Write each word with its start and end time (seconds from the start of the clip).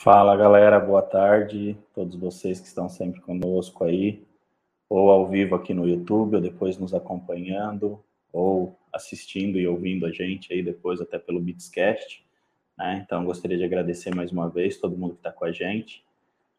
Fala 0.00 0.36
galera, 0.36 0.78
boa 0.78 1.02
tarde, 1.02 1.76
todos 1.92 2.14
vocês 2.14 2.60
que 2.60 2.68
estão 2.68 2.88
sempre 2.88 3.20
conosco 3.20 3.82
aí, 3.82 4.24
ou 4.88 5.10
ao 5.10 5.28
vivo 5.28 5.56
aqui 5.56 5.74
no 5.74 5.88
YouTube, 5.88 6.36
ou 6.36 6.40
depois 6.40 6.78
nos 6.78 6.94
acompanhando, 6.94 7.98
ou 8.32 8.78
assistindo 8.92 9.58
e 9.58 9.66
ouvindo 9.66 10.06
a 10.06 10.12
gente 10.12 10.52
aí 10.52 10.62
depois 10.62 11.00
até 11.00 11.18
pelo 11.18 11.40
Beatscast. 11.40 12.24
Né? 12.78 13.02
Então 13.04 13.24
gostaria 13.24 13.58
de 13.58 13.64
agradecer 13.64 14.14
mais 14.14 14.30
uma 14.30 14.48
vez 14.48 14.78
todo 14.78 14.96
mundo 14.96 15.14
que 15.14 15.18
está 15.18 15.32
com 15.32 15.44
a 15.44 15.50
gente. 15.50 16.04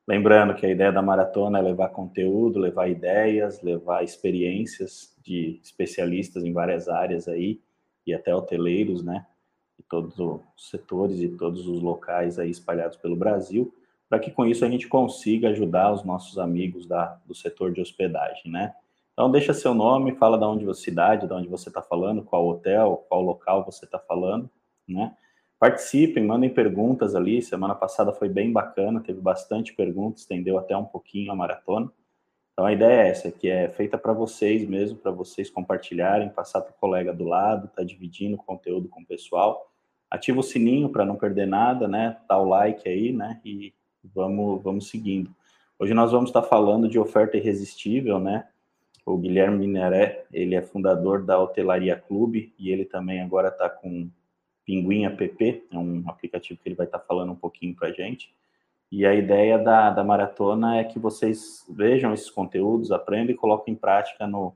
Lembrando 0.05 0.53
que 0.53 0.65
a 0.65 0.69
ideia 0.69 0.91
da 0.91 1.01
maratona 1.01 1.59
é 1.59 1.61
levar 1.61 1.87
conteúdo, 1.89 2.59
levar 2.59 2.89
ideias, 2.89 3.61
levar 3.61 4.03
experiências 4.03 5.15
de 5.23 5.61
especialistas 5.63 6.43
em 6.43 6.51
várias 6.51 6.89
áreas 6.89 7.25
aí 7.29 7.61
e 8.05 8.13
até 8.13 8.35
hoteleiros, 8.35 9.01
né? 9.01 9.25
Todos 9.89 10.17
os 10.19 10.41
setores 10.69 11.19
e 11.19 11.29
todos 11.29 11.67
os 11.67 11.81
locais 11.81 12.37
aí 12.37 12.49
espalhados 12.49 12.97
pelo 12.97 13.15
Brasil, 13.15 13.73
para 14.07 14.19
que 14.19 14.31
com 14.31 14.45
isso 14.45 14.63
a 14.63 14.69
gente 14.69 14.87
consiga 14.87 15.50
ajudar 15.50 15.91
os 15.91 16.04
nossos 16.04 16.37
amigos 16.37 16.86
da, 16.86 17.19
do 17.25 17.36
setor 17.36 17.73
de 17.73 17.81
hospedagem, 17.81 18.51
né? 18.51 18.73
Então 19.14 19.29
deixa 19.29 19.54
seu 19.54 19.73
nome, 19.73 20.15
fala 20.15 20.37
de 20.37 20.45
onde 20.45 20.65
você 20.65 20.83
cidade, 20.83 21.28
de 21.28 21.33
onde 21.33 21.50
você 21.50 21.69
está 21.69 21.81
falando, 21.81 22.23
qual 22.23 22.47
hotel, 22.47 23.05
qual 23.09 23.21
local 23.21 23.65
você 23.65 23.86
está 23.86 24.00
falando, 24.00 24.50
né? 24.87 25.15
Participem, 25.59 26.25
mandem 26.25 26.50
perguntas 26.50 27.15
ali. 27.15 27.42
Semana 27.42 27.75
passada 27.75 28.14
foi 28.14 28.29
bem 28.29 28.53
bacana, 28.53 29.01
teve 29.01 29.19
bastante 29.19 29.73
perguntas, 29.73 30.21
estendeu 30.21 30.57
até 30.57 30.75
um 30.78 30.86
pouquinho 30.86 31.33
a 31.33 31.36
maratona. 31.36 31.92
Então 32.53 32.66
a 32.66 32.72
ideia 32.72 33.03
é 33.03 33.09
essa, 33.09 33.31
que 33.31 33.50
é 33.50 33.67
feita 33.69 33.97
para 33.97 34.14
vocês 34.14 34.66
mesmo, 34.67 34.97
para 34.97 35.11
vocês 35.11 35.50
compartilharem, 35.50 36.30
passar 36.30 36.61
para 36.61 36.72
o 36.72 36.80
colega 36.80 37.14
do 37.14 37.25
lado, 37.25 37.67
tá 37.67 37.83
dividindo 37.83 38.36
o 38.36 38.44
conteúdo 38.44 38.88
com 38.88 39.02
o 39.02 39.06
pessoal 39.06 39.69
ativa 40.09 40.39
o 40.39 40.44
sininho 40.44 40.89
para 40.89 41.05
não 41.05 41.16
perder 41.16 41.47
nada, 41.47 41.88
né? 41.88 42.17
Dá 42.27 42.38
o 42.38 42.47
like 42.47 42.88
aí, 42.88 43.11
né? 43.11 43.39
E 43.45 43.73
vamos, 44.03 44.61
vamos 44.63 44.89
seguindo. 44.89 45.33
Hoje 45.77 45.94
nós 45.94 46.11
vamos 46.11 46.30
estar 46.30 46.44
falando 46.44 46.89
de 46.89 47.00
oferta 47.00 47.38
irresistível, 47.38 48.19
né? 48.19 48.47
O 49.06 49.17
Guilherme 49.17 49.59
Mineré, 49.59 50.25
ele 50.31 50.56
é 50.56 50.61
fundador 50.61 51.23
da 51.23 51.39
Hotelaria 51.39 51.95
Clube 51.95 52.53
e 52.59 52.69
ele 52.69 52.86
também 52.86 53.22
agora 53.22 53.47
está 53.47 53.69
com 53.69 54.09
Pinguim 54.66 55.06
App, 55.06 55.64
é 55.72 55.78
um 55.78 56.03
aplicativo 56.08 56.59
que 56.62 56.69
ele 56.69 56.75
vai 56.75 56.86
estar 56.86 57.00
falando 57.00 57.31
um 57.31 57.36
pouquinho 57.36 57.75
para 57.75 57.88
a 57.88 57.91
gente. 57.91 58.34
E 58.91 59.06
a 59.06 59.14
ideia 59.14 59.58
da, 59.58 59.89
da 59.89 60.03
maratona 60.03 60.78
é 60.78 60.84
que 60.84 61.00
vocês 61.00 61.66
vejam 61.69 62.14
esses 62.14 62.30
conteúdos, 62.30 62.91
aprendam 62.91 63.31
e 63.31 63.38
coloquem 63.38 63.73
em 63.73 63.78
prática 63.78 64.28
no, 64.28 64.53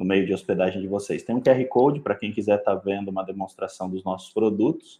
no 0.00 0.06
meio 0.06 0.24
de 0.24 0.32
hospedagem 0.32 0.80
de 0.80 0.88
vocês. 0.88 1.22
Tem 1.22 1.36
um 1.36 1.42
QR 1.42 1.62
Code 1.68 2.00
para 2.00 2.14
quem 2.14 2.32
quiser 2.32 2.58
estar 2.58 2.74
tá 2.74 2.82
vendo 2.82 3.08
uma 3.08 3.22
demonstração 3.22 3.88
dos 3.90 4.02
nossos 4.02 4.32
produtos, 4.32 4.98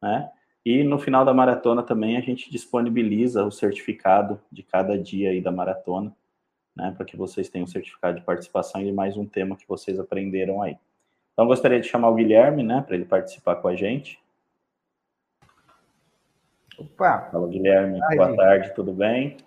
né? 0.00 0.30
E 0.62 0.84
no 0.84 0.98
final 0.98 1.24
da 1.24 1.32
maratona 1.32 1.82
também 1.82 2.18
a 2.18 2.20
gente 2.20 2.50
disponibiliza 2.50 3.44
o 3.44 3.50
certificado 3.50 4.38
de 4.52 4.62
cada 4.62 4.96
dia 4.96 5.30
aí 5.30 5.40
da 5.40 5.50
maratona, 5.50 6.14
né? 6.76 6.92
Para 6.94 7.06
que 7.06 7.16
vocês 7.16 7.48
tenham 7.48 7.64
um 7.64 7.66
certificado 7.66 8.20
de 8.20 8.24
participação 8.26 8.82
e 8.82 8.92
mais 8.92 9.16
um 9.16 9.24
tema 9.24 9.56
que 9.56 9.66
vocês 9.66 9.98
aprenderam 9.98 10.60
aí. 10.60 10.76
Então 11.32 11.46
gostaria 11.46 11.80
de 11.80 11.88
chamar 11.88 12.10
o 12.10 12.14
Guilherme, 12.14 12.62
né? 12.62 12.84
Para 12.86 12.94
ele 12.94 13.06
participar 13.06 13.56
com 13.56 13.68
a 13.68 13.74
gente. 13.74 14.22
Opa! 16.78 17.30
Fala, 17.32 17.48
Guilherme. 17.48 17.98
Boa 18.14 18.36
tarde, 18.36 18.74
tudo 18.74 18.92
bem? 18.92 19.38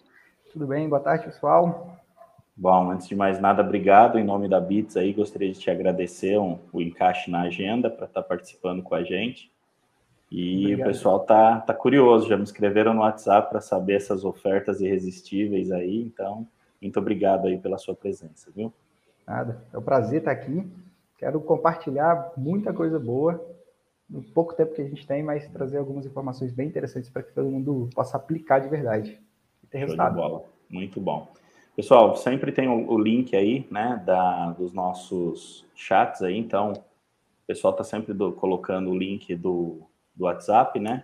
Tudo 0.52 0.66
bem, 0.66 0.90
boa 0.90 1.00
tarde, 1.00 1.26
pessoal. 1.26 1.95
Bom, 2.58 2.92
antes 2.92 3.08
de 3.08 3.16
mais 3.16 3.40
nada, 3.40 3.62
obrigado 3.62 4.18
em 4.18 4.24
nome 4.24 4.48
da 4.48 4.62
Bits 4.62 4.96
aí, 4.96 5.12
gostaria 5.12 5.52
de 5.52 5.60
te 5.60 5.70
agradecer 5.70 6.40
um, 6.40 6.58
o 6.72 6.82
encaixe 6.82 7.30
na 7.30 7.42
agenda 7.42 7.90
para 7.90 8.06
estar 8.06 8.22
tá 8.22 8.28
participando 8.28 8.82
com 8.82 8.96
a 8.96 9.04
gente. 9.04 9.52
E 10.32 10.64
obrigado. 10.64 10.88
o 10.88 10.92
pessoal 10.92 11.20
tá, 11.20 11.60
tá 11.60 11.74
curioso, 11.74 12.30
já 12.30 12.38
me 12.38 12.44
escreveram 12.44 12.94
no 12.94 13.02
WhatsApp 13.02 13.50
para 13.50 13.60
saber 13.60 13.96
essas 13.96 14.24
ofertas 14.24 14.80
irresistíveis 14.80 15.70
aí, 15.70 16.02
então 16.02 16.48
muito 16.82 16.98
obrigado 16.98 17.48
aí 17.48 17.58
pela 17.58 17.78
sua 17.78 17.94
presença, 17.94 18.50
viu? 18.56 18.72
Nada, 19.28 19.62
é 19.74 19.78
um 19.78 19.82
prazer 19.82 20.20
estar 20.20 20.32
aqui. 20.32 20.66
Quero 21.18 21.42
compartilhar 21.42 22.32
muita 22.38 22.72
coisa 22.74 23.00
boa 23.00 23.44
no 24.10 24.22
pouco 24.22 24.54
tempo 24.54 24.74
que 24.74 24.82
a 24.82 24.88
gente 24.88 25.06
tem, 25.06 25.24
mas 25.24 25.48
trazer 25.50 25.78
algumas 25.78 26.06
informações 26.06 26.54
bem 26.54 26.68
interessantes 26.68 27.10
para 27.10 27.24
que 27.24 27.34
todo 27.34 27.50
mundo 27.50 27.90
possa 27.94 28.18
aplicar 28.18 28.60
de 28.60 28.70
verdade 28.70 29.20
e 29.64 29.68
ter 29.68 29.80
Show 29.80 29.88
resultado. 29.88 30.16
Bola. 30.16 30.44
Muito 30.70 31.02
bom. 31.02 31.28
Pessoal, 31.76 32.16
sempre 32.16 32.54
tem 32.54 32.70
o, 32.70 32.98
link 32.98 33.36
aí, 33.36 33.68
né, 33.70 34.02
da, 34.06 34.52
dos 34.52 34.72
nossos 34.72 35.66
chats 35.76 36.22
aí, 36.22 36.38
então 36.38 36.72
o 36.72 37.46
pessoal 37.46 37.74
está 37.74 37.84
sempre 37.84 38.14
do, 38.14 38.32
colocando 38.32 38.90
o 38.90 38.98
link 38.98 39.36
do, 39.36 39.82
do 40.16 40.24
WhatsApp, 40.24 40.80
né, 40.80 41.04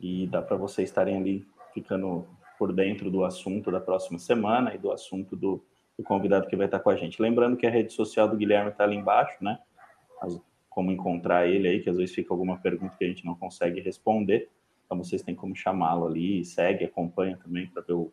e 0.00 0.26
dá 0.26 0.42
para 0.42 0.56
vocês 0.56 0.88
estarem 0.88 1.16
ali 1.16 1.46
ficando 1.72 2.26
por 2.58 2.72
dentro 2.72 3.08
do 3.08 3.24
assunto 3.24 3.70
da 3.70 3.80
próxima 3.80 4.18
semana 4.18 4.74
e 4.74 4.78
do 4.78 4.90
assunto 4.90 5.36
do, 5.36 5.64
do 5.96 6.02
convidado 6.02 6.48
que 6.48 6.56
vai 6.56 6.66
estar 6.66 6.80
com 6.80 6.90
a 6.90 6.96
gente. 6.96 7.22
Lembrando 7.22 7.56
que 7.56 7.66
a 7.66 7.70
rede 7.70 7.92
social 7.92 8.28
do 8.28 8.36
Guilherme 8.36 8.70
está 8.70 8.82
ali 8.82 8.96
embaixo, 8.96 9.36
né, 9.44 9.60
As, 10.20 10.40
como 10.68 10.90
encontrar 10.90 11.46
ele 11.46 11.68
aí, 11.68 11.80
que 11.80 11.88
às 11.88 11.98
vezes 11.98 12.12
fica 12.12 12.34
alguma 12.34 12.56
pergunta 12.56 12.96
que 12.98 13.04
a 13.04 13.08
gente 13.08 13.24
não 13.24 13.36
consegue 13.36 13.80
responder, 13.80 14.50
então 14.84 14.98
vocês 14.98 15.22
têm 15.22 15.36
como 15.36 15.54
chamá-lo 15.54 16.04
ali, 16.04 16.44
segue, 16.44 16.84
acompanha 16.84 17.36
também 17.36 17.68
para 17.68 17.80
ver 17.80 17.92
o 17.92 18.10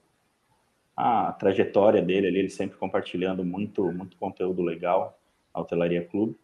a 0.96 1.32
trajetória 1.34 2.02
dele 2.02 2.28
ali, 2.28 2.40
ele 2.40 2.50
sempre 2.50 2.78
compartilhando 2.78 3.44
muito, 3.44 3.92
muito 3.92 4.18
conteúdo 4.18 4.62
legal 4.62 5.18
na 5.54 5.62
Hotelaria 5.62 6.06
Clube. 6.06 6.36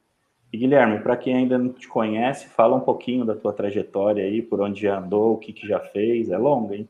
E 0.52 0.58
Guilherme, 0.58 1.00
para 1.00 1.18
quem 1.18 1.36
ainda 1.36 1.58
não 1.58 1.74
te 1.74 1.88
conhece, 1.88 2.48
fala 2.48 2.76
um 2.76 2.80
pouquinho 2.80 3.26
da 3.26 3.36
tua 3.36 3.52
trajetória 3.52 4.24
aí, 4.24 4.42
por 4.42 4.62
onde 4.62 4.82
já 4.82 4.98
andou, 4.98 5.34
o 5.34 5.38
que, 5.38 5.52
que 5.52 5.68
já 5.68 5.80
fez. 5.80 6.30
É 6.30 6.38
longa, 6.38 6.76
hein? 6.76 6.90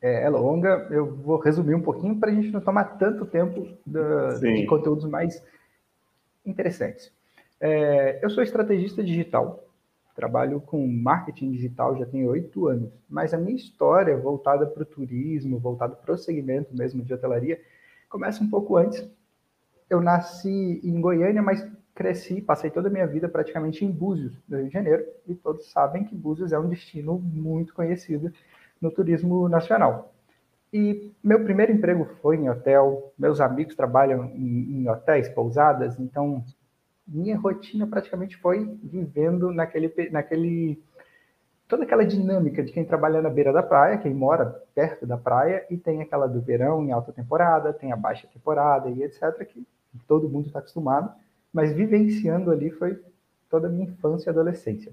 É, 0.00 0.24
é 0.24 0.28
longa. 0.28 0.86
Eu 0.90 1.14
vou 1.16 1.38
resumir 1.38 1.74
um 1.74 1.82
pouquinho 1.82 2.16
para 2.16 2.30
a 2.30 2.34
gente 2.34 2.50
não 2.50 2.60
tomar 2.60 2.84
tanto 2.96 3.26
tempo 3.26 3.66
da, 3.84 4.38
de 4.38 4.66
conteúdos 4.66 5.04
mais 5.04 5.44
interessantes. 6.46 7.12
É, 7.60 8.20
eu 8.22 8.30
sou 8.30 8.42
estrategista 8.42 9.02
digital, 9.02 9.64
Trabalho 10.20 10.60
com 10.60 10.86
marketing 10.86 11.50
digital 11.50 11.96
já 11.96 12.04
tem 12.04 12.28
oito 12.28 12.66
anos, 12.66 12.92
mas 13.08 13.32
a 13.32 13.38
minha 13.38 13.56
história 13.56 14.14
voltada 14.18 14.66
para 14.66 14.82
o 14.82 14.84
turismo, 14.86 15.58
voltada 15.58 15.96
para 15.96 16.12
o 16.12 16.18
segmento 16.18 16.76
mesmo 16.76 17.02
de 17.02 17.14
hotelaria, 17.14 17.58
começa 18.06 18.44
um 18.44 18.50
pouco 18.50 18.76
antes. 18.76 19.10
Eu 19.88 19.98
nasci 19.98 20.78
em 20.84 21.00
Goiânia, 21.00 21.40
mas 21.40 21.66
cresci, 21.94 22.42
passei 22.42 22.68
toda 22.68 22.88
a 22.88 22.92
minha 22.92 23.06
vida 23.06 23.30
praticamente 23.30 23.82
em 23.82 23.90
Búzios, 23.90 24.38
no 24.46 24.58
Rio 24.58 24.66
de 24.66 24.72
Janeiro, 24.74 25.06
e 25.26 25.34
todos 25.34 25.72
sabem 25.72 26.04
que 26.04 26.14
Búzios 26.14 26.52
é 26.52 26.58
um 26.58 26.68
destino 26.68 27.18
muito 27.18 27.72
conhecido 27.72 28.30
no 28.78 28.90
turismo 28.90 29.48
nacional. 29.48 30.12
E 30.70 31.14
meu 31.24 31.42
primeiro 31.42 31.72
emprego 31.72 32.04
foi 32.20 32.36
em 32.36 32.50
hotel, 32.50 33.10
meus 33.18 33.40
amigos 33.40 33.74
trabalham 33.74 34.26
em, 34.34 34.82
em 34.82 34.88
hotéis, 34.90 35.30
pousadas, 35.30 35.98
então 35.98 36.44
minha 37.10 37.36
rotina 37.36 37.86
praticamente 37.86 38.36
foi 38.36 38.64
vivendo 38.82 39.50
naquele, 39.50 39.92
naquele 40.10 40.80
toda 41.66 41.82
aquela 41.82 42.04
dinâmica 42.04 42.62
de 42.62 42.72
quem 42.72 42.84
trabalha 42.84 43.20
na 43.20 43.28
beira 43.28 43.52
da 43.52 43.62
praia, 43.62 43.98
quem 43.98 44.14
mora 44.14 44.46
perto 44.74 45.06
da 45.06 45.16
praia, 45.16 45.66
e 45.68 45.76
tem 45.76 46.00
aquela 46.00 46.26
do 46.26 46.40
verão 46.40 46.84
em 46.84 46.92
alta 46.92 47.12
temporada, 47.12 47.72
tem 47.72 47.92
a 47.92 47.96
baixa 47.96 48.28
temporada 48.32 48.88
e 48.88 49.02
etc., 49.02 49.44
que 49.44 49.66
todo 50.06 50.28
mundo 50.28 50.46
está 50.46 50.60
acostumado, 50.60 51.12
mas 51.52 51.72
vivenciando 51.72 52.50
ali 52.50 52.70
foi 52.70 53.02
toda 53.48 53.66
a 53.66 53.70
minha 53.70 53.84
infância 53.84 54.28
e 54.28 54.30
adolescência. 54.30 54.92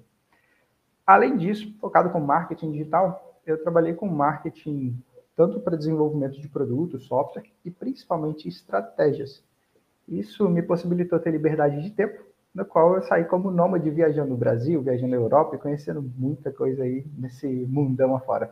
Além 1.05 1.37
disso, 1.37 1.73
focado 1.79 2.09
com 2.09 2.19
marketing 2.19 2.71
digital, 2.71 3.39
eu 3.45 3.61
trabalhei 3.61 3.93
com 3.93 4.07
marketing 4.07 5.01
tanto 5.35 5.59
para 5.59 5.77
desenvolvimento 5.77 6.41
de 6.41 6.49
produtos, 6.49 7.05
software 7.05 7.45
e 7.63 7.69
principalmente 7.69 8.47
estratégias 8.47 9.43
isso 10.07 10.47
me 10.49 10.61
possibilitou 10.61 11.19
ter 11.19 11.31
liberdade 11.31 11.81
de 11.81 11.91
tempo, 11.91 12.23
no 12.53 12.65
qual 12.65 12.95
eu 12.95 13.01
saí 13.03 13.25
como 13.25 13.51
nômade 13.51 13.89
viajando 13.89 14.29
no 14.29 14.37
Brasil, 14.37 14.81
viajando 14.81 15.11
na 15.11 15.17
Europa 15.17 15.55
e 15.55 15.59
conhecendo 15.59 16.01
muita 16.17 16.51
coisa 16.51 16.83
aí 16.83 17.05
nesse 17.17 17.47
mundão 17.47 18.15
afora. 18.15 18.51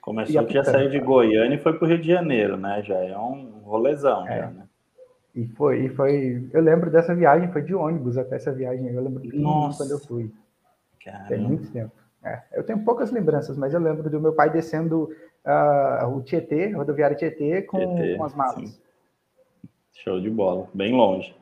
Começou 0.00 0.44
que 0.44 0.54
já 0.54 0.62
saiu 0.62 0.90
de 0.90 1.00
Goiânia 1.00 1.56
e 1.56 1.58
foi 1.58 1.72
para 1.72 1.84
o 1.84 1.88
Rio 1.88 2.00
de 2.00 2.08
Janeiro, 2.08 2.56
né? 2.56 2.82
Já 2.82 2.96
é 2.96 3.16
um 3.16 3.60
rolezão, 3.64 4.26
é. 4.28 4.38
já, 4.38 4.50
né? 4.50 4.68
E 5.34 5.46
foi, 5.48 5.84
e 5.84 5.88
foi. 5.90 6.48
Eu 6.52 6.62
lembro 6.62 6.90
dessa 6.90 7.14
viagem, 7.14 7.50
foi 7.52 7.62
de 7.62 7.74
ônibus 7.74 8.16
até 8.16 8.36
essa 8.36 8.52
viagem. 8.52 8.88
Eu 8.88 9.02
lembro 9.02 9.20
de 9.20 9.30
quando 9.30 9.90
eu 9.90 9.98
fui. 9.98 10.32
Caramba. 11.04 11.28
Tem 11.28 11.38
muito 11.38 11.70
tempo. 11.70 11.92
É, 12.24 12.42
eu 12.54 12.64
tenho 12.64 12.84
poucas 12.84 13.10
lembranças, 13.10 13.56
mas 13.56 13.74
eu 13.74 13.80
lembro 13.80 14.08
do 14.08 14.20
meu 14.20 14.32
pai 14.32 14.50
descendo 14.50 15.10
uh, 15.44 16.06
o 16.08 16.22
Tietê, 16.22 16.70
rodoviário 16.72 17.16
Tietê, 17.16 17.62
com, 17.62 17.78
Tietê, 17.78 18.16
com 18.16 18.24
as 18.24 18.34
malas. 18.34 18.70
Sim. 18.70 18.85
Show 20.02 20.20
de 20.20 20.30
bola, 20.30 20.68
bem 20.74 20.92
longe. 20.92 21.34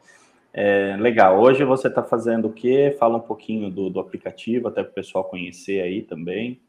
É, 0.53 0.97
legal, 0.97 1.41
hoje 1.41 1.65
você 1.65 1.89
está 1.89 2.03
fazendo 2.03 2.49
o 2.49 2.53
quê? 2.53 2.95
Fala 2.99 3.17
um 3.17 3.21
pouquinho 3.21 3.71
do, 3.71 3.91
do 3.91 3.99
aplicativo, 3.99 4.69
até 4.69 4.83
para 4.83 4.93
o 4.93 4.95
pessoal 4.95 5.25
conhecer 5.25 5.81
aí 5.81 6.03
também. 6.03 6.61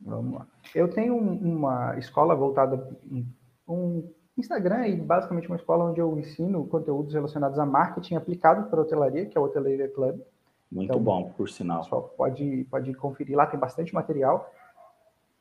Vamos 0.00 0.34
lá. 0.34 0.46
Eu 0.74 0.88
tenho 0.88 1.14
uma 1.16 1.98
escola 1.98 2.34
voltada, 2.34 2.88
um 3.68 4.08
Instagram 4.38 4.88
e 4.88 4.96
basicamente 4.96 5.48
uma 5.48 5.56
escola 5.56 5.84
onde 5.84 6.00
eu 6.00 6.18
ensino 6.18 6.66
conteúdos 6.66 7.12
relacionados 7.12 7.58
a 7.58 7.66
marketing 7.66 8.14
aplicado 8.14 8.70
para 8.70 8.80
hotelaria, 8.80 9.26
que 9.26 9.36
é 9.36 9.40
o 9.40 9.44
Hotelaria 9.44 9.88
Club. 9.88 10.20
Muito 10.72 10.90
então, 10.90 11.02
bom, 11.02 11.30
por 11.36 11.50
sinal. 11.50 11.82
Pessoal 11.82 12.14
pode, 12.16 12.66
pode 12.70 12.94
conferir 12.94 13.36
lá, 13.36 13.44
tem 13.44 13.60
bastante 13.60 13.92
material. 13.92 14.50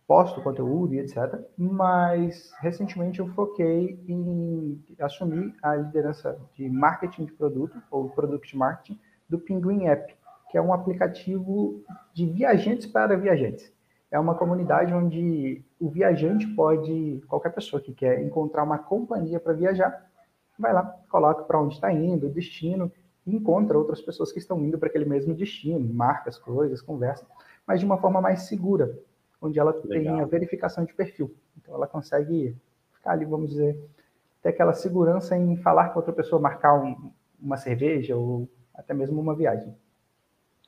Posto 0.09 0.41
conteúdo 0.41 0.95
e 0.95 0.99
etc. 0.99 1.39
Mas 1.55 2.51
recentemente 2.61 3.19
eu 3.19 3.27
foquei 3.27 4.03
em 4.07 4.83
assumir 4.99 5.53
a 5.61 5.75
liderança 5.75 6.35
de 6.55 6.67
marketing 6.67 7.25
de 7.25 7.33
produto 7.33 7.79
ou 7.91 8.09
product 8.09 8.57
marketing 8.57 8.99
do 9.29 9.37
Pinguim 9.37 9.85
App, 9.85 10.11
que 10.49 10.57
é 10.57 10.61
um 10.61 10.73
aplicativo 10.73 11.83
de 12.11 12.25
viajantes 12.25 12.87
para 12.87 13.15
viajantes. 13.15 13.71
É 14.09 14.19
uma 14.19 14.33
comunidade 14.33 14.91
onde 14.91 15.63
o 15.79 15.87
viajante 15.91 16.47
pode, 16.55 17.21
qualquer 17.27 17.53
pessoa 17.53 17.79
que 17.79 17.93
quer 17.93 18.19
encontrar 18.23 18.63
uma 18.63 18.79
companhia 18.79 19.39
para 19.39 19.53
viajar, 19.53 20.09
vai 20.57 20.73
lá, 20.73 20.85
coloca 21.07 21.43
para 21.43 21.61
onde 21.61 21.75
está 21.75 21.93
indo, 21.93 22.25
o 22.25 22.31
destino, 22.31 22.91
e 23.27 23.35
encontra 23.35 23.77
outras 23.77 24.01
pessoas 24.01 24.31
que 24.31 24.39
estão 24.39 24.59
indo 24.59 24.79
para 24.79 24.89
aquele 24.89 25.05
mesmo 25.05 25.35
destino, 25.35 25.87
marca 25.93 26.31
as 26.31 26.39
coisas, 26.39 26.81
conversa, 26.81 27.27
mas 27.67 27.79
de 27.79 27.85
uma 27.85 27.99
forma 27.99 28.19
mais 28.19 28.47
segura, 28.47 28.97
onde 29.41 29.59
ela 29.59 29.71
Legal. 29.71 29.87
tem 29.87 30.21
a 30.21 30.25
verificação 30.25 30.83
de 30.85 30.93
perfil. 30.93 31.33
Então 31.57 31.73
ela 31.73 31.87
consegue 31.87 32.55
ficar 32.93 33.11
ali, 33.11 33.25
vamos 33.25 33.49
dizer, 33.49 33.79
ter 34.41 34.49
aquela 34.49 34.73
segurança 34.73 35.37
em 35.37 35.55
falar 35.57 35.89
com 35.89 35.99
outra 35.99 36.13
pessoa, 36.13 36.41
marcar 36.41 36.75
um, 36.75 37.11
uma 37.41 37.57
cerveja 37.57 38.15
ou 38.15 38.47
até 38.73 38.93
mesmo 38.93 39.19
uma 39.19 39.35
viagem. 39.35 39.75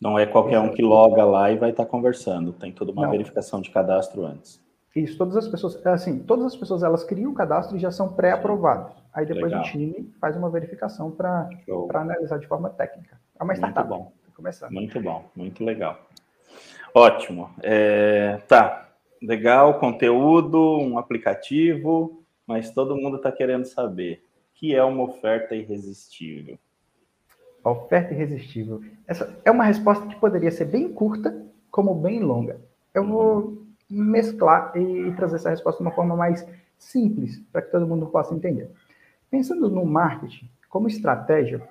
Não 0.01 0.18
é 0.18 0.25
qualquer 0.25 0.59
um 0.59 0.73
que 0.73 0.81
loga 0.81 1.23
lá 1.23 1.51
e 1.51 1.57
vai 1.57 1.69
estar 1.69 1.85
conversando, 1.85 2.51
tem 2.51 2.71
toda 2.71 2.91
uma 2.91 3.03
Não. 3.03 3.12
verificação 3.12 3.62
de 3.62 3.69
cadastro 3.69 4.25
antes. 4.25 4.59
Isso, 4.95 5.18
todas 5.18 5.38
as 5.38 5.47
pessoas, 5.47 5.85
assim, 5.85 6.19
todas 6.19 6.45
as 6.45 6.56
pessoas 6.56 6.83
elas 6.83 7.03
criam 7.03 7.31
o 7.31 7.35
cadastro 7.35 7.77
e 7.77 7.79
já 7.79 7.91
são 7.91 8.12
pré-aprovados. 8.12 8.94
Aí 9.13 9.25
depois 9.25 9.51
Legal. 9.51 9.62
o 9.62 9.63
time 9.63 10.12
faz 10.19 10.35
uma 10.35 10.50
verificação 10.50 11.12
para 11.12 11.50
analisar 11.94 12.39
de 12.39 12.47
forma 12.47 12.69
técnica. 12.69 13.18
É 13.39 13.44
uma 13.44 13.53
startup. 13.53 13.88
Muito 13.88 14.03
bom. 14.03 14.12
Começando. 14.35 14.71
Muito 14.71 15.00
bom, 15.00 15.23
muito 15.35 15.63
legal. 15.63 16.00
Ótimo. 16.93 17.49
É, 17.61 18.39
tá, 18.47 18.89
legal, 19.21 19.79
conteúdo, 19.79 20.77
um 20.79 20.97
aplicativo, 20.97 22.23
mas 22.45 22.71
todo 22.71 22.95
mundo 22.95 23.17
está 23.17 23.31
querendo 23.31 23.65
saber 23.65 24.23
o 24.49 24.59
que 24.59 24.75
é 24.75 24.83
uma 24.83 25.03
oferta 25.03 25.55
irresistível. 25.55 26.57
Oferta 27.63 28.13
irresistível. 28.13 28.81
Essa 29.07 29.39
é 29.45 29.51
uma 29.51 29.63
resposta 29.63 30.05
que 30.07 30.15
poderia 30.15 30.51
ser 30.51 30.65
bem 30.65 30.91
curta, 30.91 31.45
como 31.69 31.93
bem 31.93 32.19
longa. 32.19 32.59
Eu 32.93 33.05
vou 33.05 33.61
mesclar 33.89 34.75
e 34.75 35.11
trazer 35.13 35.35
essa 35.35 35.49
resposta 35.49 35.77
de 35.77 35.87
uma 35.87 35.95
forma 35.95 36.15
mais 36.15 36.45
simples, 36.77 37.39
para 37.51 37.61
que 37.61 37.71
todo 37.71 37.87
mundo 37.87 38.07
possa 38.07 38.33
entender. 38.33 38.69
Pensando 39.29 39.69
no 39.69 39.85
marketing 39.85 40.49
como 40.69 40.87
estratégia, 40.87 41.61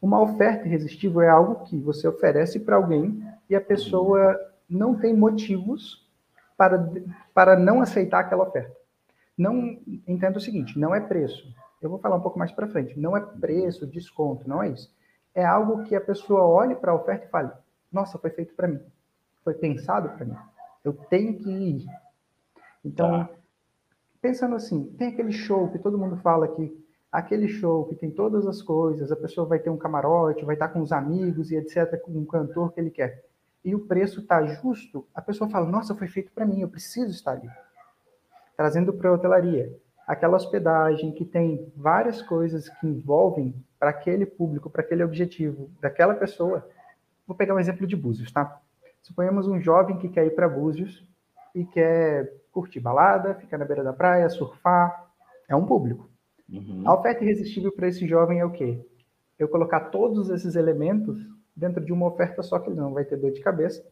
uma 0.00 0.20
oferta 0.20 0.66
irresistível 0.66 1.22
é 1.22 1.28
algo 1.28 1.64
que 1.64 1.78
você 1.78 2.06
oferece 2.06 2.60
para 2.60 2.76
alguém 2.76 3.21
e 3.52 3.54
a 3.54 3.60
pessoa 3.60 4.40
não 4.66 4.98
tem 4.98 5.14
motivos 5.14 6.08
para, 6.56 6.90
para 7.34 7.54
não 7.54 7.82
aceitar 7.82 8.20
aquela 8.20 8.48
oferta. 8.48 8.74
Não 9.36 9.78
entendo 10.08 10.36
o 10.36 10.40
seguinte, 10.40 10.78
não 10.78 10.94
é 10.94 11.00
preço. 11.00 11.54
Eu 11.82 11.90
vou 11.90 11.98
falar 11.98 12.16
um 12.16 12.22
pouco 12.22 12.38
mais 12.38 12.50
para 12.50 12.66
frente. 12.66 12.98
Não 12.98 13.14
é 13.14 13.20
preço, 13.20 13.86
desconto, 13.86 14.48
não 14.48 14.62
é 14.62 14.70
isso. 14.70 14.90
É 15.34 15.44
algo 15.44 15.84
que 15.84 15.94
a 15.94 16.00
pessoa 16.00 16.46
olhe 16.46 16.74
para 16.74 16.92
a 16.92 16.94
oferta 16.94 17.26
e 17.26 17.28
fale: 17.28 17.50
"Nossa, 17.92 18.18
foi 18.18 18.30
feito 18.30 18.54
para 18.54 18.68
mim. 18.68 18.80
Foi 19.44 19.52
pensado 19.52 20.08
para 20.08 20.24
mim. 20.24 20.36
Eu 20.82 20.94
tenho 20.94 21.36
que 21.36 21.50
ir". 21.50 21.84
Então, 22.82 23.26
tá. 23.26 23.30
pensando 24.22 24.56
assim, 24.56 24.84
tem 24.96 25.08
aquele 25.08 25.32
show 25.32 25.68
que 25.68 25.78
todo 25.78 25.98
mundo 25.98 26.16
fala 26.16 26.48
que 26.48 26.74
aquele 27.10 27.48
show 27.48 27.84
que 27.84 27.96
tem 27.96 28.10
todas 28.10 28.46
as 28.46 28.62
coisas, 28.62 29.12
a 29.12 29.16
pessoa 29.16 29.46
vai 29.46 29.58
ter 29.58 29.68
um 29.68 29.76
camarote, 29.76 30.42
vai 30.42 30.54
estar 30.54 30.68
com 30.68 30.80
os 30.80 30.90
amigos 30.90 31.50
e 31.50 31.56
etc, 31.56 32.00
com 32.00 32.12
um 32.12 32.24
cantor 32.24 32.72
que 32.72 32.80
ele 32.80 32.90
quer 32.90 33.30
e 33.64 33.74
o 33.74 33.86
preço 33.86 34.20
está 34.20 34.44
justo, 34.44 35.06
a 35.14 35.22
pessoa 35.22 35.48
fala: 35.48 35.68
Nossa, 35.68 35.94
foi 35.94 36.08
feito 36.08 36.32
para 36.32 36.44
mim, 36.46 36.60
eu 36.60 36.68
preciso 36.68 37.10
estar 37.10 37.32
ali. 37.32 37.48
Trazendo 38.56 38.92
para 38.92 39.08
a 39.08 39.12
hotelaria, 39.12 39.72
aquela 40.06 40.36
hospedagem 40.36 41.12
que 41.12 41.24
tem 41.24 41.72
várias 41.76 42.20
coisas 42.22 42.68
que 42.68 42.86
envolvem 42.86 43.54
para 43.78 43.90
aquele 43.90 44.26
público, 44.26 44.68
para 44.68 44.82
aquele 44.82 45.02
objetivo 45.02 45.70
daquela 45.80 46.14
pessoa. 46.14 46.68
Vou 47.26 47.36
pegar 47.36 47.54
um 47.54 47.60
exemplo 47.60 47.86
de 47.86 47.96
Búzios, 47.96 48.30
tá? 48.30 48.60
Suponhamos 49.00 49.48
um 49.48 49.60
jovem 49.60 49.98
que 49.98 50.08
quer 50.08 50.26
ir 50.26 50.34
para 50.34 50.48
Búzios 50.48 51.04
e 51.54 51.64
quer 51.64 52.32
curtir 52.52 52.80
balada, 52.80 53.34
ficar 53.34 53.58
na 53.58 53.64
beira 53.64 53.82
da 53.82 53.92
praia, 53.92 54.28
surfar. 54.28 55.10
É 55.48 55.56
um 55.56 55.66
público. 55.66 56.10
Uhum. 56.48 56.82
A 56.84 56.94
oferta 56.94 57.24
irresistível 57.24 57.72
para 57.72 57.88
esse 57.88 58.06
jovem 58.06 58.38
é 58.38 58.44
o 58.44 58.50
quê? 58.50 58.84
Eu 59.38 59.48
colocar 59.48 59.80
todos 59.90 60.30
esses 60.30 60.54
elementos 60.54 61.18
dentro 61.54 61.84
de 61.84 61.92
uma 61.92 62.06
oferta 62.06 62.42
só 62.42 62.58
que 62.58 62.68
ele 62.68 62.80
não 62.80 62.92
vai 62.92 63.04
ter 63.04 63.16
dor 63.16 63.30
de 63.30 63.40
cabeça 63.40 63.84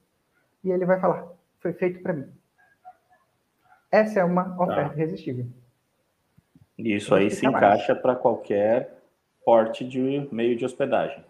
e 0.64 0.70
ele 0.70 0.84
vai 0.84 1.00
falar: 1.00 1.28
foi 1.58 1.72
feito 1.72 2.02
para 2.02 2.12
mim. 2.12 2.28
Essa 3.90 4.20
é 4.20 4.24
uma 4.24 4.44
tá. 4.44 4.64
oferta 4.64 4.90
tá. 4.90 4.96
irresistível. 4.96 5.46
Isso 6.78 7.14
aí 7.14 7.30
se 7.30 7.46
encaixa 7.46 7.94
para 7.94 8.16
qualquer 8.16 8.98
porte 9.44 9.86
de 9.86 10.28
meio 10.32 10.56
de 10.56 10.64
hospedagem. 10.64 11.24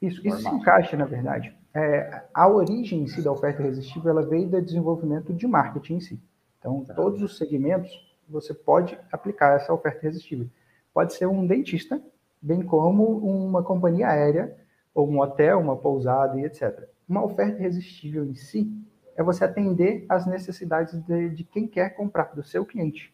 Isso, 0.00 0.26
isso 0.26 0.38
se 0.38 0.48
encaixa, 0.48 0.96
na 0.96 1.06
verdade. 1.06 1.56
É, 1.72 2.22
a 2.32 2.48
origem 2.48 3.02
em 3.02 3.06
si 3.06 3.22
da 3.22 3.32
oferta 3.32 3.62
irresistível 3.62 4.10
ela 4.10 4.26
veio 4.26 4.48
do 4.48 4.60
desenvolvimento 4.60 5.32
de 5.32 5.46
marketing 5.46 5.94
em 5.94 6.00
si. 6.00 6.20
Então, 6.58 6.84
tá. 6.84 6.94
todos 6.94 7.22
os 7.22 7.38
segmentos 7.38 7.90
você 8.28 8.52
pode 8.52 8.98
aplicar 9.10 9.56
essa 9.56 9.72
oferta 9.72 10.04
irresistível. 10.04 10.46
Pode 10.92 11.14
ser 11.14 11.26
um 11.26 11.46
dentista, 11.46 12.00
bem 12.40 12.62
como 12.62 13.18
uma 13.18 13.62
companhia 13.62 14.08
aérea 14.08 14.56
ou 14.94 15.10
um 15.10 15.20
hotel, 15.20 15.58
uma 15.58 15.76
pousada 15.76 16.38
e 16.38 16.44
etc. 16.44 16.88
Uma 17.08 17.24
oferta 17.24 17.58
irresistível 17.58 18.24
em 18.24 18.34
si 18.34 18.70
é 19.16 19.22
você 19.22 19.44
atender 19.44 20.06
às 20.08 20.26
necessidades 20.26 20.94
de, 21.04 21.30
de 21.30 21.44
quem 21.44 21.66
quer 21.66 21.90
comprar, 21.90 22.34
do 22.34 22.42
seu 22.42 22.64
cliente. 22.64 23.12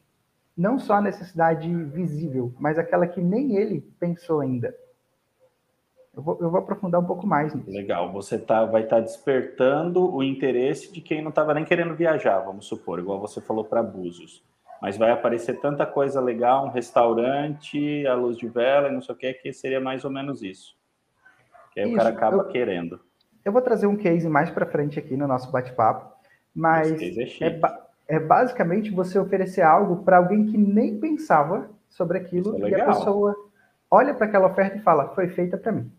Não 0.57 0.79
só 0.79 0.95
a 0.95 1.01
necessidade 1.01 1.73
visível, 1.87 2.53
mas 2.59 2.79
aquela 2.79 3.07
que 3.07 3.21
nem 3.21 3.57
ele 3.57 3.81
pensou 3.99 4.41
ainda. 4.41 4.75
Eu 6.15 6.23
vou, 6.23 6.39
eu 6.41 6.51
vou 6.51 6.61
aprofundar 6.61 7.01
um 7.01 7.07
pouco 7.07 7.27
mais 7.27 7.55
nisso. 7.55 7.71
Legal, 7.71 8.13
você 8.13 8.39
tá, 8.39 8.65
vai 8.65 8.83
estar 8.83 8.97
tá 8.97 9.03
despertando 9.03 10.13
o 10.13 10.23
interesse 10.23 10.93
de 10.93 11.01
quem 11.01 11.23
não 11.23 11.31
estava 11.31 11.55
nem 11.55 11.65
querendo 11.65 11.95
viajar, 11.95 12.41
vamos 12.41 12.67
supor, 12.67 12.99
igual 12.99 13.21
você 13.21 13.41
falou 13.41 13.65
para 13.65 13.83
Búzios. 13.83 14.43
Mas 14.83 14.97
vai 14.97 15.11
aparecer 15.11 15.61
tanta 15.61 15.87
coisa 15.87 16.21
legal, 16.21 16.67
um 16.67 16.71
restaurante, 16.71 18.07
a 18.07 18.15
luz 18.15 18.37
de 18.37 18.49
vela 18.49 18.89
e 18.89 18.93
não 18.93 19.03
sei 19.03 19.15
o 19.15 19.19
que, 19.19 19.33
que 19.35 19.53
seria 19.53 19.81
mais 19.81 20.05
ou 20.05 20.11
menos 20.11 20.43
isso. 20.43 20.80
Aí 21.81 21.87
Isso, 21.87 21.95
o 21.95 21.97
cara 21.97 22.11
acaba 22.11 22.37
eu, 22.37 22.49
querendo. 22.49 23.01
Eu 23.45 23.53
vou 23.53 23.63
trazer 23.63 23.87
um 23.87 23.97
case 23.97 24.29
mais 24.29 24.51
para 24.51 24.67
frente 24.67 24.99
aqui 24.99 25.17
no 25.17 25.27
nosso 25.27 25.51
bate-papo, 25.51 26.13
mas 26.55 26.91
é, 27.01 27.47
é, 27.47 27.61
é, 28.09 28.21
basicamente 28.21 28.91
você 28.91 29.19
oferecer 29.19 29.63
algo 29.63 30.05
para 30.05 30.19
alguém 30.19 30.47
que 30.47 30.59
nem 30.59 30.99
pensava 30.99 31.71
sobre 31.89 32.19
aquilo 32.19 32.57
é 32.65 32.71
e 32.71 32.75
a 32.75 32.87
pessoa 32.87 33.35
olha 33.91 34.15
para 34.15 34.27
aquela 34.27 34.47
oferta 34.47 34.77
e 34.77 34.83
fala: 34.83 35.09
foi 35.15 35.29
feita 35.29 35.57
para 35.57 35.73
mim. 35.73 35.91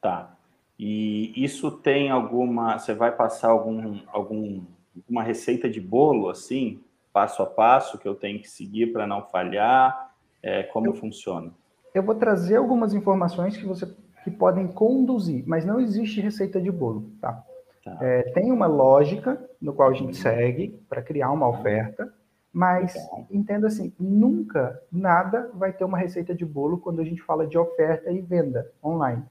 Tá. 0.00 0.34
E 0.78 1.32
isso 1.36 1.70
tem 1.72 2.10
alguma. 2.10 2.78
Você 2.78 2.94
vai 2.94 3.10
passar 3.10 3.48
algum, 3.48 3.98
algum, 4.12 4.62
uma 5.08 5.22
receita 5.22 5.68
de 5.68 5.80
bolo, 5.80 6.28
assim, 6.28 6.80
passo 7.12 7.42
a 7.42 7.46
passo, 7.46 7.98
que 7.98 8.06
eu 8.06 8.14
tenho 8.14 8.40
que 8.40 8.48
seguir 8.48 8.92
para 8.92 9.06
não 9.06 9.22
falhar? 9.22 10.14
É, 10.40 10.62
como 10.62 10.86
eu, 10.86 10.94
funciona? 10.94 11.50
Eu 11.92 12.04
vou 12.04 12.14
trazer 12.14 12.56
algumas 12.56 12.94
informações 12.94 13.56
que 13.56 13.66
você 13.66 13.92
que 14.28 14.36
podem 14.36 14.66
conduzir, 14.68 15.42
mas 15.46 15.64
não 15.64 15.80
existe 15.80 16.20
receita 16.20 16.60
de 16.60 16.70
bolo, 16.70 17.10
tá? 17.20 17.44
tá. 17.82 17.98
É, 18.00 18.22
tem 18.32 18.52
uma 18.52 18.66
lógica 18.66 19.42
no 19.60 19.72
qual 19.72 19.90
a 19.90 19.94
gente 19.94 20.16
segue 20.16 20.78
para 20.88 21.02
criar 21.02 21.30
uma 21.30 21.48
oferta, 21.48 22.12
mas 22.52 22.94
entenda 23.30 23.68
assim, 23.68 23.92
nunca 23.98 24.80
nada 24.92 25.50
vai 25.54 25.72
ter 25.72 25.84
uma 25.84 25.98
receita 25.98 26.34
de 26.34 26.44
bolo 26.44 26.78
quando 26.78 27.00
a 27.00 27.04
gente 27.04 27.22
fala 27.22 27.46
de 27.46 27.56
oferta 27.56 28.10
e 28.10 28.20
venda 28.20 28.70
online. 28.84 29.24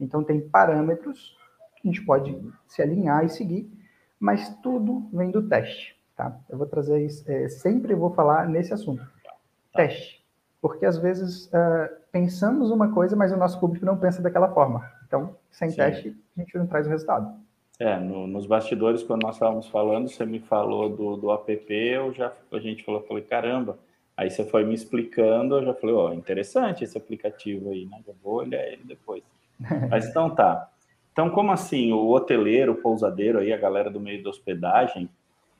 Então 0.00 0.24
tem 0.24 0.40
parâmetros 0.40 1.36
que 1.76 1.88
a 1.88 1.92
gente 1.92 2.04
pode 2.04 2.36
se 2.66 2.82
alinhar 2.82 3.24
e 3.24 3.28
seguir, 3.28 3.70
mas 4.18 4.48
tudo 4.62 5.08
vem 5.12 5.30
do 5.30 5.48
teste, 5.48 5.96
tá? 6.16 6.36
Eu 6.48 6.58
vou 6.58 6.66
trazer 6.66 7.04
isso, 7.04 7.24
é, 7.30 7.48
sempre 7.48 7.94
vou 7.94 8.10
falar 8.10 8.48
nesse 8.48 8.72
assunto. 8.72 9.04
Tá. 9.22 9.34
Teste 9.74 10.23
porque 10.64 10.86
às 10.86 10.96
vezes 10.96 11.44
uh, 11.48 11.94
pensamos 12.10 12.70
uma 12.70 12.90
coisa, 12.90 13.14
mas 13.14 13.30
o 13.30 13.36
nosso 13.36 13.60
público 13.60 13.84
não 13.84 13.98
pensa 13.98 14.22
daquela 14.22 14.48
forma. 14.48 14.90
Então, 15.06 15.36
sem 15.50 15.68
Sim. 15.68 15.76
teste, 15.76 16.16
a 16.34 16.40
gente 16.40 16.56
não 16.56 16.66
traz 16.66 16.86
o 16.86 16.88
resultado. 16.88 17.34
É, 17.78 17.98
no, 17.98 18.26
nos 18.26 18.46
bastidores, 18.46 19.02
quando 19.02 19.24
nós 19.24 19.36
estávamos 19.36 19.68
falando, 19.68 20.08
você 20.08 20.24
me 20.24 20.40
falou 20.40 20.88
do, 20.88 21.18
do 21.18 21.30
app, 21.30 21.66
eu 21.70 22.14
já, 22.14 22.32
a 22.50 22.58
gente 22.58 22.82
falou, 22.82 23.02
falei, 23.02 23.22
caramba, 23.24 23.76
aí 24.16 24.30
você 24.30 24.42
foi 24.42 24.64
me 24.64 24.72
explicando, 24.72 25.56
eu 25.56 25.66
já 25.66 25.74
falei, 25.74 25.94
ó, 25.94 26.08
oh, 26.08 26.14
interessante 26.14 26.82
esse 26.82 26.96
aplicativo 26.96 27.68
aí, 27.68 27.84
né? 27.84 28.00
Já 28.06 28.14
vou 28.22 28.36
olhar 28.36 28.66
ele 28.66 28.84
depois. 28.84 29.22
Mas 29.90 30.06
então 30.06 30.34
tá. 30.34 30.70
Então, 31.12 31.28
como 31.28 31.52
assim, 31.52 31.92
o 31.92 32.08
hoteleiro, 32.08 32.72
o 32.72 32.76
pousadeiro 32.76 33.38
aí, 33.38 33.52
a 33.52 33.58
galera 33.58 33.90
do 33.90 34.00
meio 34.00 34.22
da 34.22 34.30
hospedagem, 34.30 35.10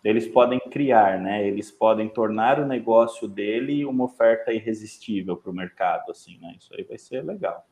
eles 0.05 0.29
podem 0.29 0.61
criar, 0.71 1.19
né? 1.19 1.47
Eles 1.47 1.71
podem 1.71 2.09
tornar 2.09 2.61
o 2.61 2.67
negócio 2.67 3.27
dele 3.27 3.85
uma 3.87 4.05
oferta 4.05 4.53
irresistível 4.53 5.37
para 5.37 5.51
o 5.51 5.55
mercado, 5.55 6.11
assim, 6.11 6.39
né? 6.41 6.55
Isso 6.59 6.73
aí 6.75 6.85
vai 6.85 6.99
ser 6.99 7.25
legal. 7.25 7.67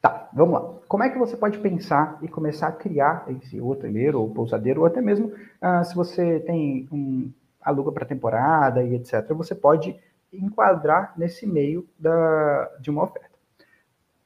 Tá, 0.00 0.28
vamos 0.32 0.54
lá. 0.54 0.74
Como 0.86 1.02
é 1.02 1.08
que 1.08 1.18
você 1.18 1.36
pode 1.36 1.58
pensar 1.58 2.18
e 2.22 2.28
começar 2.28 2.68
a 2.68 2.72
criar 2.72 3.26
esse 3.28 3.60
hoteleiro 3.60 4.20
ou 4.20 4.30
pousadeiro, 4.30 4.80
ou 4.80 4.86
até 4.86 5.00
mesmo 5.00 5.32
ah, 5.60 5.82
se 5.84 5.94
você 5.94 6.40
tem 6.40 6.88
um 6.92 7.32
aluga 7.60 7.92
para 7.92 8.06
temporada 8.06 8.82
e 8.82 8.94
etc., 8.94 9.32
você 9.32 9.54
pode 9.54 9.96
enquadrar 10.32 11.14
nesse 11.16 11.46
meio 11.46 11.88
da, 11.98 12.70
de 12.80 12.90
uma 12.90 13.04
oferta. 13.04 13.38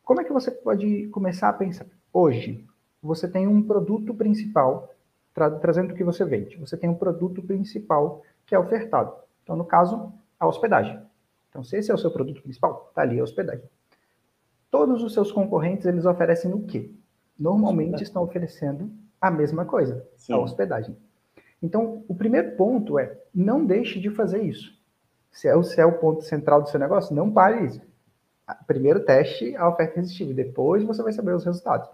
Como 0.05 0.21
é 0.21 0.25
que 0.25 0.33
você 0.33 0.51
pode 0.51 1.09
começar 1.09 1.49
a 1.49 1.53
pensar? 1.53 1.87
Hoje, 2.13 2.65
você 3.03 3.27
tem 3.27 3.47
um 3.47 3.63
produto 3.63 4.15
principal, 4.15 4.92
tra 5.35 5.51
trazendo 5.51 5.93
o 5.93 5.95
que 5.95 6.05
você 6.05 6.25
vende. 6.25 6.57
Você 6.57 6.77
tem 6.77 6.89
um 6.89 6.95
produto 6.95 7.43
principal 7.43 8.23
que 8.47 8.55
é 8.55 8.59
ofertado. 8.59 9.15
Então, 9.43 9.57
no 9.57 9.65
caso, 9.65 10.13
a 10.39 10.47
hospedagem. 10.47 11.01
Então, 11.49 11.63
se 11.63 11.77
esse 11.77 11.91
é 11.91 11.95
o 11.95 11.99
seu 11.99 12.11
produto 12.11 12.43
principal, 12.43 12.87
está 12.89 13.03
ali 13.03 13.21
a 13.21 13.23
hospedagem. 13.23 13.65
Todos 14.71 15.03
os 15.03 15.13
seus 15.13 15.31
concorrentes, 15.31 15.87
eles 15.87 16.07
oferecem 16.07 16.53
o 16.53 16.63
quê? 16.63 16.91
Normalmente 17.39 18.03
estão 18.03 18.23
oferecendo 18.23 18.91
a 19.21 19.31
mesma 19.31 19.65
coisa, 19.65 20.07
Sim. 20.17 20.33
a 20.33 20.39
hospedagem. 20.39 20.97
Então, 21.63 22.05
o 22.09 22.15
primeiro 22.15 22.57
ponto 22.57 22.99
é, 22.99 23.21
não 23.35 23.65
deixe 23.65 24.01
de 24.01 24.11
fazer 24.11 24.43
isso. 24.43 24.73
Se 25.31 25.47
é, 25.47 25.55
o, 25.55 25.63
se 25.63 25.81
é 25.81 25.87
o 25.87 25.99
ponto 25.99 26.23
central 26.23 26.63
do 26.63 26.69
seu 26.69 26.81
negócio, 26.81 27.15
não 27.15 27.31
pare 27.31 27.67
isso. 27.67 27.81
Primeiro 28.67 29.05
teste 29.05 29.55
a 29.57 29.69
oferta 29.69 29.99
irresistível, 29.99 30.35
depois 30.35 30.83
você 30.83 31.03
vai 31.03 31.13
saber 31.13 31.35
os 31.35 31.45
resultados. 31.45 31.89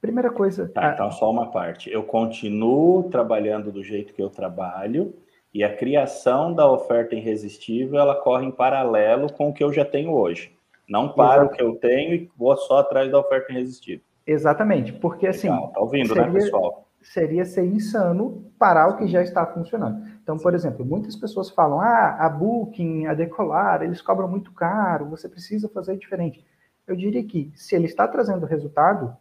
Primeira 0.00 0.30
coisa... 0.30 0.68
Tá, 0.68 0.92
então 0.92 1.10
só 1.10 1.30
uma 1.30 1.50
parte. 1.50 1.90
Eu 1.90 2.02
continuo 2.02 3.04
trabalhando 3.10 3.72
do 3.72 3.82
jeito 3.82 4.14
que 4.14 4.22
eu 4.22 4.30
trabalho, 4.30 5.14
e 5.52 5.64
a 5.64 5.74
criação 5.74 6.52
da 6.52 6.70
oferta 6.70 7.14
irresistível, 7.14 7.98
ela 7.98 8.14
corre 8.14 8.44
em 8.44 8.50
paralelo 8.50 9.32
com 9.32 9.48
o 9.48 9.54
que 9.54 9.64
eu 9.64 9.72
já 9.72 9.84
tenho 9.84 10.12
hoje. 10.12 10.54
Não 10.88 11.08
paro 11.08 11.46
o 11.46 11.48
que 11.48 11.62
eu 11.62 11.74
tenho 11.76 12.14
e 12.14 12.30
vou 12.36 12.56
só 12.56 12.80
atrás 12.80 13.10
da 13.10 13.18
oferta 13.18 13.52
irresistível. 13.52 14.04
Exatamente, 14.26 14.92
porque 14.92 15.26
assim. 15.26 15.48
Legal, 15.48 15.68
tá 15.68 15.80
ouvindo, 15.80 16.14
né, 16.14 16.22
seria, 16.22 16.32
né, 16.32 16.40
pessoal? 16.40 16.86
Seria 17.00 17.44
ser 17.44 17.64
insano 17.64 18.44
parar 18.58 18.88
o 18.88 18.96
que 18.96 19.06
já 19.06 19.22
está 19.22 19.46
funcionando. 19.46 20.06
Então, 20.22 20.36
por 20.36 20.54
exemplo, 20.54 20.84
muitas 20.84 21.16
pessoas 21.16 21.48
falam: 21.50 21.80
ah, 21.80 22.16
a 22.20 22.28
Booking, 22.28 23.06
a 23.06 23.14
Decolar, 23.14 23.82
eles 23.82 24.02
cobram 24.02 24.28
muito 24.28 24.52
caro, 24.52 25.08
você 25.08 25.28
precisa 25.28 25.68
fazer 25.68 25.96
diferente. 25.96 26.44
Eu 26.86 26.94
diria 26.94 27.24
que, 27.24 27.50
se 27.54 27.74
ele 27.74 27.86
está 27.86 28.06
trazendo 28.06 28.46
resultado, 28.46 29.16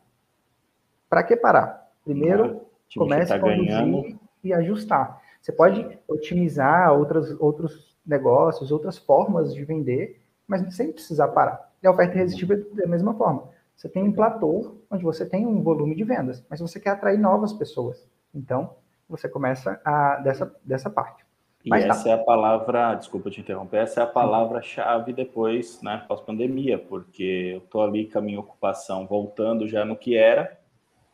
para 1.10 1.24
que 1.24 1.36
parar? 1.36 1.92
Primeiro, 2.04 2.62
comece 2.96 3.30
tá 3.30 3.36
a 3.36 3.40
conduzir 3.40 3.68
ganhando. 3.68 4.20
e 4.44 4.54
ajustar. 4.54 5.22
Você 5.42 5.52
pode 5.52 5.98
otimizar 6.08 6.94
outras, 6.94 7.40
outros 7.40 7.96
negócios, 8.06 8.72
outras 8.72 8.98
formas 8.98 9.54
de 9.54 9.64
vender, 9.64 10.22
mas 10.48 10.76
sem 10.76 10.92
precisar 10.92 11.30
parar. 11.30 11.72
E 11.82 11.88
a 11.88 11.92
oferta 11.92 12.16
irresistível 12.16 12.58
é 12.58 12.82
da 12.82 12.88
mesma 12.88 13.14
forma. 13.14 13.50
Você 13.76 13.90
tem 13.90 14.04
um 14.04 14.12
platô 14.12 14.78
onde 14.90 15.04
você 15.04 15.26
tem 15.26 15.46
um 15.46 15.62
volume 15.62 15.96
de 15.96 16.04
vendas, 16.04 16.44
mas 16.50 16.60
você 16.60 16.80
quer 16.80 16.92
atrair 16.92 17.20
novas 17.20 17.54
pessoas. 17.54 18.08
Então, 18.34 18.72
você 19.08 19.28
começa 19.28 19.80
a, 19.84 20.16
dessa, 20.18 20.56
dessa 20.64 20.90
parte. 20.90 21.26
E 21.64 21.70
mas 21.70 21.84
essa 21.84 22.04
tá. 22.04 22.10
é 22.12 22.14
a 22.14 22.24
palavra, 22.24 22.96
desculpa 22.96 23.30
te 23.30 23.42
interromper, 23.42 23.78
essa 23.78 24.02
é 24.02 24.04
a 24.04 24.08
palavra-chave 24.08 25.14
depois, 25.14 25.82
né, 25.82 26.04
pós-pandemia, 26.08 26.78
porque 26.78 27.54
eu 27.54 27.58
estou 27.58 27.82
ali 27.82 28.10
com 28.10 28.20
a 28.20 28.22
minha 28.22 28.40
ocupação 28.40 29.08
voltando 29.08 29.68
já 29.68 29.84
no 29.84 29.96
que 29.96 30.16
era 30.16 30.58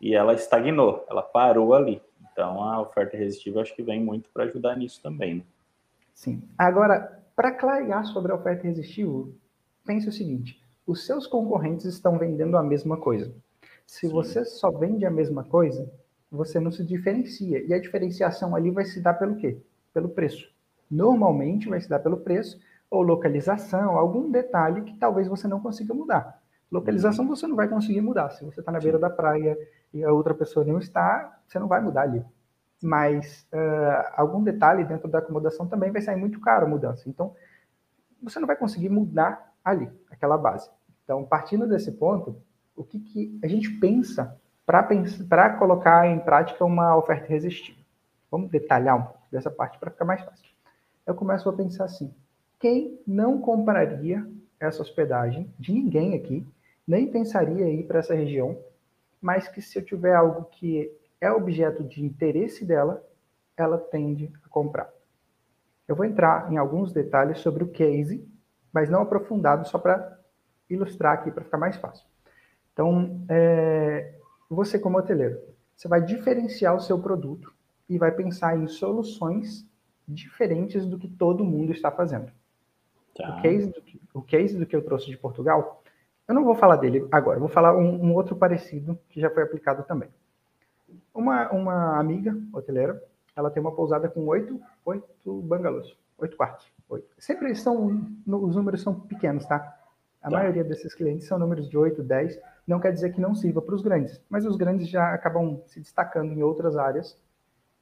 e 0.02 0.16
ela 0.16 0.34
estagnou, 0.34 1.06
ela 1.08 1.22
parou 1.22 1.76
ali. 1.76 2.02
Então, 2.32 2.64
a 2.64 2.82
oferta 2.82 3.16
irresistível 3.16 3.62
acho 3.62 3.76
que 3.76 3.84
vem 3.84 4.04
muito 4.04 4.30
para 4.34 4.46
ajudar 4.46 4.76
nisso 4.76 5.00
também. 5.02 5.36
Né? 5.36 5.44
Sim. 6.14 6.42
Agora, 6.58 7.22
para 7.36 7.52
clarear 7.52 8.06
sobre 8.06 8.32
a 8.32 8.36
oferta 8.36 8.66
irresistível, 8.66 9.34
pense 9.86 10.10
o 10.10 10.12
seguinte: 10.12 10.60
os 10.88 11.06
seus 11.06 11.28
concorrentes 11.28 11.86
estão 11.86 12.18
vendendo 12.18 12.58
a 12.58 12.64
mesma 12.64 12.98
coisa. 12.98 13.32
Se 13.86 14.08
Sim. 14.08 14.10
você 14.10 14.44
só 14.44 14.72
vende 14.72 15.06
a 15.06 15.12
mesma 15.12 15.44
coisa, 15.44 15.88
você 16.32 16.60
não 16.60 16.72
se 16.72 16.84
diferencia. 16.84 17.64
E 17.64 17.74
a 17.74 17.80
diferenciação 17.80 18.56
ali 18.56 18.72
vai 18.72 18.86
se 18.86 19.02
dar 19.02 19.14
pelo 19.16 19.36
quê? 19.36 19.58
Pelo 19.94 20.10
preço. 20.10 20.50
Normalmente 20.90 21.70
vai 21.70 21.80
se 21.80 21.90
dar 21.90 22.00
pelo 22.00 22.18
preço 22.18 22.60
ou 22.90 23.02
localização, 23.02 23.98
algum 23.98 24.32
detalhe 24.32 24.82
que 24.82 24.98
talvez 24.98 25.28
você 25.28 25.48
não 25.48 25.60
consiga 25.60 25.94
mudar. 25.94 26.41
Localização 26.72 27.26
uhum. 27.26 27.36
você 27.36 27.46
não 27.48 27.56
vai 27.56 27.68
conseguir 27.68 28.02
mudar. 28.02 28.30
Se 28.32 28.46
você 28.46 28.62
está 28.62 28.72
na 28.72 28.80
beira 28.80 28.98
da 28.98 29.10
praia 29.10 29.58
e 29.94 30.04
a 30.04 30.12
outra 30.12 30.34
pessoa 30.34 30.66
não 30.66 30.80
está, 30.80 31.40
você 31.48 31.60
não 31.60 31.68
vai 31.68 31.82
mudar 31.82 32.04
ali 32.04 32.24
mas 32.82 33.48
uh, 33.54 34.12
algum 34.16 34.44
detalhe 34.44 34.84
dentro 34.84 35.08
da 35.08 35.20
acomodação 35.20 35.68
também 35.68 35.92
vai 35.92 36.02
sair 36.02 36.16
muito 36.16 36.40
caro 36.40 36.66
a 36.66 36.70
mudança. 36.70 37.08
Então, 37.08 37.36
você 38.22 38.40
não 38.40 38.48
vai 38.48 38.56
conseguir 38.56 38.90
mudar 38.90 39.54
ali, 39.64 39.90
aquela 40.10 40.38
base. 40.38 40.70
Então, 41.04 41.24
partindo 41.24 41.68
desse 41.68 41.92
ponto, 41.92 42.42
o 42.76 42.84
que, 42.84 43.00
que 43.00 43.40
a 43.44 43.48
gente 43.48 43.70
pensa 43.70 44.36
para 44.66 45.58
colocar 45.58 46.08
em 46.08 46.20
prática 46.20 46.66
uma 46.66 46.96
oferta 46.98 47.28
irresistível? 47.28 47.84
Vamos 48.30 48.50
detalhar 48.50 48.98
um 48.98 49.04
pouco 49.04 49.28
dessa 49.32 49.52
parte 49.52 49.78
para 49.78 49.92
ficar 49.92 50.06
mais 50.06 50.22
fácil. 50.22 50.50
Eu 51.06 51.14
começo 51.14 51.48
a 51.50 51.54
pensar 51.54 51.86
assim: 51.86 52.14
quem 52.60 53.00
não 53.06 53.40
compraria 53.40 54.26
essa 54.60 54.82
hospedagem 54.82 55.54
de 55.60 55.74
ninguém 55.74 56.16
aqui, 56.16 56.48
nem 56.92 57.10
pensaria 57.10 57.70
ir 57.70 57.88
para 57.88 58.00
essa 58.00 58.14
região, 58.14 58.62
mas 59.22 59.48
que 59.48 59.62
se 59.62 59.80
eu 59.80 59.86
tiver 59.86 60.14
algo 60.14 60.44
que 60.52 60.92
é 61.22 61.32
objeto 61.32 61.86
de 61.86 62.04
interesse 62.04 62.66
dela, 62.66 63.02
ela 63.56 63.78
tende 63.78 64.30
a 64.44 64.50
comprar. 64.50 64.90
Eu 65.88 65.96
vou 65.96 66.06
entrar 66.06 66.52
em 66.52 66.58
alguns 66.58 66.92
detalhes 66.92 67.40
sobre 67.40 67.64
o 67.64 67.70
case, 67.70 68.28
mas 68.74 68.90
não 68.90 69.02
aprofundado, 69.02 69.66
só 69.70 69.80
para 69.80 70.20
ilustrar 70.70 71.14
aqui, 71.14 71.32
para 71.32 71.46
ficar 71.46 71.58
mais 71.58 71.78
fácil. 71.78 72.06
Então, 72.74 73.24
é, 73.30 74.14
você 74.50 74.78
como 74.78 74.98
hoteleiro, 74.98 75.40
você 75.74 75.88
vai 75.88 76.02
diferenciar 76.02 76.76
o 76.76 76.82
seu 76.82 77.00
produto 77.00 77.54
e 77.88 77.98
vai 77.98 78.12
pensar 78.12 78.58
em 78.58 78.68
soluções 78.68 79.66
diferentes 80.06 80.86
do 80.86 81.00
que 81.00 81.08
todo 81.08 81.46
mundo 81.46 81.72
está 81.72 81.90
fazendo. 81.90 82.34
Tá. 83.16 83.38
O, 83.38 83.42
case 83.42 83.68
do, 83.68 83.84
o 84.14 84.22
case 84.22 84.58
do 84.58 84.66
que 84.66 84.76
eu 84.76 84.84
trouxe 84.84 85.06
de 85.06 85.18
Portugal, 85.18 85.81
eu 86.32 86.36
não 86.36 86.46
vou 86.46 86.56
falar 86.56 86.78
dele 86.78 87.06
agora, 87.12 87.38
vou 87.40 87.50
falar 87.50 87.76
um, 87.76 88.06
um 88.06 88.14
outro 88.14 88.38
parecido 88.38 88.98
que 89.10 89.20
já 89.20 89.30
foi 89.30 89.44
aplicado 89.44 89.84
também. 89.84 90.10
Uma, 91.14 91.52
uma 91.52 92.00
amiga 92.00 92.34
hoteleira, 92.54 93.04
ela 93.36 93.52
tem 93.52 93.62
uma 93.62 93.74
pousada 93.74 94.10
com 94.10 94.26
oito, 94.28 94.60
oito 94.86 95.42
bangalôs, 95.42 95.94
oito 96.18 96.38
quartos. 96.38 96.72
Oito. 96.88 97.08
Sempre 97.18 97.54
são, 97.56 98.16
os 98.26 98.56
números 98.56 98.82
são 98.82 98.94
pequenos, 98.94 99.46
tá? 99.46 99.78
A 100.22 100.30
tá. 100.30 100.38
maioria 100.38 100.64
desses 100.64 100.94
clientes 100.94 101.28
são 101.28 101.38
números 101.38 101.70
de 101.70 101.78
8, 101.78 102.02
10. 102.02 102.40
Não 102.66 102.80
quer 102.80 102.94
dizer 102.94 103.12
que 103.12 103.20
não 103.20 103.36
sirva 103.36 103.62
para 103.62 103.76
os 103.76 103.82
grandes, 103.82 104.22
mas 104.30 104.46
os 104.46 104.56
grandes 104.56 104.88
já 104.88 105.14
acabam 105.14 105.62
se 105.66 105.80
destacando 105.80 106.32
em 106.32 106.44
outras 106.44 106.78
áreas 106.78 107.18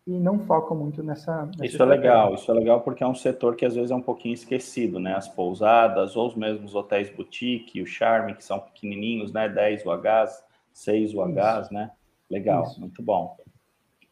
e 0.10 0.20
não 0.20 0.40
focam 0.40 0.76
muito 0.76 1.04
nessa. 1.04 1.46
nessa 1.46 1.66
isso 1.66 1.84
é 1.84 1.86
legal, 1.86 2.34
isso 2.34 2.50
é 2.50 2.54
legal 2.54 2.82
porque 2.82 3.04
é 3.04 3.08
um 3.08 3.14
setor 3.14 3.56
que 3.56 3.66
às 3.66 3.76
vezes 3.76 3.92
é 3.92 3.96
um 3.96 4.02
pouquinho 4.02 4.34
esquecido, 4.34 5.00
né? 5.00 5.14
As 5.16 5.28
pousadas 5.28 6.16
ou 6.16 6.28
os 6.28 6.36
mesmos 6.36 6.74
hotéis 6.74 7.10
boutique, 7.10 7.82
o 7.82 7.86
Charme, 7.86 8.34
que 8.34 8.44
são 8.44 8.60
pequenininhos, 8.60 9.32
né? 9.32 9.48
10 9.48 9.86
UHs, 9.86 10.44
6 10.74 11.14
UHs, 11.14 11.66
isso. 11.66 11.74
né? 11.74 11.92
Legal, 12.30 12.64
Isso. 12.64 12.80
muito 12.80 13.02
bom. 13.02 13.36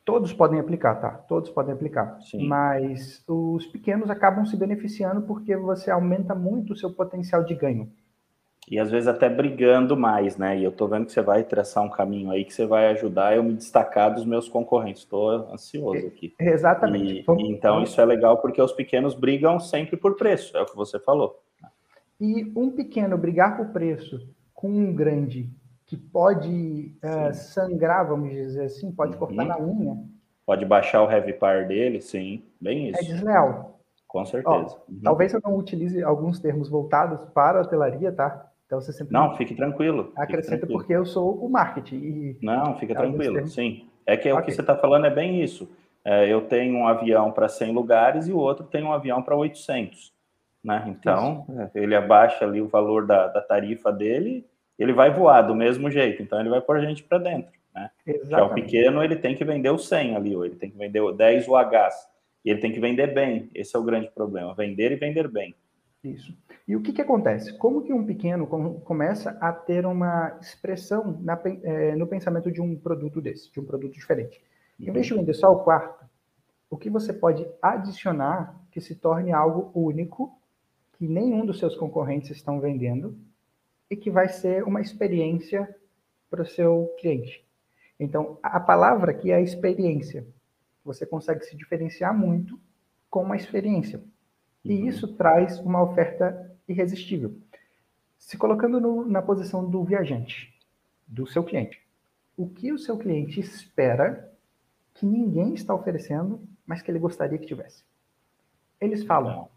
Todos 0.03 0.31
podem 0.33 0.59
aplicar, 0.59 0.95
tá? 0.95 1.09
Todos 1.09 1.49
podem 1.49 1.73
aplicar. 1.73 2.19
Sim. 2.21 2.47
Mas 2.47 3.23
os 3.27 3.65
pequenos 3.67 4.09
acabam 4.09 4.45
se 4.45 4.55
beneficiando 4.55 5.21
porque 5.23 5.55
você 5.55 5.91
aumenta 5.91 6.33
muito 6.33 6.73
o 6.73 6.75
seu 6.75 6.93
potencial 6.93 7.43
de 7.43 7.53
ganho. 7.53 7.91
E 8.69 8.77
às 8.79 8.91
vezes 8.91 9.07
até 9.07 9.29
brigando 9.29 9.95
mais, 9.95 10.35
né? 10.35 10.57
E 10.57 10.63
eu 10.63 10.73
tô 10.73 10.87
vendo 10.87 11.05
que 11.05 11.13
você 11.13 11.21
vai 11.21 11.41
traçar 11.43 11.83
um 11.83 11.89
caminho 11.89 12.31
aí 12.31 12.43
que 12.43 12.53
você 12.53 12.65
vai 12.65 12.89
ajudar 12.89 13.33
eu 13.33 13.41
me 13.41 13.53
destacar 13.53 14.13
dos 14.13 14.25
meus 14.25 14.49
concorrentes. 14.49 15.03
Estou 15.03 15.29
ansioso 15.53 16.05
aqui. 16.05 16.35
Exatamente. 16.37 17.19
E, 17.19 17.21
Vamos... 17.21 17.43
então 17.45 17.81
isso 17.81 17.99
é 18.01 18.05
legal 18.05 18.39
porque 18.39 18.61
os 18.61 18.73
pequenos 18.73 19.15
brigam 19.15 19.57
sempre 19.57 19.95
por 19.95 20.17
preço, 20.17 20.57
é 20.57 20.61
o 20.61 20.65
que 20.65 20.75
você 20.75 20.99
falou. 20.99 21.41
E 22.19 22.51
um 22.55 22.69
pequeno 22.69 23.17
brigar 23.17 23.55
por 23.55 23.67
preço 23.67 24.27
com 24.53 24.69
um 24.69 24.93
grande 24.93 25.49
que 25.85 25.95
pode 25.95 26.93
uh, 27.01 27.33
sangrar, 27.33 28.05
vamos 28.05 28.31
dizer 28.31 28.65
assim, 28.65 28.91
pode 28.91 29.13
uhum. 29.13 29.19
cortar 29.19 29.45
na 29.45 29.57
unha. 29.57 29.97
Pode 30.45 30.65
baixar 30.65 31.03
o 31.03 31.09
heavy 31.09 31.31
par 31.31 31.65
dele, 31.67 32.01
sim, 32.01 32.43
bem 32.59 32.89
isso. 32.89 32.99
É 32.99 33.03
desleal. 33.03 33.79
Com 34.05 34.25
certeza. 34.25 34.49
Ó, 34.49 34.91
uhum. 34.91 34.99
Talvez 35.03 35.33
eu 35.33 35.39
não 35.41 35.55
utilize 35.55 36.03
alguns 36.03 36.39
termos 36.39 36.67
voltados 36.67 37.21
para 37.33 37.59
a 37.59 37.61
hotelaria, 37.61 38.11
tá? 38.11 38.49
Então 38.67 38.79
você 38.79 38.93
sempre. 38.93 39.11
Não, 39.11 39.35
fique 39.35 39.55
tranquilo. 39.55 40.11
Acrescenta 40.15 40.59
tranquilo. 40.59 40.79
porque 40.79 40.93
eu 40.93 41.05
sou 41.05 41.33
o 41.43 41.49
marketing. 41.49 41.95
E... 41.95 42.37
Não, 42.41 42.77
fica 42.77 42.93
tranquilo, 42.93 43.33
termos... 43.33 43.53
sim. 43.53 43.89
É 44.05 44.15
que 44.15 44.31
okay. 44.31 44.41
o 44.41 44.45
que 44.45 44.51
você 44.51 44.61
está 44.61 44.75
falando 44.75 45.07
é 45.07 45.09
bem 45.09 45.41
isso. 45.41 45.67
É, 46.05 46.31
eu 46.31 46.41
tenho 46.41 46.77
um 46.77 46.87
avião 46.87 47.31
para 47.31 47.49
100 47.49 47.73
lugares 47.73 48.27
e 48.27 48.31
o 48.31 48.37
outro 48.37 48.65
tem 48.65 48.83
um 48.83 48.93
avião 48.93 49.23
para 49.23 49.35
800. 49.35 50.13
Né? 50.63 50.83
Então, 50.87 51.45
isso. 51.49 51.71
ele 51.75 51.95
abaixa 51.95 52.45
ali 52.45 52.61
o 52.61 52.67
valor 52.67 53.05
da, 53.05 53.27
da 53.27 53.41
tarifa 53.41 53.91
dele 53.91 54.45
ele 54.77 54.93
vai 54.93 55.11
voar 55.11 55.41
do 55.41 55.55
mesmo 55.55 55.89
jeito, 55.89 56.21
então 56.21 56.39
ele 56.39 56.49
vai 56.49 56.61
pôr 56.61 56.77
a 56.77 56.85
gente 56.85 57.03
para 57.03 57.17
dentro. 57.17 57.51
Né? 57.73 57.89
Já 58.23 58.43
o 58.43 58.53
pequeno, 58.53 59.03
ele 59.03 59.15
tem 59.15 59.35
que 59.35 59.43
vender 59.43 59.69
o 59.69 59.77
100 59.77 60.15
ali, 60.15 60.35
ou 60.35 60.45
ele 60.45 60.55
tem 60.55 60.69
que 60.69 60.77
vender 60.77 60.99
o 60.99 61.11
10 61.11 61.47
UHs, 61.47 62.07
e 62.45 62.51
ele 62.51 62.59
tem 62.59 62.71
que 62.71 62.79
vender 62.79 63.07
bem, 63.07 63.49
esse 63.55 63.75
é 63.75 63.79
o 63.79 63.83
grande 63.83 64.09
problema, 64.09 64.53
vender 64.53 64.91
e 64.91 64.95
vender 64.95 65.27
bem. 65.27 65.55
Isso. 66.13 66.37
E 66.67 66.75
o 66.75 66.81
que, 66.81 66.93
que 66.93 67.01
acontece? 67.01 67.57
Como 67.57 67.81
que 67.81 67.93
um 67.93 68.05
pequeno 68.05 68.47
começa 68.81 69.31
a 69.41 69.51
ter 69.51 69.85
uma 69.85 70.37
expressão 70.41 71.17
na, 71.21 71.39
é, 71.63 71.95
no 71.95 72.07
pensamento 72.07 72.51
de 72.51 72.61
um 72.61 72.75
produto 72.77 73.21
desse, 73.21 73.51
de 73.51 73.59
um 73.59 73.65
produto 73.65 73.93
diferente? 73.93 74.41
Em 74.79 74.91
vez 74.91 75.07
de 75.07 75.13
vender 75.13 75.33
só 75.33 75.51
o 75.51 75.63
quarto, 75.63 76.05
o 76.69 76.77
que 76.77 76.89
você 76.89 77.11
pode 77.11 77.47
adicionar 77.61 78.55
que 78.71 78.79
se 78.79 78.95
torne 78.95 79.31
algo 79.31 79.71
único, 79.73 80.39
que 80.93 81.07
nenhum 81.07 81.45
dos 81.45 81.59
seus 81.59 81.75
concorrentes 81.75 82.31
estão 82.31 82.59
vendendo, 82.59 83.17
e 83.89 83.95
que 83.95 84.11
vai 84.11 84.27
ser 84.27 84.63
uma 84.63 84.81
experiência 84.81 85.73
para 86.29 86.41
o 86.41 86.45
seu 86.45 86.93
cliente. 86.99 87.45
Então, 87.99 88.37
a 88.43 88.59
palavra 88.59 89.11
aqui 89.11 89.31
é 89.31 89.35
a 89.35 89.41
experiência. 89.41 90.27
Você 90.83 91.05
consegue 91.05 91.43
se 91.45 91.55
diferenciar 91.55 92.15
muito 92.15 92.59
com 93.09 93.23
uma 93.23 93.35
experiência. 93.35 94.03
E 94.71 94.81
uhum. 94.81 94.87
isso 94.87 95.07
traz 95.15 95.59
uma 95.59 95.81
oferta 95.81 96.51
irresistível. 96.67 97.35
Se 98.17 98.37
colocando 98.37 98.79
no, 98.79 99.05
na 99.05 99.21
posição 99.21 99.67
do 99.69 99.83
viajante, 99.83 100.53
do 101.07 101.25
seu 101.25 101.43
cliente. 101.43 101.81
O 102.35 102.47
que 102.47 102.71
o 102.71 102.77
seu 102.77 102.97
cliente 102.97 103.39
espera 103.39 104.31
que 104.93 105.05
ninguém 105.05 105.53
está 105.53 105.73
oferecendo, 105.73 106.41
mas 106.65 106.81
que 106.81 106.91
ele 106.91 106.99
gostaria 106.99 107.37
que 107.37 107.45
tivesse? 107.45 107.83
Eles 108.79 109.03
falam. 109.03 109.47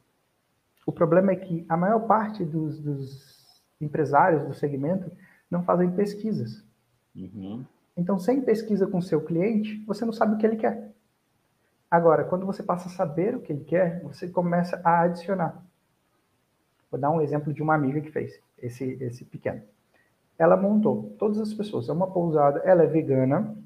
O 0.87 0.93
problema 0.93 1.33
é 1.33 1.37
que 1.37 1.65
a 1.69 1.77
maior 1.77 2.07
parte 2.07 2.45
dos, 2.45 2.81
dos 2.81 3.63
empresários 3.81 4.47
do 4.47 4.55
segmento 4.55 5.11
não 5.51 5.63
fazem 5.63 5.91
pesquisas. 5.91 6.65
Uhum. 7.15 7.65
Então, 7.97 8.19
sem 8.19 8.41
pesquisa 8.41 8.87
com 8.87 8.99
o 8.99 9.03
seu 9.03 9.21
cliente, 9.21 9.83
você 9.87 10.05
não 10.05 10.13
sabe 10.13 10.35
o 10.35 10.39
que 10.39 10.47
ele 10.47 10.57
quer. 10.57 10.93
Agora, 11.91 12.25
quando 12.25 12.47
você 12.47 12.63
passa 12.63 12.89
a 12.89 12.93
saber 12.93 13.35
o 13.35 13.41
que 13.41 13.53
ele 13.53 13.65
quer, 13.65 14.01
você 14.03 14.29
começa 14.29 14.81
a 14.85 15.01
adicionar. 15.01 15.61
Vou 16.91 17.01
dar 17.01 17.11
um 17.11 17.21
exemplo 17.21 17.53
de 17.53 17.63
uma 17.63 17.75
amiga 17.75 18.01
que 18.01 18.13
fez 18.13 18.41
esse, 18.59 18.97
esse 19.03 19.25
pequeno. 19.25 19.63
Ela 20.39 20.57
montou 20.57 21.15
todas 21.19 21.39
as 21.39 21.53
pessoas. 21.53 21.89
É 21.89 21.93
uma 21.93 22.11
pousada, 22.11 22.61
ela 22.61 22.85
é 22.85 22.87
vegana. 22.87 23.57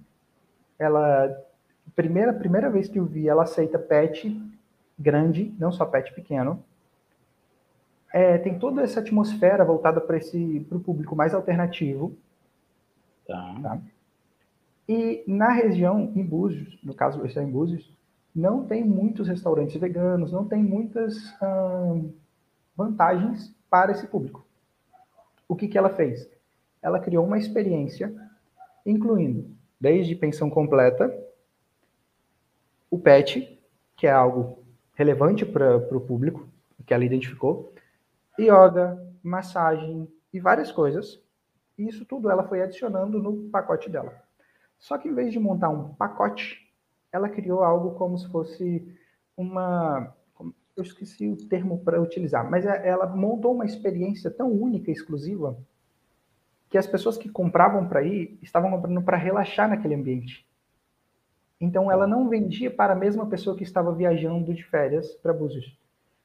Ela, 0.79 1.37
primeira, 1.95 2.33
primeira 2.33 2.71
vez 2.71 2.89
que 2.89 2.99
eu 2.99 3.05
vi, 3.05 3.29
ela 3.29 3.43
aceita 3.43 3.79
pet 3.79 4.41
grande, 4.99 5.55
não 5.59 5.71
só 5.71 5.85
pet 5.85 6.13
pequeno. 6.15 6.65
É, 8.13 8.39
tem 8.39 8.59
toda 8.59 8.83
essa 8.83 9.01
atmosfera 9.01 9.65
voltada 9.65 10.01
para 10.01 10.17
o 10.17 10.81
público 10.81 11.15
mais 11.15 11.35
alternativo. 11.35 12.17
Tá. 13.27 13.55
tá. 13.63 13.79
E 14.89 15.25
na 15.27 15.51
região, 15.51 16.13
em 16.15 16.23
Búzios, 16.23 16.79
no 16.83 16.95
caso, 16.95 17.25
esse 17.25 17.39
é 17.39 17.43
em 17.43 17.51
Búzios, 17.51 17.91
não 18.35 18.67
tem 18.67 18.85
muitos 18.85 19.29
restaurantes 19.29 19.81
veganos, 19.81 20.33
não 20.33 20.45
tem 20.45 20.63
muitas 20.63 21.33
hum, 21.41 22.13
vantagens 22.77 23.55
para 23.71 23.93
esse 23.93 24.07
público. 24.07 24.45
O 25.49 25.55
que, 25.55 25.69
que 25.69 25.79
ela 25.79 25.91
fez? 25.91 26.29
Ela 26.83 26.99
criou 26.99 27.25
uma 27.25 27.39
experiência, 27.39 28.13
incluindo 28.85 29.55
desde 29.81 30.17
pensão 30.17 30.51
completa, 30.51 31.13
o 32.91 32.99
PET, 32.99 33.61
que 33.97 34.07
é 34.07 34.11
algo 34.11 34.65
relevante 34.95 35.45
para 35.45 35.77
o 35.77 36.01
público, 36.01 36.49
que 36.87 36.93
ela 36.93 37.05
identificou, 37.05 37.73
yoga, 38.39 39.01
massagem 39.23 40.09
e 40.33 40.41
várias 40.41 40.71
coisas. 40.71 41.21
E 41.79 41.89
isso 41.89 42.05
tudo 42.05 42.31
ela 42.31 42.45
foi 42.45 42.63
adicionando 42.63 43.23
no 43.23 43.49
pacote 43.51 43.89
dela. 43.89 44.23
Só 44.79 44.99
que 44.99 45.09
em 45.09 45.15
vez 45.15 45.33
de 45.33 45.39
montar 45.39 45.71
um 45.71 45.95
pacote 45.95 46.64
ela 47.15 47.29
criou 47.29 47.63
algo 47.63 47.93
como 47.93 48.19
se 48.19 48.29
fosse 48.29 48.85
uma. 49.37 50.13
Eu 50.77 50.83
esqueci 50.83 51.29
o 51.29 51.37
termo 51.37 51.79
para 51.79 52.03
utilizar, 52.03 52.51
mas 52.51 52.67
é, 52.67 52.89
ela 52.89 53.07
montou 53.07 53.55
uma 53.55 53.65
experiência 53.65 54.29
tão 54.29 54.51
única 54.51 54.91
e 54.91 54.93
exclusiva 54.93 55.57
que 56.69 56.77
as 56.77 56.89
pessoas 56.89 57.17
que 57.17 57.29
compravam 57.29 57.87
para 57.87 58.03
ir 58.03 58.37
estavam 58.43 58.73
comprando 58.73 59.01
para 59.01 59.17
relaxar 59.17 59.69
naquele 59.69 59.95
ambiente. 59.95 60.45
Então 61.61 61.89
ela 61.89 62.05
não 62.05 62.29
vendia 62.29 62.69
para 62.69 62.95
a 62.95 62.97
mesma 62.97 63.27
pessoa 63.27 63.57
que 63.57 63.63
estava 63.63 63.95
viajando 63.95 64.53
de 64.53 64.65
férias 64.65 65.15
para 65.15 65.33
Búzios, 65.33 65.79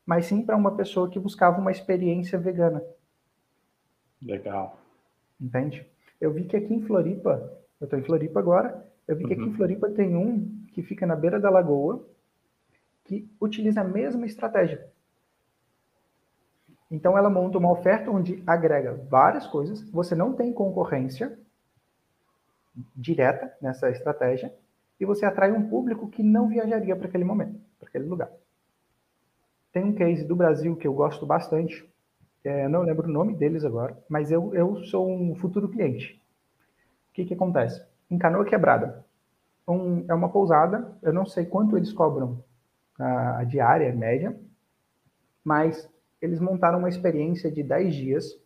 mas 0.04 0.26
sim 0.26 0.44
para 0.44 0.58
uma 0.58 0.76
pessoa 0.76 1.08
que 1.08 1.20
buscava 1.20 1.62
uma 1.62 1.70
experiência 1.70 2.40
vegana. 2.40 2.84
Legal. 4.20 4.80
Entende? 5.40 5.86
Eu 6.20 6.34
vi 6.34 6.46
que 6.46 6.58
aqui 6.58 6.74
em 6.74 6.82
Floripa, 6.82 7.56
eu 7.80 7.86
estou 7.86 8.00
em 8.00 8.04
Floripa 8.04 8.40
agora, 8.40 8.92
eu 9.08 9.16
vi 9.16 9.28
que 9.28 9.34
aqui 9.34 9.44
em 9.44 9.50
uhum. 9.50 9.54
Floripa 9.54 9.88
tem 9.92 10.16
um 10.16 10.59
que 10.80 10.88
fica 10.88 11.06
na 11.06 11.16
beira 11.16 11.40
da 11.40 11.50
lagoa, 11.50 12.06
que 13.04 13.30
utiliza 13.42 13.82
a 13.82 13.84
mesma 13.84 14.26
estratégia. 14.26 14.88
Então 16.90 17.18
ela 17.18 17.30
monta 17.30 17.58
uma 17.58 17.72
oferta 17.72 18.10
onde 18.10 18.42
agrega 18.48 18.94
várias 19.10 19.46
coisas, 19.46 19.82
você 19.92 20.16
não 20.16 20.34
tem 20.34 20.54
concorrência 20.54 21.38
direta 22.96 23.54
nessa 23.62 23.90
estratégia 23.90 24.54
e 25.00 25.06
você 25.06 25.26
atrai 25.26 25.52
um 25.52 25.68
público 25.70 26.08
que 26.08 26.24
não 26.24 26.48
viajaria 26.48 26.96
para 26.96 27.08
aquele 27.08 27.26
momento, 27.26 27.60
para 27.78 27.90
aquele 27.90 28.06
lugar. 28.06 28.32
Tem 29.72 29.84
um 29.84 29.94
case 29.94 30.26
do 30.26 30.36
Brasil 30.36 30.76
que 30.78 30.88
eu 30.88 30.94
gosto 30.94 31.26
bastante, 31.26 31.88
é, 32.44 32.68
não 32.70 32.82
lembro 32.84 33.08
o 33.08 33.12
nome 33.12 33.36
deles 33.36 33.66
agora, 33.66 33.98
mas 34.08 34.32
eu, 34.32 34.56
eu 34.56 34.84
sou 34.86 35.12
um 35.12 35.36
futuro 35.36 35.68
cliente. 35.68 36.20
O 37.12 37.14
que, 37.14 37.26
que 37.26 37.34
acontece? 37.34 37.86
Em 38.10 38.18
Canoa 38.18 38.46
Quebrada, 38.46 39.06
um, 39.72 40.06
é 40.08 40.14
uma 40.14 40.30
pousada, 40.30 40.98
eu 41.02 41.14
não 41.14 41.26
sei 41.26 41.46
quanto 41.46 41.78
eles 41.78 41.94
cobram 41.94 42.44
a, 43.00 43.40
a 43.40 43.44
diária 43.44 43.94
média, 43.94 44.38
mas 45.44 45.90
eles 46.22 46.40
montaram 46.40 46.80
uma 46.80 46.90
experiência 46.90 47.52
de 47.52 47.64
10 47.64 47.96
dias 47.96 48.42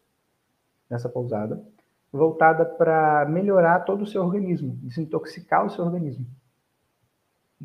nessa 0.90 1.10
pousada, 1.10 1.64
voltada 2.12 2.66
para 2.66 3.26
melhorar 3.26 3.80
todo 3.82 4.04
o 4.04 4.08
seu 4.08 4.22
organismo, 4.22 4.78
desintoxicar 4.82 5.66
o 5.66 5.70
seu 5.70 5.84
organismo. 5.84 6.26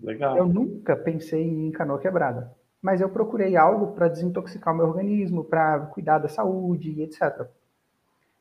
Legal. 0.03 0.37
Eu 0.37 0.47
nunca 0.47 0.97
pensei 0.97 1.43
em 1.43 1.71
canoa 1.71 1.99
quebrada, 1.99 2.57
mas 2.81 3.01
eu 3.01 3.11
procurei 3.11 3.57
algo 3.57 3.93
para 3.93 4.09
desintoxicar 4.09 4.73
o 4.73 4.77
meu 4.77 4.87
organismo, 4.87 5.45
para 5.45 5.81
cuidar 5.87 6.19
da 6.19 6.29
saúde, 6.29 7.03
etc. 7.03 7.47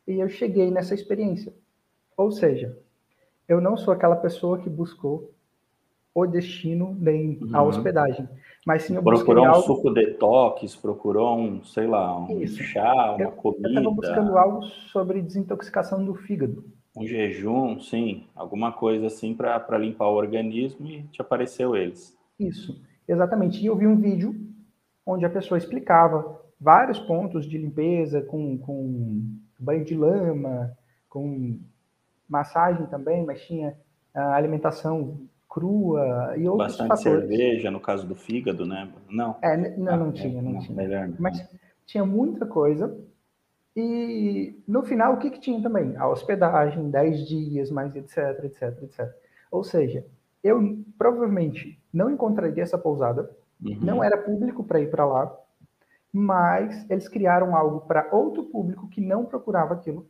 E 0.07 0.19
eu 0.21 0.29
cheguei 0.29 0.71
nessa 0.71 0.93
experiência. 0.93 1.53
Ou 2.15 2.31
seja, 2.31 2.77
eu 3.47 3.61
não 3.61 3.77
sou 3.77 3.93
aquela 3.93 4.15
pessoa 4.15 4.59
que 4.59 4.69
buscou 4.69 5.33
o 6.13 6.25
destino 6.25 6.97
nem 6.99 7.39
a 7.53 7.61
uhum. 7.61 7.69
hospedagem, 7.69 8.27
mas 8.65 8.83
sim 8.83 8.95
eu 8.95 9.03
procurou 9.03 9.45
um 9.45 9.49
algo... 9.49 9.61
suco 9.61 9.93
detox, 9.93 10.75
procurou 10.75 11.37
um, 11.37 11.63
sei 11.63 11.85
lá, 11.85 12.19
um 12.19 12.41
Isso. 12.41 12.61
chá, 12.63 13.13
uma 13.13 13.21
eu, 13.21 13.31
comida. 13.31 13.67
Eu 13.67 13.73
estava 13.75 13.95
buscando 13.95 14.37
algo 14.37 14.63
sobre 14.63 15.21
desintoxicação 15.21 16.03
do 16.03 16.15
fígado. 16.15 16.65
Um 16.95 17.05
jejum, 17.05 17.79
sim, 17.79 18.25
alguma 18.35 18.71
coisa 18.71 19.05
assim 19.05 19.35
para 19.35 19.77
limpar 19.77 20.07
o 20.07 20.15
organismo 20.15 20.87
e 20.87 21.03
te 21.03 21.21
apareceu 21.21 21.75
eles. 21.75 22.17
Isso, 22.39 22.81
exatamente. 23.07 23.61
E 23.61 23.67
eu 23.67 23.75
vi 23.75 23.85
um 23.85 23.95
vídeo 23.95 24.35
onde 25.05 25.23
a 25.23 25.29
pessoa 25.29 25.59
explicava 25.59 26.41
vários 26.59 26.99
pontos 26.99 27.45
de 27.45 27.59
limpeza 27.59 28.21
com, 28.21 28.57
com 28.57 29.21
banho 29.59 29.85
de 29.85 29.95
lama, 29.95 30.75
com 31.07 31.59
massagem 32.27 32.85
também, 32.87 33.25
mas 33.25 33.41
tinha 33.41 33.75
a 34.13 34.35
alimentação 34.35 35.27
crua 35.47 36.35
e 36.37 36.47
outros 36.47 36.77
Bastante 36.77 37.03
fatores. 37.03 37.27
cerveja, 37.27 37.71
no 37.71 37.79
caso 37.79 38.07
do 38.07 38.15
fígado, 38.15 38.65
né? 38.65 38.91
Não. 39.09 39.37
É, 39.41 39.77
não, 39.77 39.93
ah, 39.93 39.97
não 39.97 40.11
tinha, 40.11 40.41
não, 40.41 40.51
não 40.51 40.59
tinha. 40.59 40.75
Melhor, 40.75 41.09
Mas 41.19 41.43
tinha 41.85 42.05
muita 42.05 42.45
coisa. 42.45 42.95
E 43.75 44.59
no 44.67 44.83
final, 44.83 45.13
o 45.13 45.17
que, 45.17 45.29
que 45.29 45.39
tinha 45.39 45.61
também? 45.61 45.95
A 45.97 46.07
hospedagem, 46.07 46.89
10 46.89 47.27
dias, 47.27 47.71
mais 47.71 47.95
etc, 47.95 48.43
etc, 48.43 48.83
etc. 48.83 49.07
Ou 49.51 49.63
seja, 49.63 50.05
eu 50.43 50.59
provavelmente 50.97 51.79
não 51.93 52.09
encontraria 52.09 52.63
essa 52.63 52.77
pousada, 52.77 53.29
uhum. 53.63 53.79
não 53.81 54.03
era 54.03 54.17
público 54.17 54.63
para 54.63 54.81
ir 54.81 54.89
para 54.89 55.05
lá, 55.05 55.35
mas 56.11 56.89
eles 56.89 57.07
criaram 57.07 57.55
algo 57.55 57.81
para 57.81 58.09
outro 58.11 58.43
público 58.45 58.89
que 58.89 59.01
não 59.01 59.25
procurava 59.25 59.75
aquilo 59.75 60.07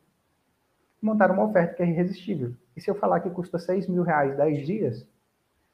montaram 1.02 1.36
uma 1.36 1.46
oferta 1.46 1.76
que 1.76 1.84
é 1.84 1.88
irresistível. 1.88 2.54
E 2.76 2.82
se 2.82 2.90
eu 2.90 2.96
falar 2.96 3.20
que 3.20 3.30
custa 3.30 3.60
6 3.60 3.88
mil 3.88 4.04
reais 4.04 4.36
10 4.38 4.66
dias, 4.66 5.08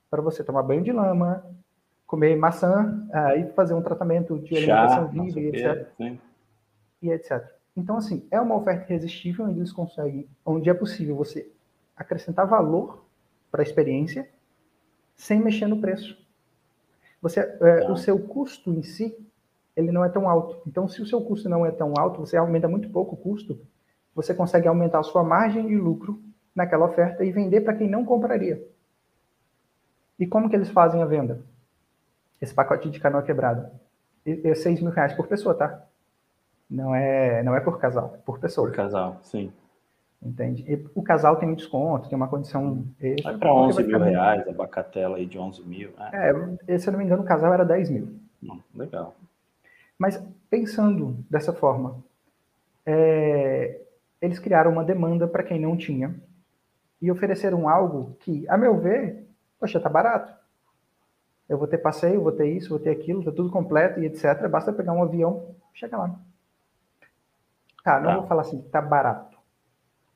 para 0.09 0.21
você 0.21 0.43
tomar 0.43 0.63
banho 0.63 0.83
de 0.83 0.91
lama, 0.91 1.43
comer 2.05 2.35
maçã 2.35 3.07
uh, 3.09 3.39
e 3.39 3.51
fazer 3.53 3.73
um 3.73 3.81
tratamento 3.81 4.37
de 4.39 4.55
alimentação 4.55 5.07
viva 5.07 5.39
e 5.39 5.47
etc. 5.47 5.87
E 7.01 7.09
etc. 7.09 7.43
Então, 7.75 7.97
assim, 7.97 8.27
é 8.29 8.39
uma 8.39 8.55
oferta 8.55 8.93
irresistível 8.93 9.45
onde 9.45 9.59
eles 9.59 9.71
conseguem, 9.71 10.27
onde 10.45 10.69
é 10.69 10.73
possível 10.73 11.15
você 11.15 11.51
acrescentar 11.95 12.47
valor 12.47 13.03
para 13.51 13.61
a 13.61 13.63
experiência 13.63 14.29
sem 15.15 15.39
mexer 15.39 15.67
no 15.67 15.81
preço. 15.81 16.17
Você, 17.21 17.39
é, 17.39 17.89
o 17.89 17.95
seu 17.95 18.19
custo 18.19 18.71
em 18.71 18.83
si, 18.83 19.17
ele 19.75 19.91
não 19.91 20.03
é 20.03 20.09
tão 20.09 20.29
alto. 20.29 20.61
Então, 20.67 20.87
se 20.87 21.01
o 21.01 21.05
seu 21.05 21.21
custo 21.21 21.49
não 21.49 21.65
é 21.65 21.71
tão 21.71 21.93
alto, 21.97 22.19
você 22.19 22.37
aumenta 22.37 22.67
muito 22.67 22.89
pouco 22.89 23.15
o 23.15 23.17
custo, 23.17 23.59
você 24.15 24.33
consegue 24.33 24.67
aumentar 24.67 24.99
a 24.99 25.03
sua 25.03 25.23
margem 25.23 25.67
de 25.67 25.75
lucro 25.75 26.21
naquela 26.55 26.85
oferta 26.85 27.23
e 27.23 27.31
vender 27.31 27.61
para 27.61 27.73
quem 27.73 27.89
não 27.89 28.05
compraria. 28.05 28.61
E 30.19 30.27
como 30.27 30.49
que 30.49 30.55
eles 30.55 30.69
fazem 30.69 31.01
a 31.01 31.05
venda? 31.05 31.41
Esse 32.41 32.53
pacote 32.53 32.89
de 32.89 32.99
canoa 32.99 33.23
quebrada. 33.23 33.71
É 34.25 34.53
6 34.53 34.81
mil 34.81 34.91
reais 34.91 35.13
por 35.13 35.27
pessoa, 35.27 35.55
tá? 35.55 35.83
Não 36.69 36.93
é, 36.95 37.43
não 37.43 37.55
é 37.55 37.59
por 37.59 37.79
casal, 37.79 38.13
é 38.15 38.17
por 38.19 38.39
pessoa. 38.39 38.67
Por 38.67 38.75
casal, 38.75 39.19
sim. 39.23 39.51
Entende? 40.21 40.63
E 40.71 40.87
o 40.95 41.03
casal 41.03 41.35
tem 41.35 41.49
um 41.49 41.55
desconto, 41.55 42.07
tem 42.07 42.15
uma 42.15 42.29
condição 42.29 42.85
extra. 43.01 43.31
Vai 43.31 43.39
para 43.39 43.53
11 43.53 43.83
mil 43.83 43.99
reais, 43.99 44.47
a 44.47 44.53
bacatela 44.53 45.17
aí 45.17 45.25
de 45.25 45.37
11 45.37 45.61
mil. 45.63 45.91
É. 46.13 46.33
é, 46.67 46.77
se 46.77 46.87
eu 46.87 46.93
não 46.93 46.99
me 46.99 47.05
engano, 47.05 47.23
o 47.23 47.25
casal 47.25 47.53
era 47.53 47.65
10 47.65 47.89
mil. 47.89 48.15
Legal. 48.73 49.15
Mas 49.99 50.21
pensando 50.49 51.17
dessa 51.29 51.51
forma, 51.51 51.97
é, 52.85 53.81
eles 54.23 54.39
criaram 54.39 54.71
uma 54.71 54.85
demanda 54.85 55.27
para 55.27 55.43
quem 55.43 55.59
não 55.59 55.75
tinha 55.75 56.15
e 57.01 57.11
ofereceram 57.11 57.67
algo 57.67 58.15
que, 58.21 58.47
a 58.47 58.57
meu 58.57 58.79
ver, 58.79 59.27
poxa, 59.59 59.81
tá 59.81 59.89
barato. 59.89 60.33
Eu 61.49 61.57
vou 61.57 61.67
ter 61.67 61.77
passeio, 61.79 62.23
vou 62.23 62.31
ter 62.31 62.47
isso, 62.47 62.69
vou 62.69 62.79
ter 62.79 62.91
aquilo, 62.91 63.25
tá 63.25 63.33
tudo 63.33 63.51
completo 63.51 63.99
e 63.99 64.05
etc. 64.05 64.47
Basta 64.47 64.71
pegar 64.71 64.93
um 64.93 65.03
avião, 65.03 65.53
chega 65.73 65.97
lá. 65.97 66.17
Tá, 67.83 67.99
não 67.99 68.11
tá. 68.11 68.15
vou 68.15 68.27
falar 68.27 68.41
assim, 68.43 68.61
tá 68.71 68.81
barato. 68.81 69.37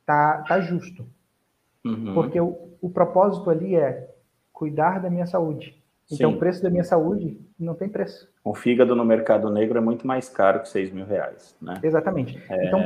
Tá, 0.05 0.41
tá 0.47 0.61
justo. 0.61 1.05
Uhum. 1.83 2.13
Porque 2.13 2.39
o, 2.39 2.77
o 2.81 2.89
propósito 2.89 3.49
ali 3.49 3.75
é 3.75 4.09
cuidar 4.53 5.01
da 5.01 5.09
minha 5.09 5.25
saúde. 5.25 5.83
Então, 6.09 6.29
Sim. 6.29 6.37
o 6.37 6.39
preço 6.39 6.63
da 6.63 6.69
minha 6.69 6.85
saúde 6.85 7.37
não 7.59 7.75
tem 7.75 7.89
preço. 7.89 8.31
O 8.41 8.55
fígado 8.55 8.95
no 8.95 9.03
mercado 9.03 9.49
negro 9.49 9.77
é 9.77 9.81
muito 9.81 10.07
mais 10.07 10.29
caro 10.29 10.61
que 10.61 10.69
6 10.69 10.93
mil 10.93 11.05
reais, 11.05 11.57
né? 11.61 11.77
Exatamente. 11.83 12.41
É... 12.49 12.67
Então, 12.67 12.79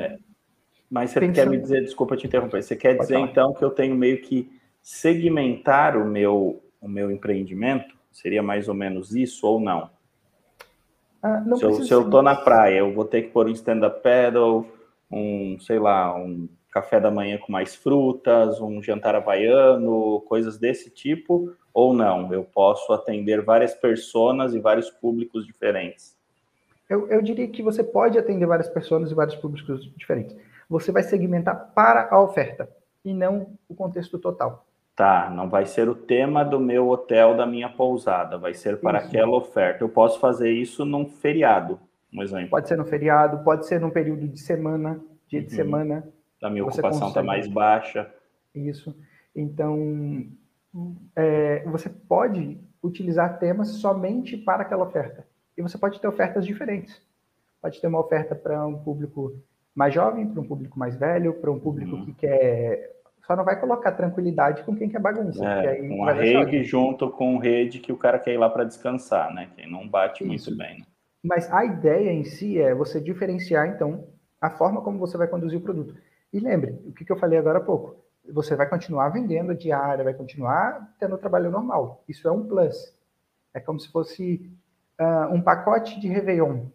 mas 0.91 1.11
você 1.11 1.21
pensando... 1.21 1.35
quer 1.35 1.49
me 1.49 1.57
dizer, 1.57 1.81
desculpa 1.81 2.17
te 2.17 2.27
interromper, 2.27 2.61
você 2.61 2.75
quer 2.75 2.97
Pode 2.97 3.07
dizer 3.07 3.13
falar. 3.13 3.27
então 3.27 3.53
que 3.53 3.63
eu 3.63 3.69
tenho 3.69 3.95
meio 3.95 4.21
que 4.21 4.51
segmentar 4.81 5.95
o 5.95 6.05
meu, 6.05 6.61
o 6.81 6.87
meu 6.87 7.09
empreendimento? 7.09 7.95
Seria 8.11 8.43
mais 8.43 8.67
ou 8.67 8.75
menos 8.75 9.15
isso 9.15 9.47
ou 9.47 9.57
não? 9.57 9.89
Ah, 11.23 11.39
não 11.39 11.55
se, 11.55 11.63
eu, 11.63 11.73
se 11.75 11.93
eu 11.93 12.09
tô 12.09 12.21
na 12.21 12.35
praia, 12.35 12.79
eu 12.79 12.93
vou 12.93 13.05
ter 13.05 13.21
que 13.21 13.29
pôr 13.29 13.47
um 13.47 13.51
stand-up 13.51 14.03
paddle, 14.03 14.69
um, 15.09 15.57
sei 15.61 15.79
lá, 15.79 16.13
um 16.13 16.49
café 16.69 16.99
da 16.99 17.09
manhã 17.09 17.37
com 17.37 17.53
mais 17.53 17.73
frutas, 17.73 18.59
um 18.59 18.83
jantar 18.83 19.15
havaiano, 19.15 20.19
coisas 20.27 20.57
desse 20.57 20.89
tipo, 20.89 21.53
ou 21.73 21.93
não? 21.93 22.33
Eu 22.33 22.43
posso 22.43 22.91
atender 22.91 23.41
várias 23.41 23.73
pessoas 23.73 24.53
e 24.53 24.59
vários 24.59 24.89
públicos 24.89 25.45
diferentes? 25.45 26.17
Eu, 26.89 27.07
eu 27.07 27.21
diria 27.21 27.47
que 27.47 27.63
você 27.63 27.81
pode 27.81 28.17
atender 28.17 28.45
várias 28.45 28.67
pessoas 28.67 29.09
e 29.09 29.15
vários 29.15 29.35
públicos 29.35 29.89
diferentes. 29.95 30.35
Você 30.71 30.89
vai 30.89 31.03
segmentar 31.03 31.73
para 31.75 32.07
a 32.09 32.21
oferta 32.21 32.69
e 33.03 33.13
não 33.13 33.57
o 33.67 33.75
contexto 33.75 34.17
total. 34.17 34.65
Tá, 34.95 35.29
não 35.29 35.49
vai 35.49 35.65
ser 35.65 35.89
o 35.89 35.95
tema 35.95 36.45
do 36.45 36.61
meu 36.61 36.87
hotel, 36.87 37.35
da 37.35 37.45
minha 37.45 37.67
pousada, 37.67 38.37
vai 38.37 38.53
ser 38.53 38.79
para 38.79 38.99
isso. 38.99 39.07
aquela 39.07 39.35
oferta. 39.35 39.83
Eu 39.83 39.89
posso 39.89 40.17
fazer 40.17 40.49
isso 40.49 40.85
num 40.85 41.09
feriado, 41.09 41.77
um 42.13 42.23
exemplo. 42.23 42.51
Pode 42.51 42.69
ser 42.69 42.77
no 42.77 42.85
feriado, 42.85 43.43
pode 43.43 43.67
ser 43.67 43.81
num 43.81 43.89
período 43.89 44.25
de 44.29 44.39
semana, 44.39 44.97
dia 45.27 45.41
uhum. 45.41 45.45
de 45.45 45.53
semana. 45.53 46.07
A 46.41 46.49
minha 46.49 46.63
ocupação 46.63 47.09
está 47.09 47.21
mais 47.21 47.47
baixa. 47.47 48.09
Isso. 48.55 48.95
Então, 49.35 50.25
é, 51.17 51.65
você 51.65 51.89
pode 51.89 52.57
utilizar 52.81 53.39
temas 53.39 53.67
somente 53.71 54.37
para 54.37 54.61
aquela 54.61 54.85
oferta. 54.85 55.27
E 55.57 55.61
você 55.61 55.77
pode 55.77 55.99
ter 55.99 56.07
ofertas 56.07 56.45
diferentes. 56.45 57.01
Pode 57.61 57.81
ter 57.81 57.87
uma 57.87 57.99
oferta 57.99 58.33
para 58.33 58.65
um 58.65 58.81
público 58.81 59.37
mais 59.75 59.93
jovem, 59.93 60.27
para 60.27 60.41
um 60.41 60.47
público 60.47 60.77
mais 60.77 60.95
velho, 60.95 61.33
para 61.33 61.51
um 61.51 61.59
público 61.59 61.95
uhum. 61.95 62.05
que 62.05 62.13
quer 62.13 62.91
só 63.25 63.35
não 63.35 63.45
vai 63.45 63.59
colocar 63.59 63.91
tranquilidade 63.93 64.63
com 64.63 64.75
quem 64.75 64.89
quer 64.89 64.99
bagunça. 64.99 65.45
É, 65.45 65.81
uma 65.81 66.11
rede 66.11 66.63
junto 66.63 67.09
com 67.09 67.37
rede 67.37 67.79
que 67.79 67.91
o 67.91 67.97
cara 67.97 68.19
quer 68.19 68.33
ir 68.33 68.37
lá 68.37 68.49
para 68.49 68.63
descansar, 68.63 69.33
né? 69.33 69.49
Quem 69.55 69.71
não 69.71 69.87
bate 69.87 70.23
Isso. 70.23 70.49
muito 70.49 70.57
bem. 70.57 70.79
Né? 70.79 70.85
Mas 71.23 71.51
a 71.53 71.63
ideia 71.63 72.11
em 72.11 72.23
si 72.23 72.59
é 72.59 72.73
você 72.73 72.99
diferenciar, 72.99 73.67
então, 73.67 74.07
a 74.39 74.49
forma 74.49 74.81
como 74.81 74.97
você 74.97 75.17
vai 75.17 75.27
conduzir 75.27 75.59
o 75.59 75.61
produto. 75.61 75.95
E 76.33 76.39
lembre, 76.39 76.79
o 76.85 76.91
que, 76.91 77.05
que 77.05 77.11
eu 77.11 77.17
falei 77.17 77.37
agora 77.37 77.59
há 77.59 77.63
pouco, 77.63 78.03
você 78.33 78.55
vai 78.55 78.67
continuar 78.67 79.09
vendendo 79.09 79.51
a 79.51 79.55
diária, 79.55 80.03
vai 80.03 80.13
continuar 80.13 80.93
tendo 80.99 81.15
o 81.15 81.17
trabalho 81.17 81.51
normal. 81.51 82.03
Isso 82.09 82.27
é 82.27 82.31
um 82.31 82.47
plus. 82.47 82.93
É 83.53 83.59
como 83.59 83.79
se 83.79 83.91
fosse 83.91 84.51
uh, 84.99 85.33
um 85.33 85.41
pacote 85.41 85.99
de 85.99 86.07
Réveillon. 86.07 86.65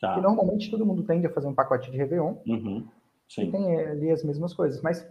Tá. 0.00 0.14
Que 0.14 0.20
normalmente 0.20 0.70
todo 0.70 0.84
mundo 0.84 1.02
tende 1.02 1.26
a 1.26 1.32
fazer 1.32 1.46
um 1.46 1.54
pacote 1.54 1.90
de 1.90 1.96
Réveillon. 1.96 2.34
Uhum. 2.46 2.86
Sim. 3.28 3.48
E 3.48 3.50
tem 3.50 3.80
ali 3.80 4.10
as 4.10 4.22
mesmas 4.22 4.54
coisas. 4.54 4.80
Mas 4.82 5.06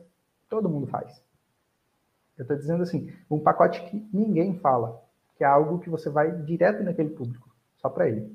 Todo 0.49 0.69
mundo 0.69 0.87
faz. 0.87 1.23
Eu 2.37 2.43
estou 2.43 2.57
dizendo 2.57 2.83
assim, 2.83 3.11
um 3.29 3.39
pacote 3.39 3.83
que 3.89 4.07
ninguém 4.13 4.57
fala, 4.59 5.01
que 5.37 5.43
é 5.43 5.47
algo 5.47 5.79
que 5.79 5.89
você 5.89 6.09
vai 6.09 6.31
direto 6.43 6.83
naquele 6.83 7.09
público, 7.09 7.49
só 7.77 7.89
para 7.89 8.07
ele. 8.09 8.33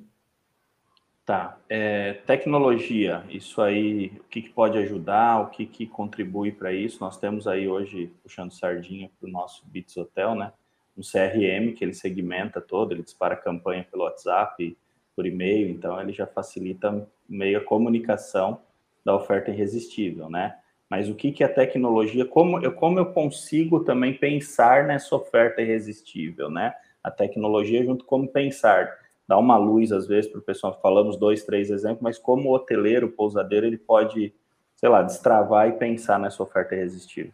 Tá. 1.25 1.59
É, 1.69 2.15
tecnologia, 2.27 3.25
isso 3.29 3.63
aí, 3.63 4.09
o 4.21 4.25
que, 4.25 4.43
que 4.43 4.51
pode 4.51 4.77
ajudar, 4.79 5.43
o 5.43 5.51
que, 5.51 5.67
que 5.67 5.87
contribui 5.87 6.51
para 6.51 6.73
isso? 6.73 6.99
Nós 7.01 7.19
temos 7.19 7.47
aí 7.47 7.69
hoje, 7.69 8.13
puxando 8.23 8.53
sardinha 8.53 9.11
para 9.19 9.29
o 9.29 9.33
nosso 9.33 9.65
Bits 9.67 9.97
Hotel, 9.97 10.35
né? 10.35 10.53
Um 10.97 11.03
CRM 11.03 11.73
que 11.75 11.85
ele 11.85 11.95
segmenta 11.95 12.61
todo, 12.61 12.93
ele 12.93 13.03
dispara 13.03 13.37
campanha 13.37 13.87
pelo 13.89 14.05
WhatsApp, 14.05 14.77
por 15.21 15.27
e-mail, 15.27 15.69
então 15.69 16.01
ele 16.01 16.15
já 16.15 16.27
facilita 16.27 17.07
meio 17.29 17.59
a 17.59 17.65
comunicação 17.65 18.63
da 19.05 19.15
oferta 19.15 19.51
irresistível, 19.51 20.31
né? 20.31 20.57
mas 20.89 21.11
o 21.11 21.15
que, 21.15 21.31
que 21.31 21.45
é 21.45 21.49
tecnologia, 21.49 22.25
como 22.25 22.59
eu, 22.59 22.73
como 22.73 22.99
eu 22.99 23.13
consigo 23.13 23.85
também 23.85 24.15
pensar 24.15 24.87
nessa 24.87 25.15
oferta 25.15 25.61
irresistível, 25.61 26.51
né? 26.51 26.75
A 27.05 27.11
tecnologia 27.11 27.85
junto 27.85 28.05
como 28.05 28.27
pensar, 28.27 28.91
dá 29.29 29.39
uma 29.39 29.57
luz 29.57 29.93
às 29.93 30.09
vezes 30.09 30.29
para 30.29 30.41
o 30.41 30.43
pessoal, 30.43 30.81
falamos 30.83 31.17
dois, 31.17 31.45
três 31.45 31.71
exemplos, 31.71 32.03
mas 32.03 32.19
como 32.19 32.49
o 32.49 32.55
hoteleiro, 32.55 33.07
o 33.07 33.13
pousadeiro, 33.13 33.67
ele 33.67 33.79
pode, 33.79 34.35
sei 34.75 34.89
lá, 34.89 35.03
destravar 35.03 35.69
e 35.69 35.73
pensar 35.73 36.19
nessa 36.19 36.43
oferta 36.43 36.75
irresistível. 36.75 37.33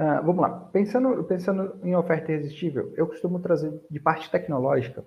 Uh, 0.00 0.24
vamos 0.24 0.40
lá, 0.40 0.50
pensando, 0.72 1.22
pensando 1.24 1.76
em 1.82 1.94
oferta 1.94 2.32
irresistível, 2.32 2.94
eu 2.96 3.06
costumo 3.06 3.40
trazer 3.40 3.78
de 3.90 4.00
parte 4.00 4.30
tecnológica 4.30 5.04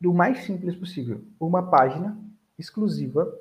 do 0.00 0.14
mais 0.14 0.44
simples 0.44 0.76
possível, 0.76 1.22
uma 1.40 1.70
página 1.70 2.16
exclusiva 2.58 3.32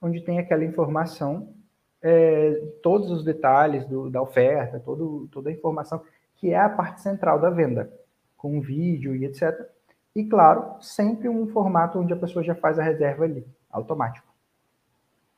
onde 0.00 0.20
tem 0.20 0.38
aquela 0.38 0.64
informação 0.64 1.54
é, 2.02 2.60
todos 2.82 3.10
os 3.10 3.24
detalhes 3.24 3.86
do, 3.86 4.10
da 4.10 4.20
oferta, 4.20 4.80
todo, 4.80 5.28
toda 5.30 5.48
a 5.48 5.52
informação, 5.52 6.02
que 6.36 6.50
é 6.50 6.58
a 6.58 6.68
parte 6.68 7.00
central 7.00 7.40
da 7.40 7.48
venda, 7.48 7.92
com 8.36 8.60
vídeo 8.60 9.14
e 9.14 9.24
etc. 9.24 9.68
E, 10.14 10.24
claro, 10.24 10.82
sempre 10.82 11.28
um 11.28 11.46
formato 11.46 11.98
onde 12.00 12.12
a 12.12 12.16
pessoa 12.16 12.42
já 12.42 12.54
faz 12.54 12.78
a 12.78 12.82
reserva 12.82 13.24
ali, 13.24 13.46
automático. 13.70 14.26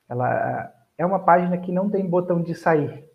Ela 0.09 0.73
é 0.97 1.05
uma 1.05 1.19
página 1.19 1.57
que 1.57 1.71
não 1.71 1.89
tem 1.89 2.09
botão 2.09 2.41
de 2.41 2.55
sair. 2.55 3.07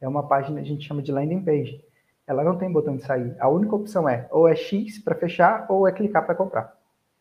É 0.00 0.08
uma 0.08 0.26
página, 0.26 0.60
a 0.60 0.64
gente 0.64 0.86
chama 0.86 1.02
de 1.02 1.12
landing 1.12 1.44
page. 1.44 1.84
Ela 2.28 2.44
não 2.44 2.58
tem 2.58 2.70
botão 2.70 2.94
de 2.94 3.02
sair. 3.02 3.34
A 3.40 3.48
única 3.48 3.74
opção 3.74 4.06
é 4.06 4.28
ou 4.30 4.46
é 4.46 4.54
X 4.54 4.98
para 4.98 5.14
fechar 5.14 5.64
ou 5.70 5.88
é 5.88 5.92
clicar 5.92 6.26
para 6.26 6.34
comprar. 6.34 6.76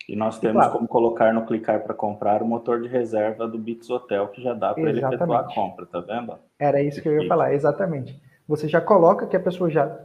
E 0.08 0.16
nós 0.16 0.38
temos 0.38 0.58
claro. 0.58 0.74
como 0.74 0.88
colocar 0.88 1.34
no 1.34 1.46
clicar 1.46 1.82
para 1.82 1.94
comprar 1.94 2.44
o 2.44 2.46
motor 2.46 2.82
de 2.82 2.90
reserva 2.90 3.48
do 3.48 3.58
Bits 3.58 3.90
Hotel, 3.90 4.28
que 4.28 4.42
já 4.42 4.54
dá 4.54 4.74
para 4.74 4.90
ele 4.90 5.04
efetuar 5.04 5.46
a 5.46 5.54
compra, 5.54 5.86
tá 5.86 6.02
vendo? 6.02 6.38
Era 6.60 6.82
isso 6.82 7.02
que 7.02 7.08
eu 7.08 7.22
ia 7.22 7.28
falar, 7.28 7.54
exatamente. 7.54 8.22
Você 8.46 8.68
já 8.68 8.82
coloca 8.82 9.26
que 9.26 9.36
a 9.36 9.40
pessoa 9.40 9.70
já 9.70 9.98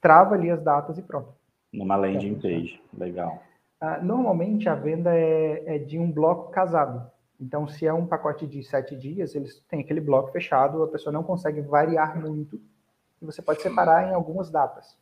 trava 0.00 0.34
ali 0.34 0.50
as 0.50 0.62
datas 0.62 0.98
e 0.98 1.02
pronto. 1.02 1.28
Numa 1.72 1.96
landing 1.96 2.34
page, 2.34 2.82
legal. 2.96 3.42
Ah, 3.80 3.98
normalmente 4.02 4.68
a 4.68 4.74
venda 4.74 5.14
é, 5.14 5.76
é, 5.76 5.78
de 5.78 5.98
um 5.98 6.10
bloco 6.10 6.50
casado. 6.50 7.10
Então, 7.40 7.66
se 7.66 7.86
é 7.86 7.92
um 7.92 8.06
pacote 8.06 8.46
de 8.46 8.62
sete 8.62 8.94
dias, 8.94 9.34
eles 9.34 9.60
têm 9.68 9.80
aquele 9.80 10.00
bloco 10.00 10.30
fechado, 10.30 10.82
a 10.82 10.88
pessoa 10.88 11.12
não 11.12 11.22
consegue 11.22 11.62
variar 11.62 12.20
muito, 12.20 12.60
e 13.20 13.26
você 13.26 13.42
pode 13.42 13.62
separar 13.62 14.08
em 14.08 14.14
algumas 14.14 14.50
datas, 14.50 14.96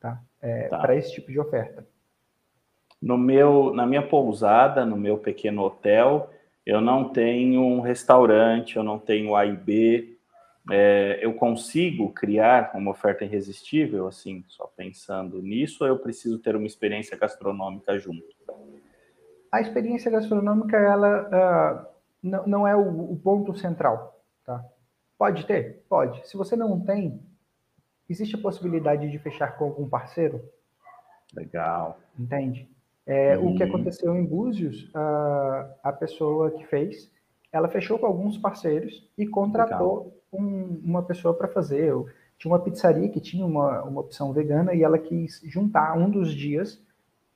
tá? 0.00 0.20
É, 0.40 0.68
tá. 0.68 0.78
Para 0.78 0.96
esse 0.96 1.12
tipo 1.12 1.30
de 1.30 1.38
oferta. 1.38 1.86
No 3.00 3.16
meu, 3.16 3.72
na 3.72 3.86
minha 3.86 4.06
pousada, 4.06 4.84
no 4.84 4.96
meu 4.96 5.18
pequeno 5.18 5.62
hotel, 5.62 6.30
eu 6.66 6.80
não 6.80 7.08
tenho 7.08 7.62
um 7.62 7.80
restaurante, 7.80 8.76
eu 8.76 8.82
não 8.82 8.98
tenho 8.98 9.36
A 9.36 9.46
e 9.46 9.56
B. 9.56 10.18
É, 10.70 11.18
eu 11.22 11.32
consigo 11.32 12.12
criar 12.12 12.72
uma 12.74 12.90
oferta 12.90 13.24
irresistível, 13.24 14.06
assim, 14.06 14.44
só 14.48 14.70
pensando 14.76 15.40
nisso, 15.40 15.82
ou 15.82 15.88
eu 15.88 15.98
preciso 15.98 16.38
ter 16.38 16.54
uma 16.54 16.66
experiência 16.66 17.16
gastronômica 17.16 17.98
junto? 17.98 18.22
A 19.50 19.62
experiência 19.62 20.10
gastronômica, 20.10 20.76
ela 20.76 21.22
uh, 21.22 21.86
não, 22.22 22.46
não 22.46 22.68
é 22.68 22.76
o, 22.76 23.12
o 23.12 23.16
ponto 23.16 23.54
central, 23.54 24.20
tá? 24.44 24.62
Pode 25.18 25.44
ter? 25.46 25.84
Pode. 25.88 26.26
Se 26.28 26.36
você 26.36 26.54
não 26.54 26.78
tem, 26.80 27.20
existe 28.08 28.36
a 28.36 28.40
possibilidade 28.40 29.10
de 29.10 29.18
fechar 29.18 29.58
com 29.58 29.64
algum 29.64 29.88
parceiro? 29.88 30.40
Legal. 31.34 31.98
Entende? 32.16 32.70
É, 33.04 33.36
uhum. 33.36 33.52
O 33.52 33.56
que 33.56 33.64
uhum. 33.64 33.68
aconteceu 33.68 34.14
em 34.14 34.24
Búzios, 34.24 34.90
a, 34.94 35.70
a 35.82 35.92
pessoa 35.92 36.52
que 36.52 36.64
fez, 36.66 37.10
ela 37.50 37.68
fechou 37.68 37.98
com 37.98 38.06
alguns 38.06 38.38
parceiros 38.38 39.10
e 39.18 39.26
contratou 39.26 40.22
um, 40.32 40.80
uma 40.84 41.02
pessoa 41.02 41.34
para 41.34 41.48
fazer. 41.48 41.84
Eu, 41.84 42.06
tinha 42.38 42.52
uma 42.52 42.62
pizzaria 42.62 43.08
que 43.08 43.20
tinha 43.20 43.44
uma, 43.44 43.82
uma 43.82 44.00
opção 44.00 44.32
vegana 44.32 44.72
e 44.72 44.82
ela 44.84 44.98
quis 44.98 45.40
juntar 45.44 45.98
um 45.98 46.08
dos 46.08 46.32
dias 46.32 46.80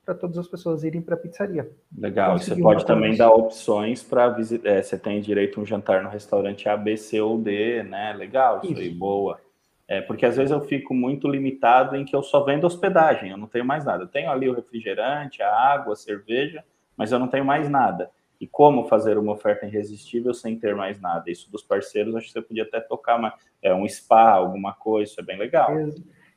para 0.05 0.13
todas 0.13 0.37
as 0.37 0.47
pessoas 0.47 0.83
irem 0.83 1.01
para 1.01 1.15
a 1.15 1.17
pizzaria. 1.17 1.69
Legal, 1.97 2.37
você 2.37 2.55
pode 2.55 2.85
também 2.85 3.15
dar 3.15 3.31
opções 3.31 4.03
para 4.03 4.29
visitar, 4.29 4.69
é, 4.69 4.81
você 4.81 4.97
tem 4.97 5.21
direito 5.21 5.59
a 5.59 5.63
um 5.63 5.65
jantar 5.65 6.03
no 6.03 6.09
restaurante 6.09 6.67
A, 6.67 6.75
B, 6.75 6.97
C 6.97 7.21
ou 7.21 7.37
D, 7.37 7.83
né? 7.83 8.13
Legal, 8.13 8.59
isso, 8.63 8.73
isso. 8.73 8.81
aí, 8.81 8.89
boa. 8.89 9.39
É, 9.87 10.01
porque 10.01 10.25
às 10.25 10.37
vezes 10.37 10.51
eu 10.51 10.61
fico 10.61 10.93
muito 10.93 11.27
limitado 11.27 11.95
em 11.95 12.05
que 12.05 12.15
eu 12.15 12.23
só 12.23 12.43
vendo 12.43 12.65
hospedagem, 12.65 13.31
eu 13.31 13.37
não 13.37 13.47
tenho 13.47 13.65
mais 13.65 13.85
nada. 13.85 14.03
Eu 14.03 14.07
tenho 14.07 14.29
ali 14.29 14.49
o 14.49 14.53
refrigerante, 14.53 15.41
a 15.41 15.53
água, 15.53 15.93
a 15.93 15.95
cerveja, 15.95 16.63
mas 16.97 17.11
eu 17.11 17.19
não 17.19 17.27
tenho 17.27 17.45
mais 17.45 17.69
nada. 17.69 18.09
E 18.39 18.47
como 18.47 18.87
fazer 18.87 19.17
uma 19.17 19.31
oferta 19.31 19.65
irresistível 19.65 20.33
sem 20.33 20.57
ter 20.57 20.75
mais 20.75 20.99
nada? 20.99 21.31
Isso 21.31 21.49
dos 21.49 21.63
parceiros, 21.63 22.15
acho 22.15 22.27
que 22.27 22.33
você 22.33 22.41
podia 22.41 22.63
até 22.63 22.79
tocar 22.81 23.17
uma, 23.17 23.33
é, 23.61 23.73
um 23.73 23.87
spa, 23.87 24.31
alguma 24.31 24.73
coisa, 24.73 25.11
isso 25.11 25.21
é 25.21 25.23
bem 25.23 25.37
legal. 25.37 25.71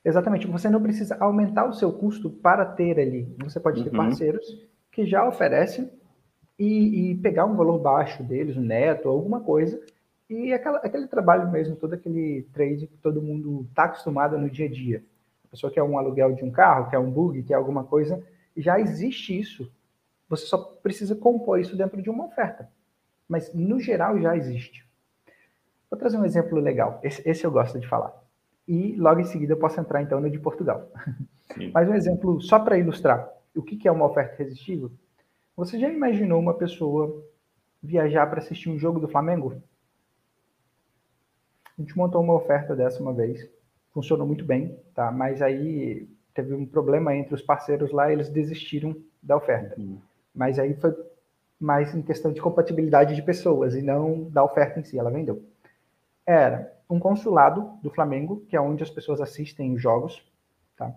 Exatamente, 0.07 0.47
você 0.47 0.71
não 0.71 0.81
precisa 0.81 1.16
aumentar 1.19 1.69
o 1.69 1.73
seu 1.73 1.92
custo 1.92 2.31
para 2.31 2.64
ter 2.64 2.97
ali. 2.97 3.29
Você 3.42 3.59
pode 3.59 3.83
ter 3.83 3.90
uhum. 3.90 3.97
parceiros 3.97 4.47
que 4.92 5.05
já 5.05 5.27
oferecem 5.27 5.90
e, 6.57 7.11
e, 7.11 7.14
pegar 7.16 7.45
um 7.45 7.57
valor 7.57 7.81
baixo 7.81 8.23
deles, 8.23 8.57
um 8.57 8.62
neto, 8.62 9.09
alguma 9.09 9.40
coisa, 9.40 9.83
e 10.31 10.53
aquela, 10.53 10.79
aquele 10.79 11.09
trabalho 11.09 11.51
mesmo, 11.51 11.75
todo 11.75 11.95
aquele 11.95 12.42
trade 12.53 12.87
que 12.87 12.97
todo 12.99 13.21
mundo 13.21 13.66
está 13.69 13.87
acostumado 13.87 14.38
no 14.38 14.49
dia 14.49 14.66
a 14.66 14.71
dia. 14.71 15.03
A 15.45 15.49
pessoa 15.49 15.73
quer 15.73 15.83
um 15.83 15.99
aluguel 15.99 16.35
de 16.37 16.45
um 16.45 16.53
carro, 16.53 16.88
quer 16.88 17.01
um 17.01 17.11
bug, 17.11 17.42
quer 17.42 17.55
alguma 17.55 17.83
coisa, 17.83 18.23
já 18.57 18.79
existe 18.79 19.37
isso. 19.37 19.69
Você 20.29 20.47
só 20.47 20.57
precisa 20.57 21.16
compor 21.16 21.59
isso 21.59 21.77
dentro 21.77 22.01
de 22.01 22.09
uma 22.09 22.27
oferta. 22.27 22.71
Mas, 23.29 23.53
no 23.53 23.81
geral, 23.81 24.21
já 24.21 24.37
existe. 24.37 24.87
Vou 25.90 25.99
trazer 25.99 26.16
um 26.16 26.25
exemplo 26.25 26.61
legal. 26.61 27.01
Esse, 27.03 27.29
esse 27.29 27.45
eu 27.45 27.51
gosto 27.51 27.81
de 27.81 27.88
falar 27.88 28.25
e 28.66 28.96
logo 28.96 29.20
em 29.20 29.24
seguida 29.24 29.52
eu 29.52 29.59
posso 29.59 29.81
entrar 29.81 30.02
então 30.02 30.20
no 30.20 30.31
de 30.31 30.38
Portugal. 30.38 30.90
Sim. 31.55 31.70
Mas 31.72 31.88
um 31.88 31.94
exemplo 31.94 32.40
só 32.40 32.59
para 32.59 32.79
ilustrar 32.79 33.31
o 33.55 33.62
que 33.62 33.87
é 33.87 33.92
uma 33.92 34.07
oferta 34.07 34.42
irresistível. 34.42 34.90
Você 35.57 35.79
já 35.79 35.88
imaginou 35.88 36.38
uma 36.38 36.55
pessoa 36.55 37.24
viajar 37.83 38.26
para 38.26 38.40
assistir 38.40 38.68
um 38.68 38.79
jogo 38.79 39.00
do 39.00 39.09
Flamengo? 39.09 39.62
A 41.79 41.81
gente 41.81 41.96
montou 41.96 42.22
uma 42.22 42.35
oferta 42.35 42.74
dessa 42.74 43.00
uma 43.00 43.12
vez, 43.12 43.48
funcionou 43.92 44.26
muito 44.26 44.44
bem, 44.44 44.79
tá? 44.94 45.11
Mas 45.11 45.40
aí 45.40 46.09
teve 46.35 46.52
um 46.52 46.66
problema 46.66 47.14
entre 47.14 47.35
os 47.35 47.40
parceiros 47.40 47.92
lá, 47.92 48.12
eles 48.12 48.29
desistiram 48.29 48.94
da 49.22 49.37
oferta. 49.37 49.81
Hum. 49.81 49.98
Mas 50.35 50.59
aí 50.59 50.74
foi 50.74 50.94
mais 51.59 51.94
em 51.94 52.02
questão 52.02 52.33
de 52.33 52.40
compatibilidade 52.40 53.14
de 53.14 53.22
pessoas 53.22 53.74
e 53.74 53.81
não 53.81 54.24
da 54.29 54.44
oferta 54.44 54.79
em 54.79 54.85
si, 54.85 54.98
ela 54.98 55.11
vendeu. 55.11 55.42
Era 56.26 56.75
um 56.88 56.99
consulado 56.99 57.79
do 57.83 57.90
Flamengo, 57.90 58.44
que 58.49 58.57
é 58.57 58.61
onde 58.61 58.83
as 58.83 58.90
pessoas 58.90 59.20
assistem 59.20 59.75
os 59.75 59.83
jogos, 59.83 60.22
tá? 60.77 60.94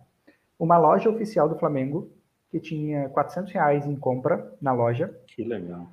Uma 0.57 0.77
loja 0.77 1.09
oficial 1.09 1.47
do 1.49 1.57
Flamengo, 1.57 2.11
que 2.49 2.59
tinha 2.59 3.09
400 3.09 3.51
reais 3.51 3.85
em 3.85 3.95
compra 3.95 4.53
na 4.61 4.71
loja. 4.71 5.15
Que 5.27 5.43
legal. 5.43 5.87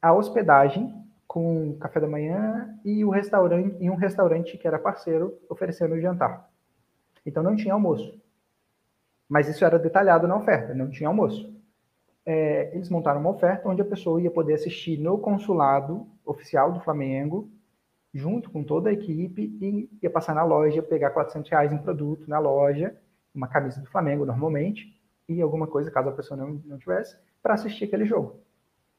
A 0.00 0.12
hospedagem 0.12 0.94
com 1.26 1.76
café 1.78 2.00
da 2.00 2.06
manhã 2.06 2.78
e 2.84 3.04
o 3.04 3.10
restaurante 3.10 3.76
e 3.80 3.90
um 3.90 3.96
restaurante 3.96 4.56
que 4.56 4.66
era 4.66 4.78
parceiro 4.78 5.36
oferecendo 5.48 5.94
o 5.94 6.00
jantar. 6.00 6.48
Então 7.26 7.42
não 7.42 7.56
tinha 7.56 7.74
almoço. 7.74 8.20
Mas 9.28 9.48
isso 9.48 9.64
era 9.64 9.78
detalhado 9.78 10.28
na 10.28 10.36
oferta, 10.36 10.74
não 10.74 10.90
tinha 10.90 11.08
almoço. 11.08 11.52
É, 12.26 12.70
eles 12.74 12.88
montaram 12.88 13.20
uma 13.20 13.30
oferta 13.30 13.68
onde 13.68 13.82
a 13.82 13.84
pessoa 13.84 14.20
ia 14.20 14.30
poder 14.30 14.54
assistir 14.54 14.98
no 14.98 15.18
consulado 15.18 16.06
oficial 16.24 16.72
do 16.72 16.80
Flamengo 16.80 17.50
junto 18.14 18.48
com 18.50 18.62
toda 18.62 18.90
a 18.90 18.92
equipe 18.92 19.42
e 19.60 19.90
ia 20.00 20.08
passar 20.08 20.34
na 20.34 20.44
loja, 20.44 20.80
pegar 20.80 21.10
400 21.10 21.50
reais 21.50 21.72
em 21.72 21.78
produto 21.78 22.28
na 22.28 22.38
loja, 22.38 22.96
uma 23.34 23.48
camisa 23.48 23.80
do 23.80 23.88
Flamengo 23.88 24.24
normalmente, 24.24 24.94
e 25.28 25.42
alguma 25.42 25.66
coisa, 25.66 25.90
caso 25.90 26.10
a 26.10 26.12
pessoa 26.12 26.38
não, 26.38 26.62
não 26.64 26.78
tivesse, 26.78 27.16
para 27.42 27.54
assistir 27.54 27.86
aquele 27.86 28.04
jogo. 28.04 28.40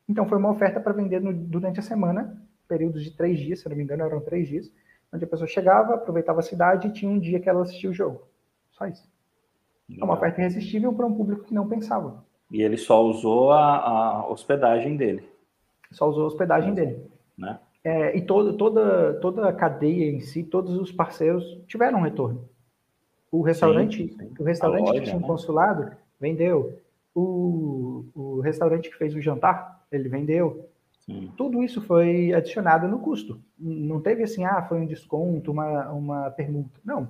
Então 0.08 0.28
foi 0.28 0.38
uma 0.38 0.52
oferta 0.52 0.80
para 0.80 0.92
vender 0.92 1.22
no, 1.22 1.34
durante 1.34 1.80
a 1.80 1.84
semana, 1.84 2.46
períodos 2.68 3.04
de 3.04 3.16
três 3.16 3.40
dias, 3.40 3.62
se 3.62 3.70
não 3.70 3.76
me 3.76 3.84
engano 3.84 4.04
eram 4.04 4.20
três 4.20 4.50
dias, 4.50 4.72
onde 5.14 5.24
a 5.24 5.28
pessoa 5.28 5.48
chegava, 5.48 5.96
aproveitava 5.96 6.40
a 6.40 6.44
cidade 6.44 6.88
e 6.88 6.92
tinha 6.92 7.10
um 7.10 7.18
dia 7.18 7.40
que 7.40 7.48
ela 7.48 7.62
assistia 7.62 7.90
o 7.90 7.94
jogo. 7.94 8.28
Só 8.72 8.86
isso. 8.86 9.08
É 9.98 10.04
uma 10.04 10.16
oferta 10.16 10.42
irresistível 10.42 10.92
para 10.94 11.06
um 11.06 11.16
público 11.16 11.44
que 11.44 11.54
não 11.54 11.70
pensava. 11.70 12.26
E 12.52 12.62
ele 12.62 12.76
só 12.76 13.04
usou 13.04 13.52
a, 13.52 13.78
a 13.78 14.28
hospedagem 14.30 14.98
dele. 14.98 15.30
Só 15.92 16.10
usou 16.10 16.24
a 16.24 16.28
hospedagem 16.28 16.74
dele. 16.74 17.10
Né? 17.38 17.60
É, 17.86 18.18
e 18.18 18.22
todo, 18.22 18.58
toda, 18.58 19.14
toda 19.22 19.48
a 19.48 19.54
cadeia 19.54 20.10
em 20.10 20.20
si, 20.20 20.42
todos 20.42 20.76
os 20.76 20.92
parceiros 20.92 21.62
tiveram 21.68 22.00
um 22.00 22.02
retorno. 22.02 22.50
O 23.32 23.44
restaurante, 23.44 24.08
sim, 24.08 24.18
sim. 24.18 24.34
O 24.40 24.44
restaurante 24.44 24.88
loja, 24.88 25.00
que 25.00 25.06
tinha 25.06 25.18
um 25.18 25.22
né? 25.22 25.28
consulado 25.28 25.92
vendeu. 26.20 26.80
O, 27.14 28.04
o 28.16 28.40
restaurante 28.40 28.90
que 28.90 28.98
fez 28.98 29.14
o 29.14 29.22
jantar, 29.22 29.86
ele 29.92 30.10
vendeu. 30.10 30.68
Sim. 31.06 31.32
Tudo 31.38 31.62
isso 31.62 31.80
foi 31.80 32.34
adicionado 32.34 32.88
no 32.88 32.98
custo. 32.98 33.40
Não 33.60 34.02
teve 34.02 34.24
assim, 34.24 34.44
ah, 34.44 34.66
foi 34.68 34.80
um 34.80 34.88
desconto, 34.88 35.52
uma, 35.52 35.92
uma 35.92 36.32
permuta. 36.32 36.80
Não. 36.84 37.08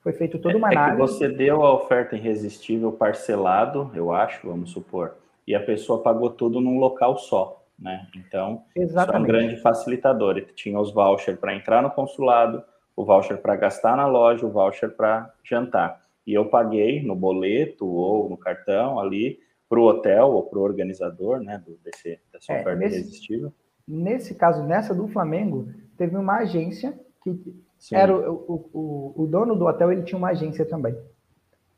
Foi 0.00 0.12
feito 0.12 0.40
toda 0.40 0.56
uma 0.56 0.70
é, 0.70 0.76
análise. 0.76 1.02
É 1.02 1.06
você 1.06 1.28
deu 1.28 1.62
a 1.62 1.72
oferta 1.72 2.16
irresistível 2.16 2.90
parcelado, 2.90 3.92
eu 3.94 4.10
acho, 4.10 4.48
vamos 4.48 4.72
supor, 4.72 5.14
e 5.46 5.54
a 5.54 5.62
pessoa 5.62 6.02
pagou 6.02 6.30
tudo 6.30 6.60
num 6.60 6.80
local 6.80 7.16
só 7.16 7.59
né? 7.80 8.06
Então, 8.14 8.64
Exatamente. 8.76 9.08
isso 9.08 9.16
é 9.16 9.18
um 9.18 9.26
grande 9.26 9.62
facilitador. 9.62 10.36
Ele 10.36 10.46
tinha 10.54 10.78
os 10.78 10.92
vouchers 10.92 11.38
para 11.38 11.54
entrar 11.54 11.82
no 11.82 11.90
consulado, 11.90 12.62
o 12.94 13.04
voucher 13.04 13.38
para 13.38 13.56
gastar 13.56 13.96
na 13.96 14.06
loja, 14.06 14.46
o 14.46 14.50
voucher 14.50 14.90
para 14.90 15.32
jantar. 15.42 16.02
E 16.26 16.34
eu 16.34 16.46
paguei 16.46 17.02
no 17.02 17.16
boleto 17.16 17.86
ou 17.86 18.28
no 18.28 18.36
cartão 18.36 19.00
ali 19.00 19.40
para 19.68 19.78
o 19.78 19.84
hotel 19.84 20.28
ou 20.28 20.42
para 20.42 20.58
o 20.58 20.62
organizador, 20.62 21.40
né, 21.40 21.62
do, 21.64 21.78
desse, 21.82 22.20
dessa 22.32 22.52
é, 22.52 22.60
oferta 22.60 22.78
nesse, 22.78 22.96
irresistível. 22.98 23.52
Nesse 23.88 24.34
caso, 24.34 24.64
nessa 24.64 24.94
do 24.94 25.08
Flamengo, 25.08 25.72
teve 25.96 26.16
uma 26.16 26.38
agência 26.38 26.98
que 27.22 27.40
Sim. 27.78 27.96
era 27.96 28.14
o, 28.14 28.34
o, 28.34 28.70
o, 28.78 29.22
o 29.22 29.26
dono 29.26 29.56
do 29.56 29.66
hotel, 29.66 29.92
ele 29.92 30.02
tinha 30.02 30.18
uma 30.18 30.30
agência 30.30 30.66
também. 30.66 30.96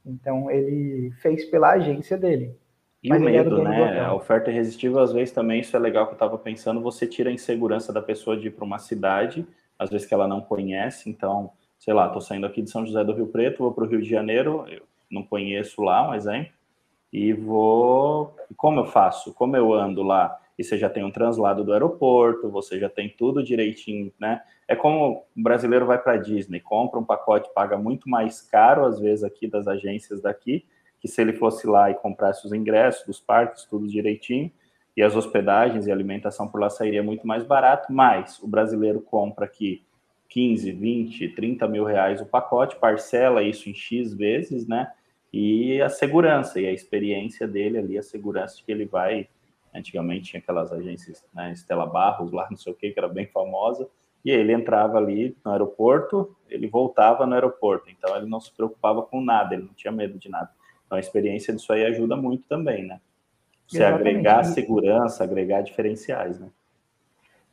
Então, 0.05 0.51
ele 0.51 1.13
fez 1.21 1.45
pela 1.45 1.73
agência 1.73 2.19
dele. 2.19 2.57
E 3.03 3.13
o 3.13 3.21
medo, 3.21 3.63
né? 3.63 4.01
A 4.01 4.15
oferta 4.15 4.51
irresistível, 4.51 5.01
às 5.01 5.13
vezes 5.13 5.35
também, 5.35 5.61
isso 5.61 5.77
é 5.77 5.81
legal 5.81 6.07
que 6.07 6.13
eu 6.13 6.17
estava 6.17 6.39
pensando, 6.39 6.81
você 6.81 7.07
tira 7.07 7.31
a 7.31 7.33
insegurança 7.33 7.93
da 7.93 8.01
pessoa 8.01 8.37
de 8.37 8.47
ir 8.47 8.53
para 8.53 8.65
uma 8.65 8.79
cidade, 8.79 9.47
às 9.79 9.91
vezes 9.91 10.07
que 10.07 10.15
ela 10.15 10.29
não 10.29 10.41
conhece, 10.41 11.11
então, 11.11 11.51
sei 11.79 11.93
lá, 11.93 12.07
estou 12.07 12.21
saindo 12.21 12.47
aqui 12.47 12.63
de 12.63 12.71
São 12.71 12.87
José 12.87 13.03
do 13.03 13.13
Rio 13.13 13.27
Preto, 13.27 13.59
vou 13.59 13.73
para 13.73 13.85
o 13.85 13.89
Rio 13.89 14.01
de 14.01 14.09
Janeiro, 14.09 14.65
eu 14.71 14.83
não 15.11 15.25
conheço 15.25 15.83
lá, 15.83 16.09
um 16.09 16.15
exemplo, 16.15 16.53
e 17.13 17.33
vou. 17.33 18.35
Como 18.57 18.81
eu 18.81 18.87
faço? 18.87 19.35
Como 19.35 19.57
eu 19.57 19.73
ando 19.75 20.03
lá? 20.03 20.39
E 20.57 20.65
você 20.65 20.79
já 20.79 20.89
tem 20.89 21.05
um 21.05 21.11
translado 21.11 21.65
do 21.65 21.73
aeroporto, 21.73 22.49
você 22.51 22.79
já 22.79 22.89
tem 22.89 23.09
tudo 23.09 23.43
direitinho, 23.43 24.13
né? 24.19 24.43
É 24.69 24.77
como 24.77 25.25
o 25.37 25.43
brasileiro 25.43 25.85
vai 25.85 25.99
para 25.99 26.13
a 26.13 26.17
Disney, 26.17 26.61
compra 26.61 27.01
um 27.01 27.05
pacote, 27.05 27.53
paga 27.53 27.77
muito 27.77 28.09
mais 28.09 28.41
caro, 28.41 28.85
às 28.85 29.01
vezes, 29.01 29.25
aqui 29.25 29.49
das 29.49 29.67
agências 29.67 30.23
daqui, 30.23 30.65
que 31.03 31.09
se 31.09 31.21
ele 31.21 31.33
fosse 31.33 31.67
lá 31.67 31.91
e 31.91 31.95
comprasse 31.95 32.47
os 32.47 32.53
ingressos 32.53 33.05
dos 33.05 33.19
parques, 33.19 33.65
tudo 33.65 33.89
direitinho, 33.89 34.53
e 34.97 35.03
as 35.03 35.17
hospedagens 35.17 35.89
e 35.89 35.91
alimentação 35.91 36.47
por 36.47 36.61
lá 36.61 36.71
sairia 36.71 37.03
muito 37.03 37.27
mais 37.27 37.43
barato, 37.43 37.93
mas 37.93 38.39
o 38.41 38.47
brasileiro 38.47 39.01
compra 39.01 39.47
aqui 39.47 39.83
15, 40.29 40.71
20, 40.71 41.29
30 41.31 41.67
mil 41.67 41.83
reais 41.83 42.21
o 42.21 42.27
pacote, 42.27 42.77
parcela 42.77 43.43
isso 43.43 43.69
em 43.69 43.75
X 43.75 44.15
vezes, 44.15 44.69
né? 44.69 44.93
E 45.33 45.83
a 45.83 45.89
segurança 45.89 46.61
e 46.61 46.67
a 46.69 46.73
experiência 46.73 47.49
dele 47.49 47.79
ali, 47.79 47.99
a 47.99 48.03
segurança 48.03 48.57
de 48.57 48.63
que 48.63 48.71
ele 48.71 48.85
vai. 48.85 49.29
Antigamente 49.75 50.31
tinha 50.31 50.41
aquelas 50.41 50.71
agências, 50.71 51.25
né? 51.35 51.51
Estela 51.51 51.87
Barros 51.87 52.31
lá, 52.31 52.47
não 52.49 52.57
sei 52.57 52.73
o 52.73 52.77
que, 52.77 52.93
que 52.93 52.99
era 52.99 53.09
bem 53.09 53.27
famosa, 53.27 53.89
e 54.25 54.31
ele 54.31 54.53
entrava 54.53 54.99
ali 54.99 55.37
no 55.45 55.51
aeroporto, 55.51 56.37
ele 56.49 56.69
voltava 56.69 57.27
no 57.27 57.35
aeroporto, 57.35 57.91
então 57.91 58.15
ele 58.17 58.27
não 58.27 58.39
se 58.39 58.53
preocupava 58.53 59.03
com 59.03 59.21
nada, 59.21 59.55
ele 59.55 59.65
não 59.65 59.75
tinha 59.75 59.91
medo 59.91 60.17
de 60.17 60.31
nada. 60.31 60.51
Então, 60.93 60.99
a 60.99 61.01
experiência 61.01 61.55
disso 61.55 61.73
aí 61.73 61.87
ajuda 61.87 62.15
muito 62.17 62.47
também, 62.47 62.87
né? 62.87 63.01
Você 63.67 63.79
Exatamente. 63.79 64.09
agregar 64.09 64.45
segurança, 64.45 65.25
agregar 65.25 65.63
diferenciais, 65.63 66.39
né? 66.39 66.49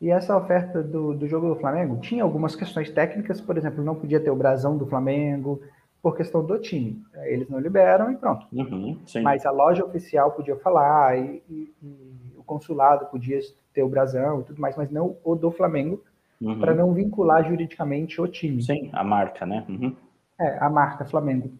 E 0.02 0.12
essa 0.12 0.36
oferta 0.36 0.84
do, 0.84 1.14
do 1.14 1.26
jogo 1.26 1.48
do 1.48 1.56
Flamengo 1.56 1.98
tinha 2.02 2.22
algumas 2.22 2.54
questões 2.54 2.90
técnicas, 2.90 3.40
por 3.40 3.58
exemplo, 3.58 3.82
não 3.84 3.96
podia 3.96 4.20
ter 4.20 4.30
o 4.30 4.36
brasão 4.36 4.78
do 4.78 4.86
Flamengo, 4.86 5.62
por 6.02 6.18
questão 6.18 6.46
do 6.46 6.58
time. 6.60 7.02
Eles 7.24 7.50
não 7.50 7.60
liberam 7.60 8.12
e 8.12 8.18
pronto. 8.18 8.46
Uhum, 8.52 8.98
Mas 9.24 9.46
a 9.46 9.52
loja 9.52 9.86
oficial 9.86 10.32
podia 10.32 10.58
falar, 10.58 11.18
e, 11.18 11.42
e, 11.50 11.74
e, 11.82 12.34
o 12.38 12.44
consulado 12.44 13.06
podia 13.06 13.40
ter 13.74 13.84
o 13.84 13.90
brasão 13.90 14.42
e 14.42 14.44
tudo 14.44 14.60
mais, 14.60 14.76
mas 14.76 14.92
não 14.92 15.16
o 15.24 15.36
do 15.36 15.50
Flamengo, 15.50 16.04
uhum. 16.42 16.60
para 16.60 16.74
não 16.74 16.94
vincular 16.94 17.48
juridicamente 17.48 18.20
o 18.20 18.28
time. 18.28 18.62
Sim, 18.62 18.90
a 18.92 19.04
marca, 19.04 19.46
né? 19.46 19.66
Uhum. 19.70 19.96
É, 20.38 20.58
a 20.60 20.70
marca 20.70 21.06
Flamengo. 21.06 21.52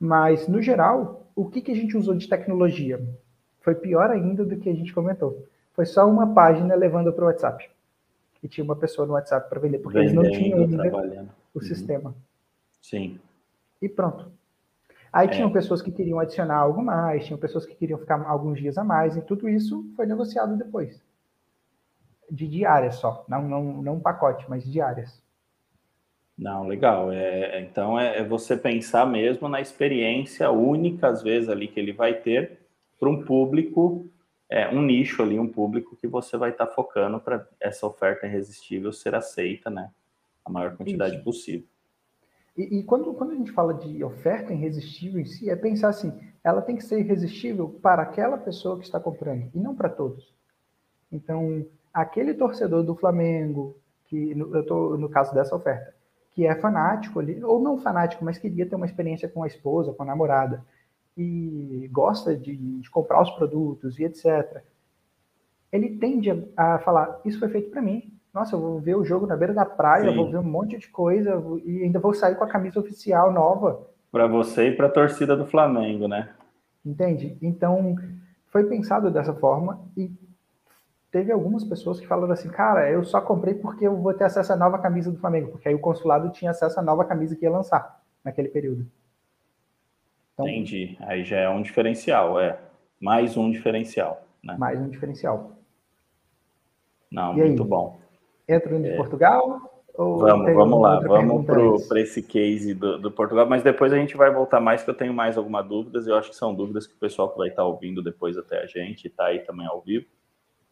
Mas, 0.00 0.48
no 0.48 0.62
geral, 0.62 1.19
o 1.34 1.48
que, 1.48 1.60
que 1.60 1.72
a 1.72 1.74
gente 1.74 1.96
usou 1.96 2.14
de 2.14 2.28
tecnologia? 2.28 3.00
Foi 3.60 3.74
pior 3.74 4.10
ainda 4.10 4.44
do 4.44 4.56
que 4.56 4.68
a 4.68 4.74
gente 4.74 4.92
comentou. 4.92 5.46
Foi 5.72 5.86
só 5.86 6.08
uma 6.08 6.34
página 6.34 6.74
levando 6.74 7.12
para 7.12 7.24
o 7.24 7.26
WhatsApp. 7.28 7.70
E 8.42 8.48
tinha 8.48 8.64
uma 8.64 8.76
pessoa 8.76 9.06
no 9.06 9.14
WhatsApp 9.14 9.48
para 9.48 9.60
vender, 9.60 9.78
porque 9.78 9.98
Vendendo, 9.98 10.24
eles 10.24 10.32
não 10.32 10.42
tinham 10.42 10.58
ainda 10.60 11.28
o 11.54 11.58
uhum. 11.58 11.62
sistema. 11.62 12.14
Sim. 12.80 13.20
E 13.80 13.88
pronto. 13.88 14.32
Aí 15.12 15.26
é. 15.26 15.30
tinham 15.30 15.50
pessoas 15.50 15.82
que 15.82 15.90
queriam 15.90 16.18
adicionar 16.18 16.56
algo 16.56 16.82
mais, 16.82 17.26
tinham 17.26 17.38
pessoas 17.38 17.66
que 17.66 17.74
queriam 17.74 17.98
ficar 17.98 18.24
alguns 18.26 18.58
dias 18.58 18.78
a 18.78 18.84
mais, 18.84 19.16
e 19.16 19.22
tudo 19.22 19.48
isso 19.48 19.84
foi 19.96 20.06
negociado 20.06 20.56
depois. 20.56 21.02
De 22.30 22.46
diárias 22.46 22.94
só, 22.96 23.24
não, 23.28 23.42
não, 23.48 23.82
não 23.82 23.94
um 23.94 24.00
pacote, 24.00 24.46
mas 24.48 24.64
diárias. 24.64 25.20
Não, 26.40 26.66
legal. 26.66 27.12
É, 27.12 27.58
é, 27.58 27.60
então 27.60 28.00
é, 28.00 28.18
é, 28.18 28.24
você 28.24 28.56
pensar 28.56 29.04
mesmo 29.04 29.46
na 29.46 29.60
experiência 29.60 30.50
única, 30.50 31.08
às 31.08 31.22
vezes, 31.22 31.50
ali 31.50 31.68
que 31.68 31.78
ele 31.78 31.92
vai 31.92 32.14
ter 32.14 32.58
para 32.98 33.10
um 33.10 33.22
público, 33.22 34.08
é, 34.48 34.66
um 34.74 34.80
nicho 34.80 35.22
ali, 35.22 35.38
um 35.38 35.46
público 35.46 35.94
que 35.96 36.06
você 36.06 36.38
vai 36.38 36.48
estar 36.48 36.66
tá 36.66 36.72
focando 36.72 37.20
para 37.20 37.46
essa 37.60 37.86
oferta 37.86 38.26
irresistível 38.26 38.90
ser 38.90 39.14
aceita, 39.14 39.68
né? 39.68 39.90
A 40.42 40.50
maior 40.50 40.74
quantidade 40.78 41.16
Isso. 41.16 41.24
possível. 41.24 41.66
E, 42.56 42.78
e, 42.78 42.82
quando, 42.84 43.12
quando 43.12 43.32
a 43.32 43.36
gente 43.36 43.52
fala 43.52 43.74
de 43.74 44.02
oferta 44.02 44.54
irresistível 44.54 45.20
em 45.20 45.26
si, 45.26 45.50
é 45.50 45.54
pensar 45.54 45.90
assim, 45.90 46.10
ela 46.42 46.62
tem 46.62 46.74
que 46.74 46.84
ser 46.84 47.00
irresistível 47.00 47.68
para 47.82 48.02
aquela 48.02 48.38
pessoa 48.38 48.78
que 48.78 48.84
está 48.84 48.98
comprando, 48.98 49.50
e 49.54 49.58
não 49.58 49.74
para 49.74 49.90
todos. 49.90 50.34
Então, 51.12 51.66
aquele 51.92 52.32
torcedor 52.32 52.82
do 52.82 52.96
Flamengo, 52.96 53.76
que 54.06 54.30
eu 54.30 54.60
estou 54.60 54.96
no 54.96 55.08
caso 55.08 55.34
dessa 55.34 55.54
oferta, 55.54 55.99
que 56.40 56.46
é 56.46 56.54
fanático 56.54 57.20
ali, 57.20 57.44
ou 57.44 57.60
não 57.60 57.76
fanático, 57.76 58.24
mas 58.24 58.38
queria 58.38 58.64
ter 58.64 58.74
uma 58.74 58.86
experiência 58.86 59.28
com 59.28 59.42
a 59.42 59.46
esposa, 59.46 59.92
com 59.92 60.02
a 60.02 60.06
namorada, 60.06 60.64
e 61.14 61.86
gosta 61.92 62.34
de, 62.34 62.56
de 62.56 62.90
comprar 62.90 63.20
os 63.20 63.30
produtos 63.32 63.98
e 63.98 64.04
etc. 64.04 64.62
Ele 65.70 65.98
tende 65.98 66.30
a, 66.56 66.76
a 66.76 66.78
falar: 66.78 67.20
Isso 67.26 67.38
foi 67.38 67.50
feito 67.50 67.70
para 67.70 67.82
mim, 67.82 68.10
nossa, 68.32 68.56
eu 68.56 68.60
vou 68.60 68.80
ver 68.80 68.96
o 68.96 69.04
jogo 69.04 69.26
na 69.26 69.36
beira 69.36 69.52
da 69.52 69.66
praia, 69.66 70.10
vou 70.10 70.30
ver 70.30 70.38
um 70.38 70.42
monte 70.42 70.78
de 70.78 70.88
coisa 70.88 71.42
e 71.62 71.82
ainda 71.82 72.00
vou 72.00 72.14
sair 72.14 72.36
com 72.36 72.44
a 72.44 72.48
camisa 72.48 72.80
oficial 72.80 73.30
nova. 73.30 73.86
Para 74.10 74.26
você 74.26 74.68
e 74.68 74.76
para 74.76 74.86
a 74.86 74.90
torcida 74.90 75.36
do 75.36 75.44
Flamengo, 75.44 76.08
né? 76.08 76.30
Entende? 76.82 77.36
Então, 77.42 77.96
foi 78.46 78.64
pensado 78.64 79.10
dessa 79.10 79.34
forma 79.34 79.78
e 79.94 80.10
teve 81.10 81.32
algumas 81.32 81.64
pessoas 81.64 82.00
que 82.00 82.06
falaram 82.06 82.32
assim, 82.32 82.48
cara, 82.48 82.90
eu 82.90 83.04
só 83.04 83.20
comprei 83.20 83.54
porque 83.54 83.86
eu 83.86 83.96
vou 83.96 84.14
ter 84.14 84.24
acesso 84.24 84.52
à 84.52 84.56
nova 84.56 84.78
camisa 84.78 85.10
do 85.10 85.18
Flamengo, 85.18 85.50
porque 85.50 85.68
aí 85.68 85.74
o 85.74 85.80
consulado 85.80 86.30
tinha 86.30 86.50
acesso 86.50 86.78
à 86.78 86.82
nova 86.82 87.04
camisa 87.04 87.34
que 87.36 87.44
ia 87.44 87.50
lançar 87.50 88.00
naquele 88.24 88.48
período. 88.48 88.86
Então, 90.34 90.48
Entendi. 90.48 90.96
Aí 91.00 91.24
já 91.24 91.38
é 91.38 91.48
um 91.48 91.62
diferencial, 91.62 92.40
é. 92.40 92.58
Mais 93.00 93.36
um 93.36 93.50
diferencial. 93.50 94.22
Né? 94.42 94.56
Mais 94.58 94.80
um 94.80 94.88
diferencial. 94.88 95.52
Não, 97.10 97.34
e 97.36 97.40
muito 97.40 97.62
aí? 97.62 97.68
bom. 97.68 97.98
Entra 98.48 98.70
no 98.72 98.82
de 98.82 98.90
é. 98.90 98.96
Portugal? 98.96 99.70
vamos, 99.96 100.54
vamos 100.54 100.80
lá, 100.80 101.00
vamos 101.00 101.44
para 101.86 102.00
esse 102.00 102.22
case 102.22 102.72
do, 102.72 102.98
do, 102.98 103.10
Portugal, 103.10 103.46
mas 103.46 103.62
depois 103.62 103.92
a 103.92 103.96
gente 103.96 104.16
vai 104.16 104.32
voltar 104.32 104.60
mais, 104.60 104.82
que 104.82 104.88
eu 104.88 104.94
tenho 104.94 105.12
mais 105.12 105.36
algumas 105.36 105.66
dúvidas, 105.66 106.06
eu 106.06 106.16
acho 106.16 106.30
que 106.30 106.36
são 106.36 106.54
dúvidas 106.54 106.86
que 106.86 106.94
o 106.94 106.98
pessoal 106.98 107.30
que 107.30 107.36
vai 107.36 107.48
estar 107.48 107.64
ouvindo 107.64 108.02
depois 108.02 108.38
até 108.38 108.62
a 108.62 108.66
gente, 108.66 109.08
está 109.08 109.26
aí 109.26 109.40
também 109.40 109.66
ao 109.66 109.80
vivo, 109.82 110.06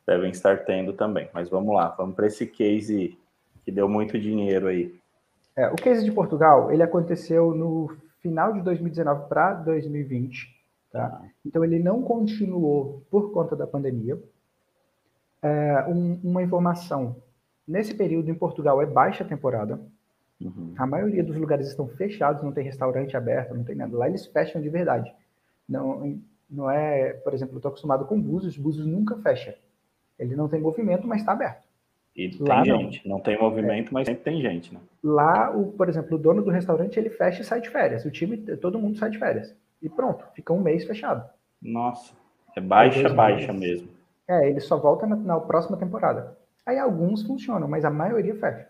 devem 0.08 0.30
estar 0.30 0.64
tendo 0.64 0.92
também. 0.92 1.28
Mas 1.32 1.48
vamos 1.48 1.74
lá, 1.74 1.88
vamos 1.90 2.16
para 2.16 2.26
esse 2.26 2.46
case 2.46 3.16
que 3.64 3.70
deu 3.70 3.88
muito 3.88 4.18
dinheiro 4.18 4.66
aí. 4.66 4.94
É, 5.54 5.68
o 5.68 5.76
case 5.76 6.04
de 6.04 6.10
Portugal, 6.12 6.72
ele 6.72 6.82
aconteceu 6.82 7.54
no 7.54 7.96
final 8.20 8.52
de 8.52 8.62
2019 8.62 9.28
para 9.28 9.54
2020, 9.54 10.48
tá? 10.90 11.22
Então 11.44 11.64
ele 11.64 11.78
não 11.78 12.02
continuou 12.02 13.02
por 13.10 13.32
conta 13.32 13.54
da 13.54 13.66
pandemia. 13.66 14.18
É, 15.42 15.84
um, 15.88 16.18
uma 16.24 16.42
informação 16.42 17.16
Nesse 17.68 17.92
período, 17.92 18.30
em 18.30 18.34
Portugal, 18.34 18.80
é 18.80 18.86
baixa 18.86 19.22
temporada. 19.22 19.78
Uhum. 20.40 20.72
A 20.78 20.86
maioria 20.86 21.22
dos 21.22 21.36
lugares 21.36 21.68
estão 21.68 21.86
fechados, 21.86 22.42
não 22.42 22.50
tem 22.50 22.64
restaurante 22.64 23.14
aberto, 23.14 23.54
não 23.54 23.62
tem 23.62 23.76
nada. 23.76 23.94
Lá 23.94 24.08
eles 24.08 24.24
fecham 24.24 24.62
de 24.62 24.70
verdade. 24.70 25.14
Não, 25.68 26.18
não 26.48 26.70
é, 26.70 27.12
por 27.12 27.34
exemplo, 27.34 27.56
eu 27.56 27.58
estou 27.58 27.68
acostumado 27.68 28.06
com 28.06 28.18
Búzios, 28.18 28.56
Búzios 28.56 28.86
nunca 28.86 29.18
fecha. 29.18 29.54
Ele 30.18 30.34
não 30.34 30.48
tem 30.48 30.60
movimento, 30.60 31.06
mas 31.06 31.20
está 31.20 31.32
aberto. 31.32 31.62
E 32.14 32.28
tem 32.30 32.46
Lá, 32.46 32.64
gente, 32.64 33.06
não. 33.06 33.16
não. 33.16 33.22
tem 33.22 33.38
movimento, 33.38 33.88
é. 33.88 33.92
mas 33.92 34.06
sempre 34.06 34.24
tem 34.24 34.42
gente, 34.42 34.74
né? 34.74 34.80
Lá, 35.02 35.50
o, 35.56 35.72
por 35.72 35.88
exemplo, 35.88 36.16
o 36.16 36.20
dono 36.20 36.42
do 36.42 36.50
restaurante, 36.50 36.98
ele 36.98 37.10
fecha 37.10 37.42
e 37.42 37.44
sai 37.44 37.60
de 37.60 37.70
férias. 37.70 38.04
O 38.04 38.10
time, 38.10 38.36
todo 38.56 38.78
mundo 38.78 38.98
sai 38.98 39.10
de 39.10 39.18
férias. 39.18 39.54
E 39.80 39.88
pronto, 39.88 40.24
fica 40.34 40.52
um 40.52 40.60
mês 40.60 40.84
fechado. 40.84 41.28
Nossa, 41.62 42.12
é 42.56 42.60
baixa, 42.60 43.08
baixa 43.08 43.52
mesmo. 43.52 43.88
É, 44.26 44.48
ele 44.48 44.60
só 44.60 44.76
volta 44.76 45.06
na, 45.06 45.14
na 45.14 45.38
próxima 45.38 45.76
temporada. 45.76 46.36
Aí 46.66 46.78
alguns 46.78 47.22
funcionam, 47.22 47.68
mas 47.68 47.84
a 47.84 47.90
maioria 47.90 48.34
fecha. 48.34 48.68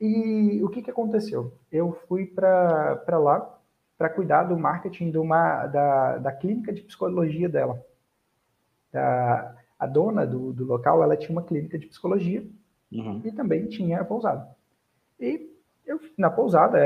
E 0.00 0.60
o 0.62 0.68
que, 0.68 0.82
que 0.82 0.90
aconteceu? 0.90 1.52
Eu 1.70 1.92
fui 2.08 2.26
para 2.26 3.18
lá 3.18 3.58
para 3.96 4.08
cuidar 4.08 4.44
do 4.44 4.58
marketing 4.58 5.10
de 5.10 5.18
uma, 5.18 5.66
da, 5.66 6.16
da 6.16 6.32
clínica 6.32 6.72
de 6.72 6.80
psicologia 6.80 7.50
dela. 7.50 7.84
Da, 8.90 9.54
a 9.80 9.86
dona 9.86 10.26
do, 10.26 10.52
do 10.52 10.64
local, 10.66 11.02
ela 11.02 11.16
tinha 11.16 11.32
uma 11.32 11.42
clínica 11.42 11.78
de 11.78 11.86
psicologia 11.86 12.44
uhum. 12.92 13.22
e 13.24 13.32
também 13.32 13.66
tinha 13.66 14.00
a 14.00 14.04
pousada. 14.04 14.46
E 15.18 15.50
eu 15.86 15.98
na 16.18 16.30
pousada, 16.30 16.78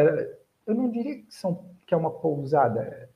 eu 0.64 0.74
não 0.74 0.88
diria 0.88 1.16
que, 1.16 1.26
são, 1.28 1.66
que 1.84 1.92
é 1.92 1.96
uma 1.96 2.10
pousada. 2.10 3.10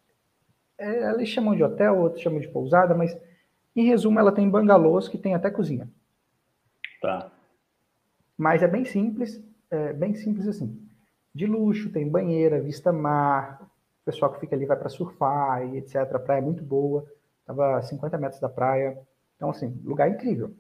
É, 0.76 1.10
eles 1.10 1.28
chamam 1.28 1.54
de 1.54 1.62
hotel, 1.62 1.96
outros 1.96 2.22
chamam 2.22 2.40
de 2.40 2.48
pousada, 2.48 2.92
mas 2.92 3.16
em 3.78 3.84
resumo, 3.84 4.18
ela 4.18 4.32
tem 4.32 4.50
bangalôs 4.50 5.06
que 5.06 5.16
tem 5.16 5.36
até 5.36 5.48
cozinha. 5.48 5.88
Tá. 7.00 7.30
Mas 8.36 8.60
é 8.60 8.66
bem 8.66 8.84
simples, 8.84 9.40
é 9.70 9.92
bem 9.92 10.14
simples 10.14 10.48
assim. 10.48 10.84
De 11.32 11.46
luxo, 11.46 11.92
tem 11.92 12.08
banheira, 12.08 12.60
vista 12.60 12.92
mar, 12.92 13.62
o 14.02 14.04
pessoal 14.04 14.32
que 14.32 14.40
fica 14.40 14.56
ali 14.56 14.66
vai 14.66 14.76
para 14.76 14.88
surfar 14.88 15.64
e 15.64 15.78
etc. 15.78 15.96
A 16.12 16.18
praia 16.18 16.40
é 16.40 16.44
muito 16.44 16.64
boa, 16.64 17.06
estava 17.40 17.76
a 17.76 17.82
50 17.82 18.18
metros 18.18 18.40
da 18.40 18.48
praia. 18.48 18.98
Então, 19.38 19.51
assim, 19.51 19.81
lugar 19.85 20.11
incrível. 20.11 20.53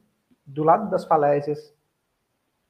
Do 0.46 0.62
lado 0.62 0.88
das 0.88 1.04
falésias, 1.04 1.74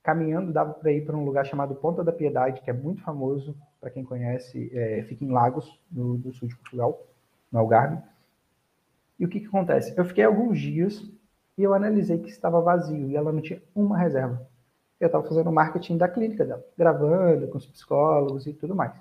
caminhando, 0.02 0.52
dava 0.52 0.72
para 0.72 0.90
ir 0.90 1.04
para 1.04 1.14
um 1.14 1.24
lugar 1.24 1.44
chamado 1.44 1.74
Ponta 1.74 2.02
da 2.02 2.10
Piedade, 2.10 2.62
que 2.62 2.70
é 2.70 2.72
muito 2.72 3.02
famoso, 3.02 3.54
para 3.78 3.90
quem 3.90 4.02
conhece, 4.02 4.70
é, 4.74 5.02
fica 5.02 5.22
em 5.22 5.30
Lagos, 5.30 5.78
no, 5.92 6.16
no, 6.16 6.32
sul 6.32 6.48
de 6.48 6.56
Portugal, 6.56 7.06
no 7.52 7.58
Algarve. 7.58 8.02
E 9.18 9.24
o 9.26 9.28
que, 9.28 9.38
que 9.38 9.46
acontece? 9.46 9.92
Eu 9.96 10.04
fiquei 10.06 10.24
alguns 10.24 10.58
dias 10.58 11.04
e 11.58 11.62
eu 11.62 11.74
analisei 11.74 12.18
que 12.18 12.30
estava 12.30 12.58
vazio 12.60 13.10
e 13.10 13.16
ela 13.16 13.30
não 13.30 13.42
tinha 13.42 13.60
uma 13.74 13.98
reserva. 13.98 14.48
Eu 14.98 15.06
estava 15.06 15.28
fazendo 15.28 15.52
marketing 15.52 15.98
da 15.98 16.08
clínica 16.08 16.44
dela, 16.44 16.64
gravando 16.76 17.46
com 17.48 17.58
os 17.58 17.66
psicólogos 17.66 18.46
e 18.46 18.54
tudo 18.54 18.74
mais. 18.74 18.92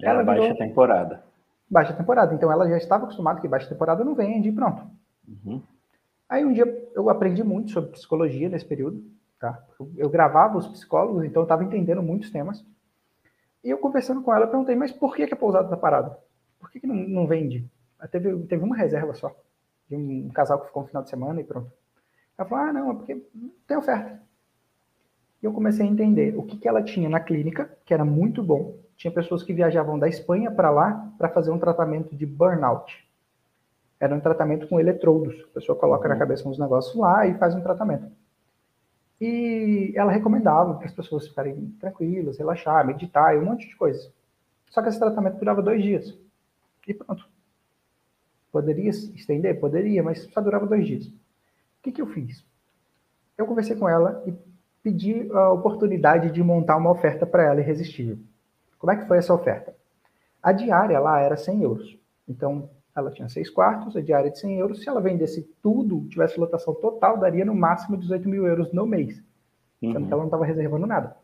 Era 0.00 0.14
ela 0.14 0.24
baixa 0.24 0.42
virou... 0.42 0.58
temporada. 0.58 1.22
Baixa 1.70 1.92
temporada. 1.92 2.34
Então 2.34 2.50
ela 2.50 2.68
já 2.68 2.76
estava 2.76 3.04
acostumada 3.04 3.40
que 3.40 3.48
baixa 3.48 3.68
temporada 3.68 4.04
não 4.04 4.16
vende 4.16 4.48
e 4.48 4.52
pronto. 4.52 4.84
Uhum. 5.28 5.62
Aí 6.32 6.46
um 6.46 6.52
dia 6.54 6.64
eu 6.94 7.10
aprendi 7.10 7.44
muito 7.44 7.72
sobre 7.72 7.90
psicologia 7.90 8.48
nesse 8.48 8.64
período. 8.64 9.04
Tá? 9.38 9.62
Eu 9.98 10.08
gravava 10.08 10.56
os 10.56 10.66
psicólogos, 10.66 11.24
então 11.24 11.42
eu 11.42 11.44
estava 11.44 11.62
entendendo 11.62 12.02
muitos 12.02 12.30
temas. 12.30 12.64
E 13.62 13.68
eu 13.68 13.76
conversando 13.76 14.22
com 14.22 14.34
ela, 14.34 14.46
perguntei, 14.46 14.74
mas 14.74 14.90
por 14.90 15.14
que, 15.14 15.26
que 15.26 15.34
a 15.34 15.36
pousada 15.36 15.66
está 15.66 15.76
parada? 15.76 16.18
Por 16.58 16.70
que, 16.70 16.80
que 16.80 16.86
não, 16.86 16.94
não 16.94 17.26
vende? 17.26 17.70
Teve, 18.10 18.34
teve 18.46 18.64
uma 18.64 18.74
reserva 18.74 19.12
só 19.12 19.30
de 19.86 19.94
um 19.94 20.30
casal 20.30 20.58
que 20.58 20.68
ficou 20.68 20.84
um 20.84 20.86
final 20.86 21.02
de 21.02 21.10
semana 21.10 21.38
e 21.38 21.44
pronto. 21.44 21.70
Ela 22.38 22.48
falou, 22.48 22.64
ah, 22.64 22.72
não, 22.72 22.90
é 22.92 22.94
porque 22.94 23.22
tem 23.66 23.76
oferta. 23.76 24.22
E 25.42 25.44
eu 25.44 25.52
comecei 25.52 25.86
a 25.86 25.90
entender 25.90 26.34
o 26.34 26.44
que, 26.44 26.56
que 26.56 26.66
ela 26.66 26.82
tinha 26.82 27.10
na 27.10 27.20
clínica, 27.20 27.76
que 27.84 27.92
era 27.92 28.06
muito 28.06 28.42
bom. 28.42 28.78
Tinha 28.96 29.12
pessoas 29.12 29.42
que 29.42 29.52
viajavam 29.52 29.98
da 29.98 30.08
Espanha 30.08 30.50
para 30.50 30.70
lá 30.70 31.12
para 31.18 31.28
fazer 31.28 31.50
um 31.50 31.58
tratamento 31.58 32.16
de 32.16 32.24
burnout. 32.24 33.06
Era 34.02 34.16
um 34.16 34.18
tratamento 34.18 34.66
com 34.66 34.80
eletrodos. 34.80 35.32
A 35.44 35.54
pessoa 35.54 35.78
coloca 35.78 36.08
uhum. 36.08 36.12
na 36.12 36.18
cabeça 36.18 36.48
uns 36.48 36.58
negócios 36.58 36.92
lá 36.96 37.24
e 37.24 37.38
faz 37.38 37.54
um 37.54 37.60
tratamento. 37.60 38.10
E 39.20 39.92
ela 39.94 40.10
recomendava 40.10 40.74
para 40.74 40.86
as 40.86 40.92
pessoas 40.92 41.28
ficarem 41.28 41.70
tranquilas, 41.78 42.36
relaxar, 42.36 42.84
meditar 42.84 43.36
e 43.36 43.38
um 43.38 43.44
monte 43.44 43.68
de 43.68 43.76
coisas. 43.76 44.12
Só 44.70 44.82
que 44.82 44.88
esse 44.88 44.98
tratamento 44.98 45.38
durava 45.38 45.62
dois 45.62 45.80
dias. 45.80 46.18
E 46.88 46.92
pronto. 46.92 47.24
Poderia 48.50 48.90
estender? 48.90 49.60
Poderia, 49.60 50.02
mas 50.02 50.24
só 50.32 50.40
durava 50.40 50.66
dois 50.66 50.84
dias. 50.84 51.06
O 51.06 51.12
que, 51.84 51.92
que 51.92 52.02
eu 52.02 52.06
fiz? 52.08 52.44
Eu 53.38 53.46
conversei 53.46 53.76
com 53.76 53.88
ela 53.88 54.20
e 54.26 54.34
pedi 54.82 55.30
a 55.30 55.52
oportunidade 55.52 56.32
de 56.32 56.42
montar 56.42 56.76
uma 56.76 56.90
oferta 56.90 57.24
para 57.24 57.44
ela 57.44 57.60
irresistível. 57.60 58.18
Como 58.80 58.90
é 58.90 58.96
que 58.96 59.06
foi 59.06 59.18
essa 59.18 59.32
oferta? 59.32 59.72
A 60.42 60.50
diária 60.50 60.98
lá 60.98 61.20
era 61.20 61.36
100 61.36 61.62
euros. 61.62 61.96
Então, 62.28 62.68
ela 62.94 63.10
tinha 63.10 63.28
seis 63.28 63.48
quartos, 63.48 63.96
a 63.96 64.00
diária 64.00 64.30
de 64.30 64.38
100 64.38 64.58
euros. 64.58 64.82
Se 64.82 64.88
ela 64.88 65.00
vendesse 65.00 65.42
tudo, 65.62 66.06
tivesse 66.08 66.38
lotação 66.38 66.74
total, 66.74 67.18
daria 67.18 67.44
no 67.44 67.54
máximo 67.54 67.96
18 67.96 68.28
mil 68.28 68.46
euros 68.46 68.72
no 68.72 68.86
mês. 68.86 69.22
Uhum. 69.80 69.92
Que 69.92 70.12
ela 70.12 70.22
não 70.22 70.26
estava 70.26 70.44
reservando 70.44 70.86
nada. 70.86 71.16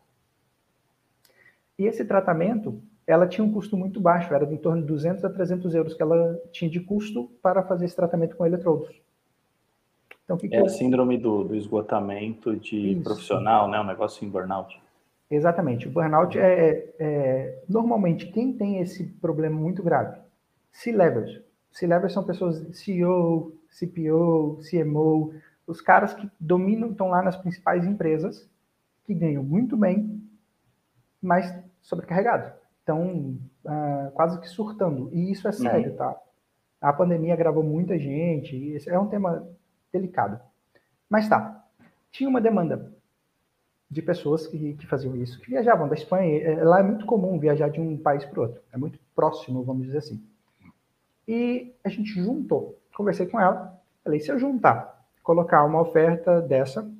E 1.77 1.85
esse 1.85 2.03
tratamento 2.03 2.81
ela 3.09 3.25
tinha 3.25 3.43
um 3.43 3.51
custo 3.51 3.75
muito 3.75 3.99
baixo, 3.99 4.33
era 4.33 4.45
de 4.45 4.53
em 4.53 4.57
torno 4.57 4.81
de 4.81 4.87
200 4.87 5.25
a 5.25 5.29
300 5.31 5.73
euros 5.73 5.95
que 5.95 6.01
ela 6.01 6.39
tinha 6.51 6.69
de 6.69 6.79
custo 6.79 7.31
para 7.41 7.63
fazer 7.63 7.85
esse 7.85 7.95
tratamento 7.95 8.35
com 8.35 8.45
eletrodos. 8.45 8.89
Então, 10.23 10.37
que 10.37 10.45
é 10.45 10.49
que 10.49 10.55
a 10.57 10.69
síndrome 10.69 11.17
do, 11.17 11.43
do 11.43 11.55
esgotamento 11.55 12.55
de 12.55 12.91
Isso. 12.91 13.01
profissional, 13.03 13.67
né? 13.67 13.79
Um 13.79 13.85
negócio 13.85 14.23
em 14.23 14.29
burnout. 14.29 14.79
Exatamente. 15.31 15.87
O 15.87 15.91
burnout 15.91 16.37
é, 16.37 16.43
é, 16.43 16.93
é, 16.99 17.63
normalmente 17.67 18.27
quem 18.27 18.53
tem 18.53 18.79
esse 18.79 19.05
problema 19.05 19.59
muito 19.59 19.81
grave. 19.81 20.19
C-levels. 20.71 21.41
C-levels 21.71 22.13
são 22.13 22.23
pessoas 22.23 22.65
CEO, 22.77 23.55
CPO, 23.69 24.59
CMO, 24.69 25.33
os 25.67 25.81
caras 25.81 26.13
que 26.13 26.29
dominam, 26.39 26.91
estão 26.91 27.09
lá 27.09 27.21
nas 27.21 27.37
principais 27.37 27.85
empresas, 27.85 28.49
que 29.03 29.13
ganham 29.13 29.43
muito 29.43 29.77
bem, 29.77 30.21
mas 31.21 31.53
sobrecarregados. 31.81 32.51
Estão 32.79 33.37
uh, 33.65 34.11
quase 34.13 34.39
que 34.39 34.47
surtando. 34.47 35.09
E 35.13 35.31
isso 35.31 35.47
é 35.47 35.51
sério, 35.51 35.91
uhum. 35.91 35.97
tá? 35.97 36.19
A 36.81 36.93
pandemia 36.93 37.33
agravou 37.33 37.63
muita 37.63 37.99
gente, 37.99 38.55
esse 38.71 38.89
é 38.89 38.99
um 38.99 39.07
tema 39.07 39.47
delicado. 39.91 40.39
Mas 41.09 41.27
tá, 41.27 41.65
tinha 42.11 42.29
uma 42.29 42.41
demanda 42.41 42.93
de 43.89 44.01
pessoas 44.01 44.47
que, 44.47 44.73
que 44.75 44.85
faziam 44.85 45.15
isso, 45.15 45.39
que 45.39 45.49
viajavam 45.49 45.87
da 45.87 45.95
Espanha. 45.95 46.41
É, 46.41 46.63
lá 46.63 46.79
é 46.79 46.83
muito 46.83 47.05
comum 47.05 47.39
viajar 47.39 47.69
de 47.69 47.81
um 47.81 47.97
país 47.97 48.23
para 48.25 48.39
o 48.39 48.43
outro. 48.43 48.61
É 48.71 48.77
muito 48.77 48.99
próximo, 49.15 49.63
vamos 49.63 49.85
dizer 49.87 49.97
assim. 49.99 50.23
E 51.29 51.75
a 51.83 51.89
gente 51.89 52.09
juntou. 52.09 52.81
Conversei 52.95 53.27
com 53.27 53.39
ela. 53.39 53.79
Falei, 54.03 54.19
se 54.19 54.31
eu 54.31 54.39
juntar 54.39 54.99
colocar 55.21 55.63
uma 55.63 55.79
oferta 55.79 56.41
dessa, 56.41 56.91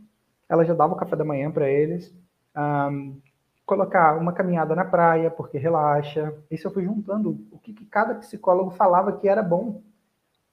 ela 0.47 0.63
já 0.63 0.75
dava 0.75 0.93
o 0.93 0.95
café 0.95 1.15
da 1.15 1.25
manhã 1.25 1.49
para 1.49 1.67
eles, 1.67 2.15
um, 2.55 3.19
colocar 3.65 4.15
uma 4.19 4.31
caminhada 4.31 4.75
na 4.75 4.85
praia, 4.85 5.31
porque 5.31 5.57
relaxa. 5.57 6.31
Isso 6.51 6.67
eu 6.67 6.71
fui 6.71 6.83
juntando 6.83 7.43
o 7.51 7.57
que, 7.57 7.73
que 7.73 7.87
cada 7.87 8.13
psicólogo 8.13 8.69
falava 8.69 9.17
que 9.17 9.27
era 9.27 9.41
bom 9.41 9.81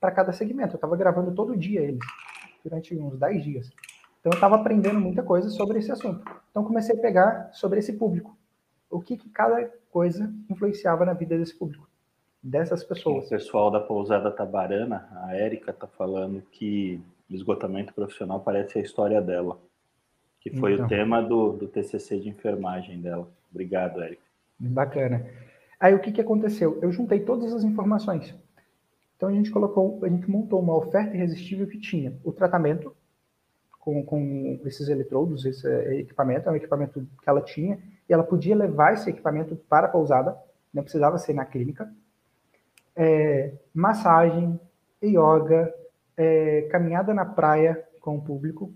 para 0.01 0.11
cada 0.11 0.33
segmento. 0.33 0.73
Eu 0.73 0.77
estava 0.77 0.97
gravando 0.97 1.35
todo 1.35 1.55
dia 1.55 1.83
eles, 1.83 2.01
durante 2.65 2.97
uns 2.97 3.19
10 3.19 3.45
dias. 3.45 3.71
Então 4.21 4.33
eu 4.33 4.37
estava 4.37 4.57
aprendendo 4.57 4.99
muita 4.99 5.23
coisa 5.23 5.51
sobre 5.51 5.81
esse 5.81 5.93
assunto. 5.93 6.25
Então 6.51 6.65
comecei 6.65 6.99
a 6.99 7.03
pegar 7.03 7.51
sobre 7.53 7.81
esse 7.81 7.93
público. 7.93 8.35
O 8.89 9.03
que, 9.03 9.19
que 9.19 9.29
cada 9.29 9.71
coisa 9.91 10.33
influenciava 10.49 11.05
na 11.05 11.13
vida 11.13 11.37
desse 11.37 11.55
público, 11.55 11.87
dessas 12.47 12.85
pessoas. 12.85 13.27
O 13.27 13.29
pessoal 13.29 13.71
da 13.71 13.81
pousada 13.81 14.31
Tabarana, 14.31 15.09
a 15.25 15.35
Érica 15.35 15.73
está 15.73 15.87
falando 15.87 16.41
que 16.53 17.01
esgotamento 17.29 17.93
profissional 17.93 18.41
parece 18.41 18.79
a 18.79 18.83
história 18.83 19.21
dela, 19.21 19.59
que 20.41 20.51
foi 20.51 20.75
então. 20.75 20.87
o 20.87 20.89
tema 20.89 21.21
do, 21.21 21.53
do 21.53 21.67
TCC 21.67 22.21
de 22.21 22.29
enfermagem 22.29 23.01
dela. 23.01 23.29
Obrigado, 23.51 24.01
Érica. 24.01 24.23
Bacana. 24.59 25.27
Aí 25.79 25.93
o 25.95 25.99
que, 25.99 26.13
que 26.13 26.21
aconteceu? 26.21 26.79
Eu 26.81 26.93
juntei 26.93 27.21
todas 27.21 27.53
as 27.53 27.65
informações. 27.65 28.35
Então 29.17 29.29
a 29.29 29.33
gente 29.33 29.51
colocou, 29.51 29.99
a 30.05 30.09
gente 30.09 30.31
montou 30.31 30.61
uma 30.61 30.77
oferta 30.77 31.17
irresistível 31.17 31.67
que 31.67 31.79
tinha 31.79 32.17
o 32.23 32.33
tratamento 32.33 32.95
com, 33.81 34.05
com 34.05 34.61
esses 34.65 34.89
eletrodos, 34.89 35.45
esse 35.45 35.67
equipamento, 35.99 36.49
é 36.49 36.53
um 36.53 36.57
equipamento 36.57 37.07
que 37.23 37.29
ela 37.29 37.41
tinha, 37.41 37.79
e 38.09 38.13
ela 38.13 38.23
podia 38.23 38.55
levar 38.55 38.95
esse 38.95 39.11
equipamento 39.11 39.57
para 39.69 39.87
a 39.87 39.91
pousada, 39.91 40.37
não 40.73 40.83
precisava 40.83 41.19
ser 41.19 41.35
na 41.35 41.45
clínica. 41.45 41.93
É, 42.97 43.53
massagem, 43.75 44.59
yoga, 45.05 45.73
é, 46.17 46.63
caminhada 46.71 47.13
na 47.13 47.25
praia 47.25 47.87
com 48.01 48.17
o 48.17 48.23
público, 48.23 48.73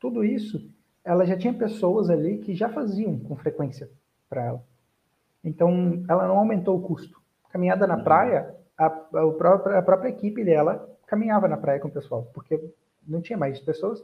tudo 0.00 0.24
isso, 0.24 0.70
ela 1.04 1.24
já 1.24 1.36
tinha 1.36 1.52
pessoas 1.52 2.10
ali 2.10 2.38
que 2.38 2.54
já 2.54 2.68
faziam 2.68 3.18
com 3.18 3.36
frequência 3.36 3.90
para 4.28 4.44
ela. 4.44 4.64
Então, 5.44 6.04
ela 6.08 6.26
não 6.26 6.38
aumentou 6.38 6.76
o 6.76 6.82
custo. 6.82 7.20
Caminhada 7.50 7.86
na 7.86 7.96
uhum. 7.96 8.04
praia, 8.04 8.54
a, 8.78 8.86
a, 8.86 9.32
própria, 9.36 9.78
a 9.78 9.82
própria 9.82 10.08
equipe 10.08 10.44
dela 10.44 10.88
caminhava 11.06 11.46
na 11.46 11.56
praia 11.56 11.78
com 11.78 11.88
o 11.88 11.92
pessoal, 11.92 12.30
porque 12.32 12.60
não 13.06 13.20
tinha 13.20 13.36
mais 13.36 13.60
pessoas. 13.60 14.02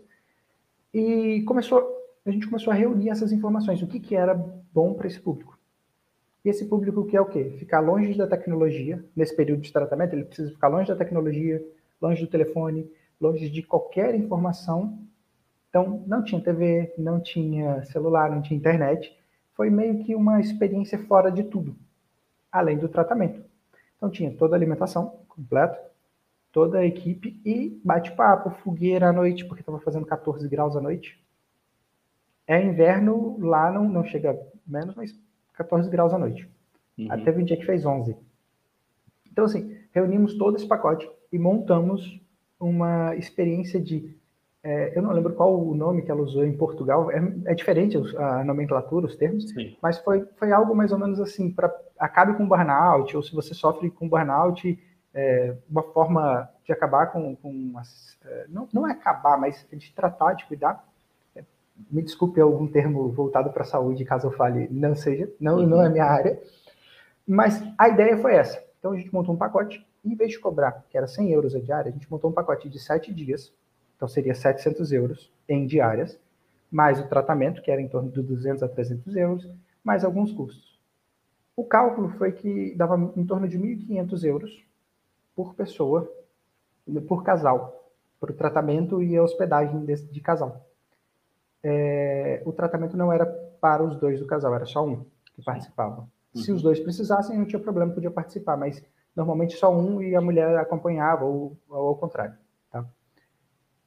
E 0.93 1.43
começou, 1.43 1.83
a 2.25 2.31
gente 2.31 2.47
começou 2.47 2.73
a 2.73 2.77
reunir 2.77 3.11
essas 3.11 3.33
informações, 3.33 3.83
o 3.83 3.87
que, 3.87 3.99
que 3.99 4.15
era 4.15 4.35
bom 4.35 4.95
para 4.95 5.07
esse 5.07 5.21
público. 5.21 5.58
E 6.45 6.49
esse 6.49 6.67
público 6.67 7.05
que 7.05 7.17
é 7.17 7.21
o 7.21 7.27
quê? 7.27 7.57
Ficar 7.59 7.81
longe 7.81 8.17
da 8.17 8.27
tecnologia, 8.27 9.05
nesse 9.15 9.35
período 9.35 9.63
de 9.63 9.73
tratamento, 9.73 10.15
ele 10.15 10.25
precisa 10.25 10.51
ficar 10.51 10.69
longe 10.69 10.89
da 10.89 10.97
tecnologia, 10.97 11.65
longe 12.01 12.25
do 12.25 12.31
telefone, 12.31 12.91
longe 13.21 13.51
de 13.51 13.63
qualquer 13.63 14.15
informação. 14.15 14.99
Então, 15.69 16.05
não 16.07 16.23
tinha 16.23 16.41
TV, 16.41 16.95
não 16.97 17.21
tinha 17.21 17.85
celular, 17.87 18.31
não 18.31 18.41
tinha 18.41 18.59
internet. 18.59 19.15
Foi 19.55 19.69
meio 19.69 20.05
que 20.05 20.15
uma 20.15 20.41
experiência 20.41 20.99
fora 21.07 21.31
de 21.31 21.43
tudo, 21.43 21.77
além 22.51 22.79
do 22.79 22.89
tratamento. 22.89 23.45
Então, 23.97 24.09
tinha 24.09 24.31
toda 24.31 24.55
a 24.55 24.59
alimentação 24.59 25.21
completa, 25.29 25.79
toda 26.53 26.79
a 26.79 26.87
equipe 26.87 27.41
e 27.45 27.81
bate-papo, 27.85 28.51
fogueira 28.63 29.09
à 29.09 29.13
noite, 29.13 29.45
porque 29.45 29.61
estava 29.61 29.81
fazendo 29.81 30.07
14 30.07 30.49
graus 30.49 30.77
à 30.77 30.81
noite. 30.81 31.21
É 32.47 32.65
inverno, 32.65 33.37
lá 33.41 33.71
não, 33.71 33.89
não 33.89 34.05
chega 34.05 34.39
menos, 34.67 34.95
mas 34.95 35.15
14 35.59 35.91
graus 35.91 36.15
à 36.15 36.19
noite. 36.19 36.49
Uhum. 36.97 37.11
Até 37.11 37.31
um 37.33 37.45
dia 37.45 37.57
que 37.57 37.67
fez 37.67 37.85
11. 37.85 38.17
Então, 39.31 39.45
assim, 39.45 39.77
reunimos 39.93 40.37
todo 40.39 40.57
esse 40.57 40.67
pacote 40.67 41.09
e 41.33 41.39
montamos 41.39 42.21
uma 42.59 43.15
experiência 43.17 43.81
de. 43.81 44.17
É, 44.63 44.97
eu 44.97 45.03
não 45.03 45.13
lembro 45.13 45.35
qual 45.35 45.57
o 45.57 45.75
nome 45.75 46.03
que 46.03 46.11
ela 46.11 46.21
usou 46.21 46.45
em 46.45 46.57
Portugal, 46.57 47.11
é, 47.11 47.19
é 47.47 47.55
diferente 47.55 47.97
a 48.17 48.45
nomenclatura, 48.45 49.07
os 49.07 49.17
termos, 49.17 49.49
Sim. 49.51 49.77
mas 49.81 49.99
foi, 49.99 50.27
foi 50.37 50.51
algo 50.51 50.75
mais 50.75 50.91
ou 50.91 50.99
menos 50.99 51.21
assim: 51.21 51.51
para 51.51 51.73
acabe 51.99 52.35
com 52.35 52.49
burnout, 52.49 53.17
ou 53.17 53.23
se 53.23 53.35
você 53.35 53.55
sofre 53.55 53.91
com 53.91 54.09
burnout, 54.09 54.79
é, 55.15 55.55
uma 55.69 55.83
forma 55.83 56.49
de 56.65 56.73
acabar 56.73 57.07
com. 57.13 57.37
com 57.37 57.73
é, 58.25 58.47
não, 58.49 58.69
não 58.73 58.87
é 58.87 58.93
acabar, 58.93 59.39
mas 59.39 59.67
de 59.73 59.93
tratar, 59.93 60.35
de 60.35 60.45
cuidar. 60.47 60.85
Me 61.91 62.03
desculpe 62.03 62.41
algum 62.41 62.67
termo 62.67 63.09
voltado 63.11 63.51
para 63.51 63.63
a 63.63 63.67
saúde, 63.67 64.05
caso 64.05 64.27
eu 64.27 64.33
fale, 64.33 64.69
não 64.71 64.95
seja, 64.95 65.31
não, 65.41 65.59
uhum. 65.59 65.67
não 65.67 65.83
é 65.83 65.89
minha 65.89 66.05
área. 66.05 66.41
Mas 67.27 67.63
a 67.79 67.89
ideia 67.89 68.17
foi 68.19 68.35
essa. 68.35 68.63
Então 68.79 68.93
a 68.93 68.97
gente 68.97 69.13
montou 69.13 69.35
um 69.35 69.39
pacote 69.39 69.87
em 70.05 70.15
vez 70.15 70.33
de 70.33 70.39
cobrar, 70.39 70.85
que 70.89 70.97
era 70.97 71.07
100 71.07 71.33
euros 71.33 71.55
a 71.55 71.61
diária, 71.61 71.91
a 71.91 71.93
gente 71.93 72.11
montou 72.11 72.31
um 72.31 72.33
pacote 72.33 72.69
de 72.69 72.79
7 72.79 73.13
dias, 73.13 73.53
então 73.97 74.09
seria 74.09 74.35
700 74.35 74.93
euros 74.93 75.33
em 75.49 75.67
diárias, 75.67 76.19
mais 76.71 77.01
o 77.01 77.09
tratamento, 77.09 77.63
que 77.63 77.71
era 77.71 77.81
em 77.81 77.89
torno 77.89 78.11
de 78.11 78.23
200 78.23 78.63
a 78.63 78.69
300 78.69 79.17
euros, 79.17 79.49
mais 79.83 80.05
alguns 80.05 80.33
custos. 80.33 80.79
O 81.57 81.65
cálculo 81.65 82.11
foi 82.11 82.33
que 82.33 82.75
dava 82.77 83.13
em 83.17 83.27
torno 83.27 83.49
de 83.49 83.59
1.500 83.59 84.25
euros 84.25 84.65
por 85.35 85.55
pessoa, 85.55 86.11
por 87.09 87.25
casal, 87.25 87.93
para 88.21 88.31
o 88.31 88.35
tratamento 88.35 89.03
e 89.03 89.17
a 89.17 89.23
hospedagem 89.23 89.85
de, 89.85 89.97
de 89.97 90.21
casal. 90.21 90.68
É, 91.63 92.43
o 92.45 92.53
tratamento 92.53 92.97
não 92.97 93.13
era 93.13 93.27
para 93.27 93.83
os 93.83 93.97
dois 93.97 94.21
do 94.21 94.27
casal, 94.27 94.55
era 94.55 94.67
só 94.67 94.87
um 94.87 95.05
que 95.35 95.43
participava. 95.43 96.09
Uhum. 96.35 96.43
Se 96.43 96.53
os 96.53 96.63
dois 96.63 96.79
precisassem, 96.81 97.37
não 97.37 97.47
tinha 97.47 97.61
problema, 97.61 97.93
podia 97.93 98.11
participar, 98.11 98.57
mas 98.57 98.83
normalmente 99.15 99.57
só 99.57 99.75
um 99.75 100.01
e 100.03 100.15
a 100.15 100.21
mulher 100.21 100.57
acompanhava, 100.57 101.25
ou, 101.25 101.57
ou 101.69 101.89
ao 101.89 101.97
contrário. 101.97 102.37
Tá? 102.71 102.85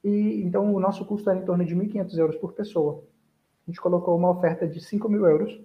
E, 0.04 0.42
então, 0.44 0.74
o 0.74 0.80
nosso 0.80 1.06
custo 1.06 1.30
era 1.30 1.40
em 1.40 1.46
torno 1.46 1.64
de 1.64 1.76
1.500 1.76 2.18
euros 2.18 2.36
por 2.38 2.54
pessoa. 2.54 3.04
A 3.68 3.72
gente 3.72 3.80
colocou 3.80 4.18
uma 4.18 4.30
oferta 4.30 4.68
de 4.68 4.82
5 4.82 5.08
mil 5.08 5.26
euros. 5.26 5.60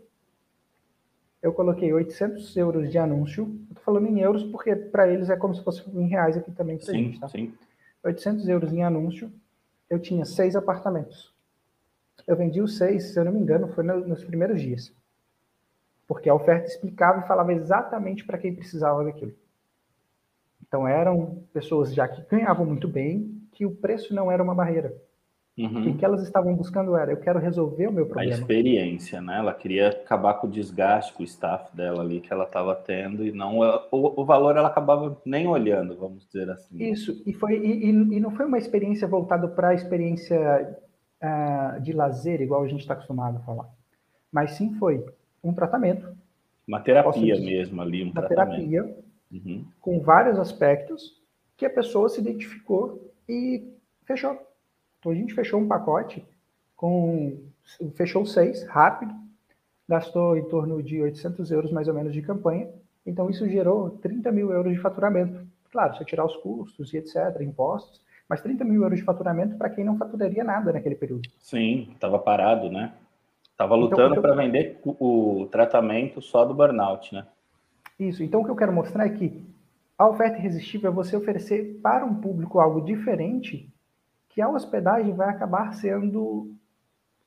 Eu 1.42 1.52
coloquei 1.52 1.92
800 1.92 2.57
euros 2.57 2.90
de 2.90 2.98
anúncio. 2.98 3.59
Estou 3.68 3.82
falando 3.82 4.07
em 4.07 4.20
euros 4.20 4.44
porque 4.44 4.74
para 4.76 5.09
eles 5.09 5.30
é 5.30 5.36
como 5.36 5.54
se 5.54 5.62
fosse 5.62 5.82
em 5.90 6.09
reais 6.09 6.36
aqui 6.36 6.52
também 6.52 6.78
para 6.78 6.92
gente. 6.92 7.18
Tá? 7.18 7.28
Sim. 7.28 7.52
800 8.04 8.48
euros 8.48 8.72
em 8.72 8.84
anúncio. 8.84 9.32
Eu 9.88 9.98
tinha 9.98 10.24
seis 10.24 10.54
apartamentos. 10.57 11.36
Eu 12.27 12.37
vendi 12.37 12.61
os 12.61 12.77
seis, 12.77 13.12
se 13.12 13.18
eu 13.18 13.24
não 13.24 13.33
me 13.33 13.41
engano, 13.41 13.68
foi 13.68 13.85
nos 13.85 14.24
primeiros 14.24 14.61
dias. 14.61 14.93
Porque 16.07 16.29
a 16.29 16.35
oferta 16.35 16.68
explicava 16.68 17.20
e 17.20 17.27
falava 17.27 17.53
exatamente 17.53 18.24
para 18.24 18.39
quem 18.39 18.55
precisava 18.55 19.05
daquilo. 19.05 19.35
Então 20.66 20.87
eram 20.87 21.43
pessoas 21.53 21.95
já 21.95 22.09
que 22.09 22.22
ganhavam 22.29 22.66
muito 22.66 22.89
bem, 22.89 23.41
que 23.53 23.64
o 23.64 23.74
preço 23.74 24.14
não 24.14 24.31
era 24.31 24.43
uma 24.43 24.55
barreira. 24.55 24.95
Uhum. 25.59 25.91
O 25.91 25.97
que 25.97 26.05
elas 26.05 26.22
estavam 26.22 26.55
buscando 26.55 26.95
era, 26.95 27.12
eu 27.12 27.16
quero 27.16 27.39
resolver 27.39 27.87
o 27.87 27.93
meu 27.93 28.05
problema. 28.05 28.35
A 28.35 28.39
experiência, 28.39 29.22
né? 29.22 29.39
Ela 29.39 29.55
queria 29.55 29.89
acabar 29.89 30.35
com 30.35 30.47
o 30.47 30.51
desgaste 30.51 31.14
com 31.14 31.22
o 31.22 31.24
staff 31.24 31.74
dela 31.74 32.03
ali 32.03 32.20
que 32.20 32.31
ela 32.31 32.45
estava 32.45 32.74
tendo 32.74 33.24
e 33.24 33.33
não 33.33 33.61
o, 33.61 34.20
o, 34.20 34.24
valor 34.24 34.55
ela 34.55 34.68
acabava 34.68 35.18
nem 35.24 35.47
olhando, 35.47 35.97
vamos 35.97 36.27
dizer 36.27 36.51
assim. 36.51 36.77
Isso 36.91 37.22
e 37.24 37.33
foi 37.33 37.57
e, 37.57 37.89
e 37.89 38.20
não 38.20 38.31
foi 38.33 38.45
uma 38.45 38.59
experiência 38.59 39.09
voltada 39.09 39.49
para 39.49 39.68
a 39.68 39.74
experiência 39.74 40.77
uh, 41.23 41.81
de 41.81 41.93
lazer 41.93 42.41
igual 42.41 42.62
a 42.62 42.69
gente 42.69 42.81
está 42.81 42.95
acostumado 42.95 43.39
a 43.39 43.41
falar, 43.41 43.69
mas 44.31 44.53
sim 44.53 44.75
foi 44.75 45.05
um 45.43 45.53
tratamento. 45.53 46.17
Uma 46.67 46.81
terapia 46.81 47.39
mesmo 47.39 47.81
ali, 47.81 48.03
um 48.03 48.11
uma 48.11 48.23
tratamento. 48.23 48.69
terapia 48.69 48.97
uhum. 49.33 49.64
com 49.81 50.01
vários 50.01 50.39
aspectos 50.39 51.21
que 51.57 51.64
a 51.64 51.71
pessoa 51.71 52.09
se 52.09 52.21
identificou 52.21 53.12
e 53.29 53.73
fechou. 54.05 54.39
Então 54.99 55.12
a 55.12 55.14
gente 55.14 55.35
fechou 55.35 55.61
um 55.61 55.69
pacote 55.69 56.25
com 56.75 57.39
fechou 57.95 58.25
seis 58.27 58.62
rápido, 58.64 59.14
gastou 59.89 60.37
em 60.37 60.45
torno 60.45 60.83
de 60.83 61.01
800 61.01 61.51
euros 61.51 61.73
mais 61.73 61.89
ou 61.89 61.95
menos 61.95 62.12
de 62.12 62.23
campanha. 62.23 62.69
Então 63.05 63.31
isso 63.31 63.49
gerou 63.49 63.91
30 63.91 64.31
mil 64.33 64.51
euros 64.51 64.73
de 64.73 64.81
faturamento. 64.81 65.47
Claro, 65.71 65.97
se 65.97 66.05
tirar 66.05 66.25
os 66.25 66.37
custos 66.37 66.93
e 66.93 66.99
etc, 66.99 67.41
impostos, 67.41 68.01
mas 68.29 68.41
30 68.41 68.64
mil 68.64 68.83
euros 68.83 68.99
de 68.99 69.05
faturamento 69.05 69.57
para 69.57 69.70
quem 69.70 69.85
não 69.85 69.97
faturaria 69.97 70.43
nada 70.43 70.72
naquele 70.72 70.95
período. 70.95 71.29
Sim, 71.39 71.91
estava 71.93 72.18
parado, 72.18 72.70
né? 72.70 72.93
Estava 73.51 73.74
então, 73.77 73.89
lutando 73.89 74.14
então, 74.14 74.22
para 74.22 74.35
vender 74.35 74.81
o, 74.85 75.43
o 75.43 75.47
tratamento 75.47 76.20
só 76.20 76.45
do 76.45 76.55
burnout, 76.55 77.14
né? 77.14 77.27
Isso. 77.99 78.22
Então, 78.22 78.41
o 78.41 78.45
que 78.45 78.51
eu 78.51 78.57
quero 78.57 78.72
mostrar 78.72 79.07
é 79.07 79.11
que 79.11 79.43
a 79.97 80.07
oferta 80.07 80.39
irresistível 80.39 80.91
é 80.91 80.95
você 80.95 81.16
oferecer 81.16 81.81
para 81.83 82.05
um 82.05 82.14
público 82.16 82.61
algo 82.61 82.83
diferente, 82.83 83.72
que 84.29 84.43
a 84.43 84.49
hospedagem 84.49 85.14
vai 85.14 85.31
acabar 85.31 85.72
sendo 85.72 86.55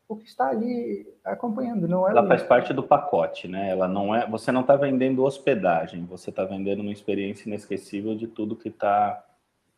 o 0.07 0.15
que 0.15 0.25
está 0.25 0.49
ali 0.49 1.07
acompanhando, 1.23 1.87
não 1.87 2.07
é? 2.07 2.11
Ela 2.11 2.27
faz 2.27 2.43
parte 2.43 2.73
do 2.73 2.83
pacote, 2.83 3.47
né? 3.47 3.69
Ela 3.69 3.87
não 3.87 4.13
é. 4.13 4.27
Você 4.27 4.51
não 4.51 4.61
está 4.61 4.75
vendendo 4.75 5.23
hospedagem, 5.23 6.05
você 6.05 6.29
está 6.29 6.43
vendendo 6.43 6.81
uma 6.81 6.91
experiência 6.91 7.47
inesquecível 7.47 8.15
de 8.15 8.27
tudo 8.27 8.55
que 8.55 8.69
está 8.69 9.23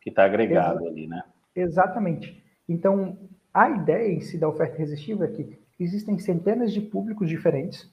que 0.02 0.10
tá 0.10 0.24
agregado 0.24 0.80
Exa 0.80 0.90
ali, 0.90 1.06
né? 1.06 1.22
Exatamente. 1.54 2.44
Então, 2.68 3.16
a 3.54 3.70
ideia 3.70 4.12
em 4.12 4.20
si 4.20 4.36
da 4.36 4.48
oferta 4.48 4.76
irresistível 4.76 5.24
é 5.24 5.30
que 5.30 5.58
existem 5.78 6.18
centenas 6.18 6.72
de 6.72 6.80
públicos 6.80 7.28
diferentes 7.28 7.90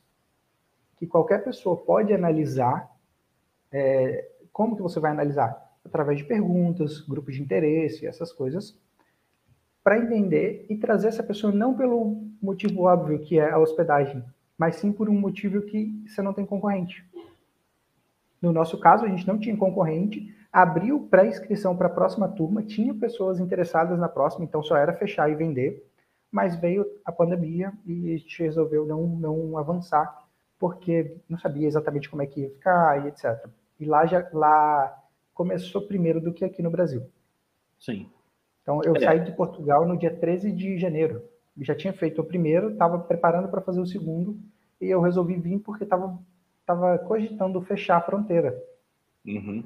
que 0.98 1.08
qualquer 1.08 1.44
pessoa 1.44 1.78
pode 1.78 2.14
analisar. 2.14 2.90
É, 3.72 4.28
como 4.52 4.76
que 4.76 4.82
você 4.82 5.00
vai 5.00 5.12
analisar? 5.12 5.70
Através 5.86 6.18
de 6.18 6.26
perguntas, 6.26 7.00
grupos 7.00 7.36
de 7.36 7.42
interesse, 7.42 8.06
essas 8.06 8.34
coisas, 8.34 8.78
para 9.84 9.98
entender 9.98 10.66
e 10.70 10.76
trazer 10.76 11.08
essa 11.08 11.24
pessoa 11.24 11.54
não 11.54 11.76
pelo 11.76 12.28
motivo 12.42 12.84
óbvio 12.84 13.20
que 13.20 13.40
é 13.40 13.50
a 13.50 13.60
hospedagem, 13.60 14.24
mas 14.58 14.76
sim 14.76 14.92
por 14.92 15.10
um 15.10 15.20
motivo 15.20 15.62
que 15.62 16.04
você 16.06 16.22
não 16.22 16.34
tem 16.34 16.46
concorrente. 16.46 17.06
No 18.42 18.52
nosso 18.52 18.78
caso, 18.80 19.06
a 19.06 19.08
gente 19.08 19.28
não 19.28 19.38
tinha 19.38 19.56
concorrente, 19.56 20.36
abriu 20.52 21.08
pré-inscrição 21.10 21.76
para 21.76 21.88
a 21.88 21.92
próxima 21.92 22.28
turma, 22.28 22.64
tinha 22.64 22.94
pessoas 22.94 23.40
interessadas 23.40 24.00
na 24.00 24.10
próxima, 24.10 24.44
então 24.44 24.64
só 24.64 24.76
era 24.76 24.94
fechar 24.94 25.30
e 25.30 25.36
vender, 25.36 25.86
mas 26.32 26.56
veio 26.56 26.86
a 27.06 27.12
pandemia 27.12 27.72
e 27.86 28.14
a 28.14 28.18
gente 28.18 28.44
resolveu 28.44 28.86
não, 28.86 29.06
não 29.08 29.58
avançar 29.58 30.28
porque 30.58 31.16
não 31.28 31.38
sabia 31.38 31.68
exatamente 31.68 32.10
como 32.10 32.22
é 32.22 32.26
que 32.26 32.42
ia 32.42 32.50
ficar 32.50 33.06
e 33.06 33.08
etc. 33.08 33.48
E 33.80 33.86
lá 33.86 34.06
já 34.06 34.28
lá 34.34 35.02
começou 35.34 35.88
primeiro 35.88 36.20
do 36.20 36.34
que 36.34 36.44
aqui 36.44 36.62
no 36.62 36.70
Brasil. 36.70 37.10
Sim. 37.80 38.10
Então 38.62 38.82
eu 38.84 38.96
é. 38.96 39.00
saí 39.00 39.24
de 39.24 39.32
Portugal 39.32 39.88
no 39.88 39.98
dia 39.98 40.14
13 40.14 40.52
de 40.52 40.78
janeiro. 40.78 41.24
Já 41.62 41.76
tinha 41.76 41.94
feito 41.94 42.22
o 42.22 42.26
primeiro, 42.26 42.72
estava 42.72 43.00
preparando 43.00 43.48
para 43.48 43.62
fazer 43.62 43.80
o 43.80 43.86
segundo 43.86 44.38
e 44.82 44.88
eu 44.88 45.02
resolvi 45.02 45.36
vir 45.36 45.60
porque 45.60 45.86
estava 45.86 46.20
tava 46.66 47.00
cogitando 47.00 47.60
fechar 47.62 47.98
a 47.98 48.02
fronteira. 48.02 48.56
Uhum. 49.26 49.64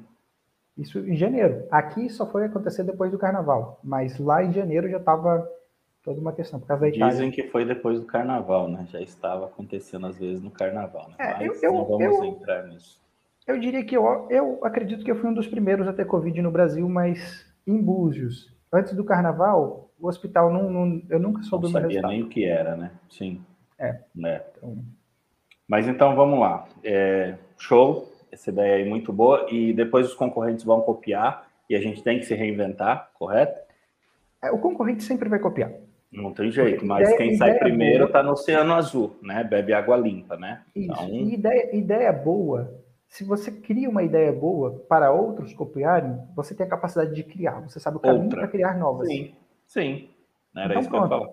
Isso 0.76 0.98
em 0.98 1.16
janeiro. 1.16 1.66
Aqui 1.70 2.08
só 2.10 2.26
foi 2.26 2.44
acontecer 2.44 2.82
depois 2.82 3.10
do 3.10 3.18
carnaval, 3.18 3.78
mas 3.82 4.18
lá 4.18 4.42
em 4.42 4.52
janeiro 4.52 4.88
já 4.88 4.98
estava 4.98 5.48
toda 6.02 6.20
uma 6.20 6.32
questão, 6.32 6.60
por 6.60 6.66
causa 6.66 6.82
da 6.82 6.88
Itália. 6.88 7.08
Dizem 7.08 7.30
que 7.30 7.44
foi 7.44 7.64
depois 7.64 7.98
do 7.98 8.06
carnaval, 8.06 8.68
né? 8.68 8.86
Já 8.90 9.00
estava 9.00 9.46
acontecendo 9.46 10.06
às 10.06 10.18
vezes 10.18 10.42
no 10.42 10.50
carnaval, 10.50 11.08
né? 11.08 11.14
É, 11.18 11.46
Mas 11.46 11.62
eu, 11.62 11.72
não 11.72 11.84
vamos 11.84 12.02
eu, 12.02 12.24
entrar 12.24 12.66
nisso. 12.66 13.00
Eu 13.46 13.58
diria 13.58 13.84
que 13.84 13.96
eu, 13.96 14.26
eu 14.30 14.60
acredito 14.64 15.04
que 15.04 15.10
eu 15.10 15.16
fui 15.16 15.30
um 15.30 15.34
dos 15.34 15.46
primeiros 15.46 15.86
a 15.86 15.92
ter 15.92 16.06
Covid 16.06 16.40
no 16.42 16.50
Brasil, 16.50 16.88
mas 16.88 17.46
em 17.66 17.80
Búzios. 17.80 18.52
Antes 18.72 18.94
do 18.94 19.04
carnaval, 19.04 19.90
o 19.98 20.08
hospital 20.08 20.52
não, 20.52 20.70
não 20.70 21.02
eu 21.08 21.18
nunca 21.18 21.42
soube 21.42 21.64
não 21.64 21.72
sabia 21.72 21.88
resultado. 21.88 22.10
nem 22.10 22.22
o 22.22 22.28
que 22.28 22.44
era, 22.44 22.76
né? 22.76 22.90
Sim. 23.08 23.40
É. 23.78 24.00
Né? 24.14 24.42
Então... 24.56 24.78
Mas 25.66 25.88
então 25.88 26.14
vamos 26.14 26.38
lá. 26.38 26.66
É, 26.82 27.36
show, 27.56 28.12
essa 28.34 28.50
ideia 28.50 28.76
aí 28.76 28.88
muito 28.88 29.12
boa. 29.12 29.46
E 29.50 29.72
depois 29.72 30.08
os 30.08 30.14
concorrentes 30.14 30.64
vão 30.64 30.80
copiar 30.80 31.48
e 31.68 31.74
a 31.74 31.80
gente 31.80 32.02
tem 32.02 32.18
que 32.18 32.26
se 32.26 32.34
reinventar, 32.34 33.10
correto? 33.14 33.60
É, 34.42 34.50
o 34.50 34.58
concorrente 34.58 35.02
sempre 35.02 35.28
vai 35.28 35.38
copiar. 35.38 35.72
Não 36.12 36.32
tem 36.32 36.50
jeito, 36.50 36.86
mas 36.86 37.08
ideia, 37.08 37.16
quem 37.16 37.36
sai 37.36 37.58
primeiro 37.58 38.04
está 38.04 38.22
no 38.22 38.32
Oceano 38.32 38.74
Azul, 38.74 39.16
né? 39.20 39.42
Bebe 39.42 39.72
água 39.72 39.96
limpa, 39.96 40.36
né? 40.36 40.62
Isso. 40.74 40.92
Então... 40.92 41.08
Ideia, 41.08 41.76
ideia 41.76 42.12
boa. 42.12 42.82
Se 43.08 43.24
você 43.24 43.50
cria 43.50 43.88
uma 43.88 44.02
ideia 44.02 44.32
boa 44.32 44.84
para 44.88 45.12
outros 45.12 45.52
copiarem, 45.52 46.18
você 46.34 46.54
tem 46.54 46.66
a 46.66 46.68
capacidade 46.68 47.14
de 47.14 47.22
criar. 47.24 47.60
Você 47.62 47.80
sabe 47.80 47.96
o 47.96 48.00
caminho 48.00 48.28
para 48.28 48.46
criar 48.46 48.78
novas. 48.78 49.08
Sim, 49.08 49.34
sim. 49.66 50.08
Era 50.54 50.66
então, 50.66 50.80
isso 50.80 50.90
que 50.90 50.96
eu 50.96 51.02
ia 51.02 51.08
falar. 51.08 51.30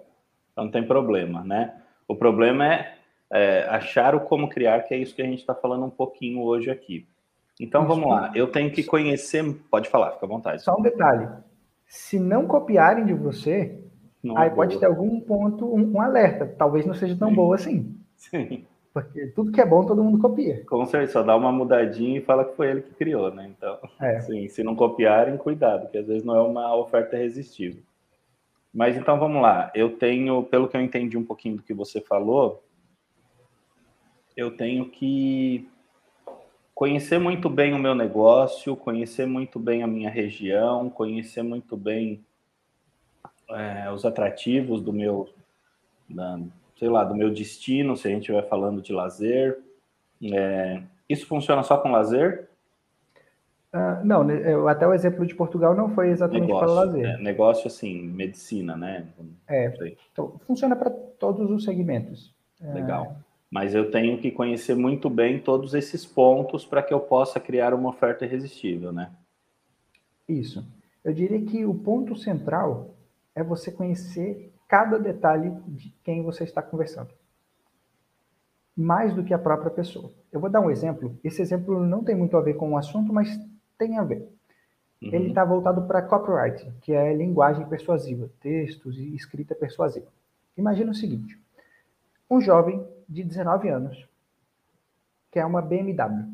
Então 0.51 0.65
não 0.65 0.71
tem 0.71 0.85
problema, 0.85 1.43
né? 1.43 1.75
O 2.07 2.15
problema 2.15 2.65
é, 2.65 2.95
é, 3.31 3.65
achar 3.69 4.13
o 4.13 4.21
como 4.21 4.49
criar, 4.49 4.83
que 4.83 4.93
é 4.93 4.97
isso 4.97 5.15
que 5.15 5.21
a 5.21 5.25
gente 5.25 5.39
está 5.39 5.55
falando 5.55 5.85
um 5.85 5.89
pouquinho 5.89 6.41
hoje 6.41 6.69
aqui. 6.69 7.07
Então 7.59 7.85
vamos 7.85 8.09
lá. 8.09 8.31
Eu 8.35 8.47
tenho 8.47 8.71
que 8.71 8.83
conhecer. 8.83 9.43
Pode 9.69 9.87
falar, 9.87 10.11
fica 10.11 10.25
à 10.25 10.29
vontade. 10.29 10.63
Só 10.63 10.75
um 10.77 10.81
detalhe. 10.81 11.29
Se 11.85 12.19
não 12.19 12.47
copiarem 12.47 13.05
de 13.05 13.13
você, 13.13 13.79
não 14.23 14.37
aí 14.37 14.47
é 14.47 14.51
pode 14.51 14.75
boa. 14.75 14.79
ter 14.79 14.85
algum 14.87 15.19
ponto, 15.19 15.65
um, 15.65 15.95
um, 15.95 16.01
alerta. 16.01 16.45
Talvez 16.57 16.85
não 16.85 16.93
seja 16.93 17.15
tão 17.15 17.29
Sim. 17.29 17.35
boa 17.35 17.55
assim. 17.55 17.95
Sim. 18.15 18.65
Porque 18.93 19.27
tudo 19.27 19.51
que 19.51 19.61
é 19.61 19.65
bom, 19.65 19.85
todo 19.85 20.03
mundo 20.03 20.19
copia. 20.19 20.65
Com 20.65 20.85
certeza, 20.85 21.13
só 21.13 21.23
dá 21.23 21.35
uma 21.35 21.51
mudadinha 21.51 22.17
e 22.17 22.21
fala 22.21 22.43
que 22.43 22.55
foi 22.55 22.71
ele 22.71 22.81
que 22.81 22.93
criou, 22.93 23.33
né? 23.33 23.49
Então, 23.55 23.77
é. 24.01 24.19
sim, 24.19 24.49
se 24.49 24.63
não 24.63 24.75
copiarem, 24.75 25.37
cuidado, 25.37 25.89
que 25.89 25.97
às 25.97 26.07
vezes 26.07 26.25
não 26.25 26.35
é 26.35 26.41
uma 26.41 26.75
oferta 26.75 27.15
irresistível. 27.15 27.81
Mas 28.73 28.97
então 28.97 29.17
vamos 29.17 29.41
lá. 29.41 29.71
Eu 29.73 29.97
tenho, 29.97 30.43
pelo 30.43 30.67
que 30.67 30.75
eu 30.75 30.81
entendi 30.81 31.17
um 31.17 31.23
pouquinho 31.23 31.57
do 31.57 31.63
que 31.63 31.73
você 31.73 32.01
falou, 32.01 32.61
eu 34.35 34.55
tenho 34.55 34.89
que 34.89 35.67
conhecer 36.73 37.19
muito 37.19 37.49
bem 37.49 37.73
o 37.73 37.79
meu 37.79 37.93
negócio, 37.93 38.75
conhecer 38.75 39.25
muito 39.25 39.59
bem 39.59 39.83
a 39.83 39.87
minha 39.87 40.09
região, 40.09 40.89
conhecer 40.89 41.43
muito 41.43 41.77
bem 41.77 42.23
é, 43.49 43.91
os 43.91 44.05
atrativos 44.05 44.81
do 44.81 44.91
meu, 44.91 45.29
da, 46.09 46.39
sei 46.77 46.89
lá, 46.89 47.03
do 47.03 47.15
meu 47.15 47.29
destino, 47.29 47.95
se 47.95 48.07
a 48.07 48.11
gente 48.11 48.21
estiver 48.21 48.47
falando 48.47 48.81
de 48.81 48.93
lazer. 48.93 49.59
É, 50.23 50.81
isso 51.07 51.27
funciona 51.27 51.61
só 51.63 51.77
com 51.77 51.91
lazer? 51.91 52.49
Uh, 53.73 54.03
não, 54.03 54.23
né, 54.23 54.35
até 54.67 54.85
o 54.85 54.93
exemplo 54.93 55.25
de 55.25 55.33
Portugal 55.33 55.73
não 55.73 55.89
foi 55.89 56.09
exatamente 56.09 56.47
negócio, 56.47 56.65
para 56.65 56.73
lazer. 56.73 57.05
É, 57.05 57.17
negócio, 57.19 57.67
assim, 57.67 58.01
medicina, 58.01 58.75
né? 58.75 59.07
É, 59.47 59.71
então, 60.11 60.37
funciona 60.45 60.75
para 60.75 60.89
todos 60.89 61.49
os 61.49 61.63
segmentos. 61.63 62.33
É. 62.61 62.73
Legal. 62.73 63.15
Mas 63.51 63.75
eu 63.75 63.91
tenho 63.91 64.17
que 64.17 64.31
conhecer 64.31 64.75
muito 64.75 65.09
bem 65.09 65.37
todos 65.37 65.73
esses 65.73 66.05
pontos 66.05 66.65
para 66.65 66.81
que 66.81 66.93
eu 66.93 67.01
possa 67.01 67.37
criar 67.37 67.73
uma 67.73 67.89
oferta 67.89 68.23
irresistível, 68.23 68.93
né? 68.93 69.11
Isso. 70.27 70.65
Eu 71.03 71.13
diria 71.13 71.41
que 71.41 71.65
o 71.65 71.73
ponto 71.73 72.15
central 72.15 72.95
é 73.35 73.43
você 73.43 73.69
conhecer 73.69 74.53
cada 74.69 74.97
detalhe 74.97 75.51
de 75.67 75.93
quem 76.01 76.23
você 76.23 76.45
está 76.45 76.61
conversando. 76.61 77.09
Mais 78.73 79.13
do 79.13 79.23
que 79.23 79.33
a 79.33 79.39
própria 79.39 79.69
pessoa. 79.69 80.13
Eu 80.31 80.39
vou 80.39 80.49
dar 80.49 80.61
um 80.61 80.71
exemplo. 80.71 81.19
Esse 81.21 81.41
exemplo 81.41 81.85
não 81.85 82.05
tem 82.05 82.15
muito 82.15 82.37
a 82.37 82.41
ver 82.41 82.53
com 82.53 82.71
o 82.71 82.77
assunto, 82.77 83.11
mas 83.11 83.37
tem 83.77 83.97
a 83.97 84.03
ver. 84.03 84.29
Uhum. 85.01 85.09
Ele 85.13 85.27
está 85.29 85.43
voltado 85.43 85.81
para 85.87 86.01
copyright, 86.01 86.71
que 86.81 86.93
é 86.93 87.13
linguagem 87.13 87.67
persuasiva, 87.67 88.29
textos 88.39 88.97
e 88.97 89.13
escrita 89.13 89.53
persuasiva. 89.53 90.07
Imagina 90.55 90.91
o 90.91 90.95
seguinte: 90.95 91.37
um 92.29 92.39
jovem 92.39 92.81
de 93.11 93.23
19 93.25 93.67
anos 93.67 94.07
quer 95.29 95.45
uma 95.45 95.61
BMW. 95.61 96.29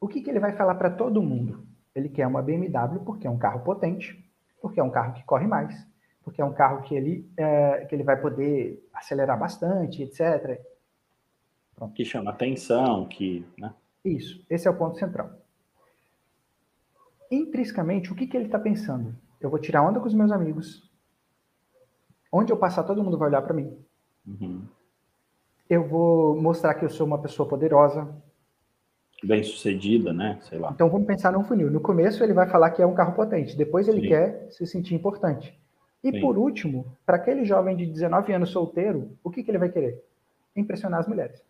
O 0.00 0.08
que, 0.08 0.20
que 0.20 0.28
ele 0.28 0.40
vai 0.40 0.52
falar 0.52 0.74
para 0.74 0.90
todo 0.90 1.22
mundo? 1.22 1.64
Ele 1.94 2.08
quer 2.08 2.26
uma 2.26 2.42
BMW 2.42 3.00
porque 3.04 3.26
é 3.26 3.30
um 3.30 3.38
carro 3.38 3.60
potente, 3.60 4.22
porque 4.60 4.80
é 4.80 4.82
um 4.82 4.90
carro 4.90 5.14
que 5.14 5.24
corre 5.24 5.46
mais, 5.46 5.86
porque 6.22 6.42
é 6.42 6.44
um 6.44 6.52
carro 6.52 6.82
que 6.82 6.94
ele, 6.94 7.30
é, 7.36 7.86
que 7.86 7.94
ele 7.94 8.02
vai 8.02 8.20
poder 8.20 8.84
acelerar 8.92 9.38
bastante, 9.38 10.02
etc. 10.02 10.60
Pronto. 11.74 11.94
Que 11.94 12.04
chama 12.04 12.30
atenção, 12.30 13.06
que. 13.06 13.46
Né? 13.56 13.72
Isso, 14.04 14.44
esse 14.50 14.66
é 14.66 14.70
o 14.70 14.76
ponto 14.76 14.98
central. 14.98 15.30
Intrinsecamente, 17.30 18.12
o 18.12 18.14
que, 18.14 18.26
que 18.26 18.36
ele 18.36 18.46
está 18.46 18.58
pensando? 18.58 19.16
Eu 19.40 19.50
vou 19.50 19.58
tirar 19.58 19.82
onda 19.82 20.00
com 20.00 20.06
os 20.06 20.14
meus 20.14 20.32
amigos. 20.32 20.90
Onde 22.30 22.52
eu 22.52 22.56
passar, 22.56 22.84
todo 22.84 23.02
mundo 23.02 23.18
vai 23.18 23.28
olhar 23.28 23.42
para 23.42 23.54
mim. 23.54 23.76
Uhum. 24.26 24.66
Eu 25.68 25.86
vou 25.86 26.40
mostrar 26.40 26.74
que 26.74 26.84
eu 26.84 26.90
sou 26.90 27.06
uma 27.06 27.18
pessoa 27.20 27.48
poderosa, 27.48 28.08
bem 29.24 29.42
sucedida, 29.42 30.12
né? 30.12 30.38
Sei 30.42 30.58
lá. 30.58 30.70
Então 30.72 30.88
vamos 30.88 31.06
pensar 31.06 31.32
num 31.32 31.44
funil. 31.44 31.70
No 31.70 31.80
começo 31.80 32.22
ele 32.22 32.32
vai 32.32 32.48
falar 32.48 32.70
que 32.70 32.82
é 32.82 32.86
um 32.86 32.94
carro 32.94 33.14
potente, 33.14 33.56
depois 33.56 33.88
ele 33.88 34.02
Sim. 34.02 34.08
quer 34.08 34.46
se 34.50 34.66
sentir 34.66 34.94
importante. 34.94 35.58
E 36.02 36.12
Sim. 36.12 36.20
por 36.20 36.38
último, 36.38 36.86
para 37.04 37.16
aquele 37.16 37.44
jovem 37.44 37.76
de 37.76 37.86
19 37.86 38.32
anos 38.32 38.50
solteiro, 38.50 39.10
o 39.24 39.30
que, 39.30 39.42
que 39.42 39.50
ele 39.50 39.58
vai 39.58 39.70
querer? 39.70 40.04
Impressionar 40.54 41.00
as 41.00 41.08
mulheres. 41.08 41.42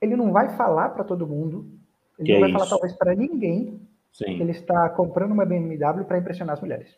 Ele 0.00 0.16
não 0.16 0.32
vai 0.32 0.56
falar 0.56 0.90
para 0.90 1.04
todo 1.04 1.26
mundo, 1.26 1.70
ele 2.18 2.26
que 2.26 2.32
não 2.32 2.38
é 2.38 2.40
vai 2.40 2.50
isso? 2.50 2.58
falar 2.58 2.70
talvez 2.70 2.92
para 2.94 3.14
ninguém 3.14 3.80
Sim. 4.12 4.36
que 4.36 4.42
ele 4.42 4.50
está 4.50 4.88
comprando 4.90 5.32
uma 5.32 5.44
BMW 5.44 6.04
para 6.04 6.18
impressionar 6.18 6.54
as 6.54 6.60
mulheres. 6.60 6.96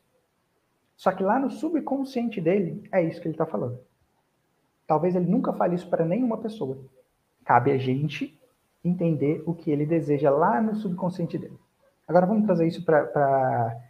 Só 0.96 1.12
que 1.12 1.22
lá 1.22 1.38
no 1.38 1.50
subconsciente 1.50 2.40
dele, 2.40 2.82
é 2.90 3.02
isso 3.02 3.20
que 3.20 3.28
ele 3.28 3.34
está 3.34 3.46
falando. 3.46 3.78
Talvez 4.88 5.14
ele 5.14 5.30
nunca 5.30 5.52
fale 5.52 5.76
isso 5.76 5.88
para 5.88 6.04
nenhuma 6.04 6.38
pessoa. 6.38 6.78
Cabe 7.44 7.70
a 7.70 7.78
gente 7.78 8.36
entender 8.84 9.44
o 9.46 9.54
que 9.54 9.70
ele 9.70 9.86
deseja 9.86 10.30
lá 10.30 10.60
no 10.60 10.74
subconsciente 10.74 11.38
dele. 11.38 11.58
Agora 12.08 12.26
vamos 12.26 12.44
trazer 12.44 12.66
isso 12.66 12.84
para 12.84 13.80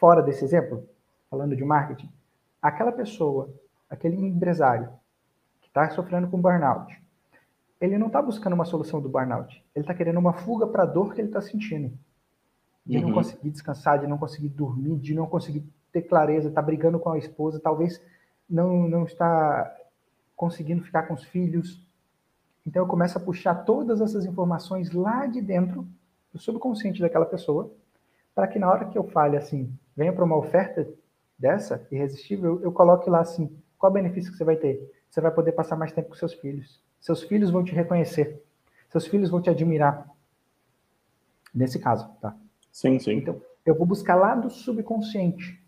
fora 0.00 0.22
desse 0.22 0.44
exemplo, 0.44 0.88
falando 1.30 1.54
de 1.54 1.64
marketing. 1.64 2.08
Aquela 2.60 2.90
pessoa 2.90 3.48
aquele 3.92 4.16
empresário 4.16 4.88
que 5.60 5.68
está 5.68 5.90
sofrendo 5.90 6.26
com 6.28 6.40
burnout, 6.40 6.98
ele 7.78 7.98
não 7.98 8.06
está 8.06 8.22
buscando 8.22 8.54
uma 8.54 8.64
solução 8.64 9.02
do 9.02 9.08
burnout. 9.08 9.62
Ele 9.74 9.82
está 9.82 9.92
querendo 9.92 10.18
uma 10.18 10.32
fuga 10.32 10.66
para 10.66 10.84
a 10.84 10.86
dor 10.86 11.12
que 11.12 11.20
ele 11.20 11.28
está 11.28 11.42
sentindo. 11.42 11.92
De 12.86 12.96
uhum. 12.96 13.08
não 13.08 13.12
conseguir 13.12 13.50
descansar, 13.50 13.98
de 13.98 14.06
não 14.06 14.16
conseguir 14.16 14.48
dormir, 14.48 14.98
de 14.98 15.14
não 15.14 15.26
conseguir 15.26 15.62
ter 15.92 16.02
clareza, 16.02 16.48
está 16.48 16.62
brigando 16.62 16.98
com 16.98 17.10
a 17.10 17.18
esposa, 17.18 17.60
talvez 17.60 18.00
não, 18.48 18.88
não 18.88 19.04
está 19.04 19.70
conseguindo 20.36 20.82
ficar 20.82 21.04
com 21.04 21.14
os 21.14 21.24
filhos. 21.24 21.86
Então 22.66 22.82
eu 22.82 22.86
começo 22.86 23.18
a 23.18 23.20
puxar 23.20 23.54
todas 23.54 24.00
essas 24.00 24.24
informações 24.24 24.92
lá 24.92 25.26
de 25.26 25.40
dentro 25.40 25.86
do 26.32 26.38
subconsciente 26.38 27.00
daquela 27.00 27.26
pessoa, 27.26 27.70
para 28.34 28.48
que 28.48 28.58
na 28.58 28.70
hora 28.70 28.86
que 28.86 28.96
eu 28.96 29.04
fale 29.04 29.36
assim, 29.36 29.72
venha 29.96 30.12
para 30.12 30.24
uma 30.24 30.36
oferta 30.36 30.88
dessa, 31.38 31.86
irresistível, 31.90 32.60
eu, 32.62 32.72
coloque 32.72 33.10
lá 33.10 33.20
assim, 33.20 33.54
qual 33.78 33.90
o 33.90 33.94
benefício 33.94 34.30
que 34.30 34.38
você 34.38 34.44
vai 34.44 34.56
ter? 34.56 34.90
Você 35.10 35.20
vai 35.20 35.30
poder 35.30 35.52
passar 35.52 35.76
mais 35.76 35.92
tempo 35.92 36.08
com 36.08 36.14
seus 36.14 36.32
filhos. 36.34 36.80
Seus 37.00 37.22
filhos 37.22 37.50
vão 37.50 37.64
te 37.64 37.74
reconhecer. 37.74 38.42
Seus 38.88 39.06
filhos 39.06 39.28
vão 39.28 39.42
te 39.42 39.50
admirar. 39.50 40.08
Nesse 41.54 41.78
caso, 41.78 42.08
tá? 42.20 42.34
Sim, 42.70 42.98
sim. 42.98 43.14
Então, 43.14 43.42
eu 43.66 43.74
vou 43.74 43.86
buscar 43.86 44.14
lá 44.14 44.34
do 44.34 44.48
subconsciente. 44.48 45.61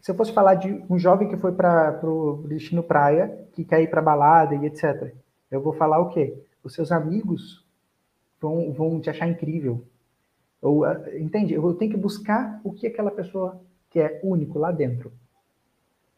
Se 0.00 0.10
eu 0.10 0.14
fosse 0.14 0.32
falar 0.32 0.54
de 0.54 0.84
um 0.88 0.98
jovem 0.98 1.28
que 1.28 1.36
foi 1.36 1.52
para 1.52 2.00
o 2.02 2.44
destino 2.48 2.82
praia, 2.82 3.46
que 3.52 3.64
quer 3.64 3.82
ir 3.82 3.90
para 3.90 4.02
balada 4.02 4.54
e 4.54 4.66
etc., 4.66 5.14
eu 5.50 5.60
vou 5.60 5.72
falar 5.72 5.98
o 5.98 6.08
quê? 6.08 6.36
Os 6.62 6.74
seus 6.74 6.92
amigos 6.92 7.66
vão, 8.40 8.72
vão 8.72 9.00
te 9.00 9.10
achar 9.10 9.26
incrível. 9.26 9.84
Ou, 10.62 10.84
ah, 10.84 11.02
entende? 11.18 11.54
Eu 11.54 11.74
tenho 11.74 11.90
que 11.90 11.96
buscar 11.96 12.60
o 12.62 12.72
que 12.72 12.86
aquela 12.86 13.10
pessoa 13.10 13.60
quer 13.88 14.20
único 14.22 14.58
lá 14.58 14.70
dentro. 14.70 15.12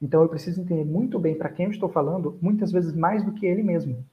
Então 0.00 0.22
eu 0.22 0.28
preciso 0.28 0.60
entender 0.60 0.84
muito 0.84 1.18
bem 1.18 1.34
para 1.36 1.48
quem 1.48 1.66
eu 1.66 1.70
estou 1.70 1.88
falando, 1.88 2.36
muitas 2.42 2.72
vezes 2.72 2.92
mais 2.92 3.24
do 3.24 3.32
que 3.32 3.46
ele 3.46 3.62
mesmo. 3.62 4.04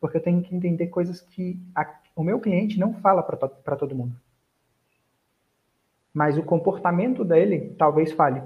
Porque 0.00 0.16
eu 0.16 0.22
tenho 0.22 0.42
que 0.42 0.54
entender 0.54 0.86
coisas 0.88 1.20
que 1.20 1.60
a, 1.74 1.86
o 2.16 2.24
meu 2.24 2.40
cliente 2.40 2.78
não 2.78 2.94
fala 2.94 3.22
para 3.22 3.76
todo 3.76 3.94
mundo. 3.94 4.16
Mas 6.12 6.38
o 6.38 6.42
comportamento 6.42 7.24
dele 7.24 7.74
talvez 7.78 8.12
fale. 8.12 8.42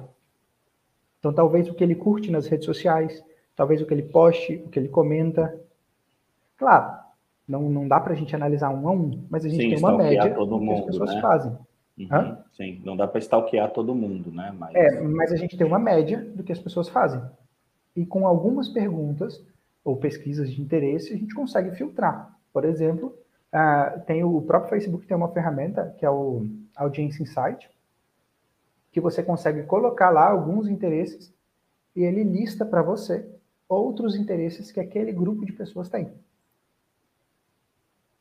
Então 1.18 1.32
talvez 1.32 1.68
o 1.68 1.74
que 1.74 1.82
ele 1.82 1.94
curte 1.94 2.30
nas 2.30 2.46
redes 2.46 2.66
sociais, 2.66 3.24
talvez 3.56 3.80
o 3.80 3.86
que 3.86 3.94
ele 3.94 4.02
poste, 4.02 4.62
o 4.64 4.68
que 4.68 4.78
ele 4.78 4.88
comenta. 4.88 5.58
Claro, 6.56 6.98
não, 7.46 7.62
não 7.68 7.88
dá 7.88 7.98
para 7.98 8.12
a 8.12 8.16
gente 8.16 8.34
analisar 8.34 8.70
um 8.70 8.88
a 8.88 8.92
um, 8.92 9.24
mas 9.30 9.44
a 9.44 9.48
gente 9.48 9.62
Sim, 9.62 9.70
tem 9.70 9.78
uma 9.78 9.96
média 9.96 10.34
todo 10.34 10.60
mundo, 10.60 10.84
que 10.84 10.90
as 10.90 10.98
pessoas 10.98 11.14
né? 11.14 11.20
fazem. 11.20 11.58
Uhum, 11.98 12.36
sim, 12.52 12.80
não 12.84 12.96
dá 12.96 13.08
para 13.08 13.18
stalkear 13.18 13.72
todo 13.72 13.94
mundo, 13.94 14.30
né? 14.30 14.54
Mas... 14.56 14.74
É, 14.74 15.00
mas 15.00 15.32
a 15.32 15.36
gente 15.36 15.56
tem 15.56 15.66
uma 15.66 15.80
média 15.80 16.24
do 16.34 16.44
que 16.44 16.52
as 16.52 16.60
pessoas 16.60 16.88
fazem. 16.88 17.20
E 17.96 18.06
com 18.06 18.26
algumas 18.26 18.68
perguntas 18.68 19.44
ou 19.82 19.96
pesquisas 19.96 20.52
de 20.52 20.60
interesse, 20.60 21.12
a 21.12 21.16
gente 21.16 21.34
consegue 21.34 21.72
filtrar. 21.72 22.38
Por 22.52 22.64
exemplo, 22.64 23.16
uh, 23.52 24.00
tem 24.06 24.22
o 24.22 24.40
próprio 24.42 24.70
Facebook 24.70 25.06
tem 25.06 25.16
uma 25.16 25.32
ferramenta 25.32 25.92
que 25.98 26.06
é 26.06 26.10
o 26.10 26.46
Audience 26.76 27.20
Insight, 27.20 27.68
que 28.90 29.00
você 29.00 29.22
consegue 29.22 29.62
colocar 29.64 30.10
lá 30.10 30.28
alguns 30.28 30.68
interesses 30.68 31.32
e 31.94 32.02
ele 32.02 32.22
lista 32.22 32.64
para 32.64 32.82
você 32.82 33.28
outros 33.68 34.16
interesses 34.16 34.72
que 34.72 34.80
aquele 34.80 35.12
grupo 35.12 35.44
de 35.44 35.52
pessoas 35.52 35.88
tem. 35.88 36.10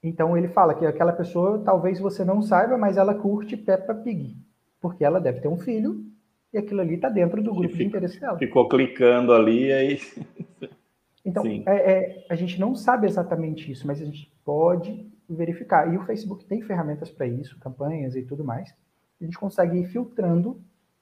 Então 0.04 0.38
ele 0.38 0.48
fala 0.48 0.74
que 0.74 0.86
aquela 0.86 1.14
pessoa, 1.14 1.60
talvez 1.64 2.00
você 2.00 2.24
não 2.24 2.42
saiba, 2.42 2.78
mas 2.78 2.98
ela 2.98 3.16
curte 3.16 3.58
Peppa 3.58 3.96
Pig, 3.96 4.38
porque 4.80 5.04
ela 5.04 5.20
deve 5.20 5.40
ter 5.40 5.48
um 5.48 5.58
filho 5.58 6.06
e 6.54 6.58
aquilo 6.58 6.82
ali 6.82 6.96
está 6.96 7.10
dentro 7.10 7.42
do 7.42 7.54
grupo 7.54 7.76
de 7.76 7.84
interesse 7.84 8.20
dela. 8.20 8.38
Ficou 8.38 8.68
clicando 8.68 9.34
ali 9.34 9.72
aí. 9.72 10.00
Então 11.26 11.46
é, 11.46 11.62
é, 11.66 12.26
a 12.30 12.36
gente 12.36 12.58
não 12.58 12.74
sabe 12.74 13.06
exatamente 13.06 13.70
isso, 13.70 13.86
mas 13.86 14.02
a 14.02 14.06
gente 14.06 14.32
pode 14.46 15.06
verificar. 15.30 15.94
E 15.94 15.98
o 15.98 16.06
Facebook 16.06 16.46
tem 16.46 16.62
ferramentas 16.62 17.12
para 17.12 17.28
isso, 17.28 17.60
campanhas 17.60 18.16
e 18.16 18.22
tudo 18.22 18.46
mais. 18.46 18.74
A 19.20 19.24
gente 19.24 19.38
consegue 19.38 19.80
ir 19.80 19.88
filtrando 19.88 20.62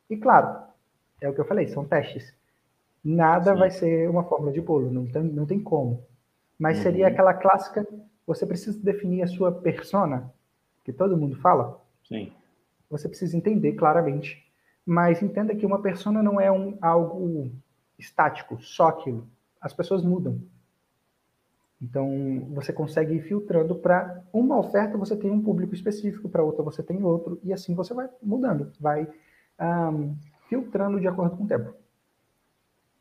e 0.10 0.18
claro, 0.18 0.64
é 1.20 1.30
o 1.30 1.34
que 1.34 1.42
eu 1.42 1.46
falei, 1.46 1.68
são 1.68 1.86
testes. 1.86 2.34
Nada 3.04 3.54
Sim. 3.54 3.60
vai 3.60 3.72
ser 3.72 4.10
uma 4.10 4.24
fórmula 4.24 4.52
de 4.52 4.62
bolo, 4.62 4.92
não 4.92 5.06
tem, 5.06 5.24
não 5.24 5.46
tem 5.46 5.60
como. 5.60 6.04
Mas 6.58 6.78
uhum. 6.78 6.84
seria 6.84 7.08
aquela 7.08 7.34
clássica 7.34 7.86
você 8.26 8.46
precisa 8.46 8.80
definir 8.84 9.22
a 9.22 9.28
sua 9.28 9.52
persona, 9.52 10.34
que 10.84 10.92
todo 10.92 11.18
mundo 11.18 11.36
fala. 11.38 11.80
Sim. 12.04 12.32
Você 12.90 13.08
precisa 13.08 13.38
entender 13.38 13.74
claramente. 13.74 14.44
Mas 14.86 15.22
entenda 15.22 15.56
que 15.56 15.66
uma 15.66 15.82
persona 15.82 16.22
não 16.22 16.40
é 16.40 16.52
um, 16.52 16.78
algo 16.82 17.52
estático, 17.98 18.62
só 18.62 18.88
aquilo. 18.88 19.28
As 19.60 19.74
pessoas 19.74 20.04
mudam. 20.04 20.42
Então, 21.82 22.48
você 22.54 22.72
consegue 22.72 23.16
ir 23.16 23.22
filtrando 23.22 23.76
para 23.76 24.24
uma 24.32 24.58
oferta 24.58 24.98
você 24.98 25.16
tem 25.16 25.30
um 25.30 25.42
público 25.42 25.74
específico, 25.74 26.30
para 26.30 26.44
outra 26.44 26.64
você 26.64 26.82
tem 26.82 27.04
outro, 27.04 27.40
e 27.44 27.52
assim 27.52 27.76
você 27.76 27.94
vai 27.94 28.10
mudando, 28.24 28.72
vai 28.80 29.08
um, 29.60 30.16
filtrando 30.48 31.00
de 31.00 31.08
acordo 31.08 31.38
com 31.38 31.44
o 31.44 31.48
tempo. 31.48 31.74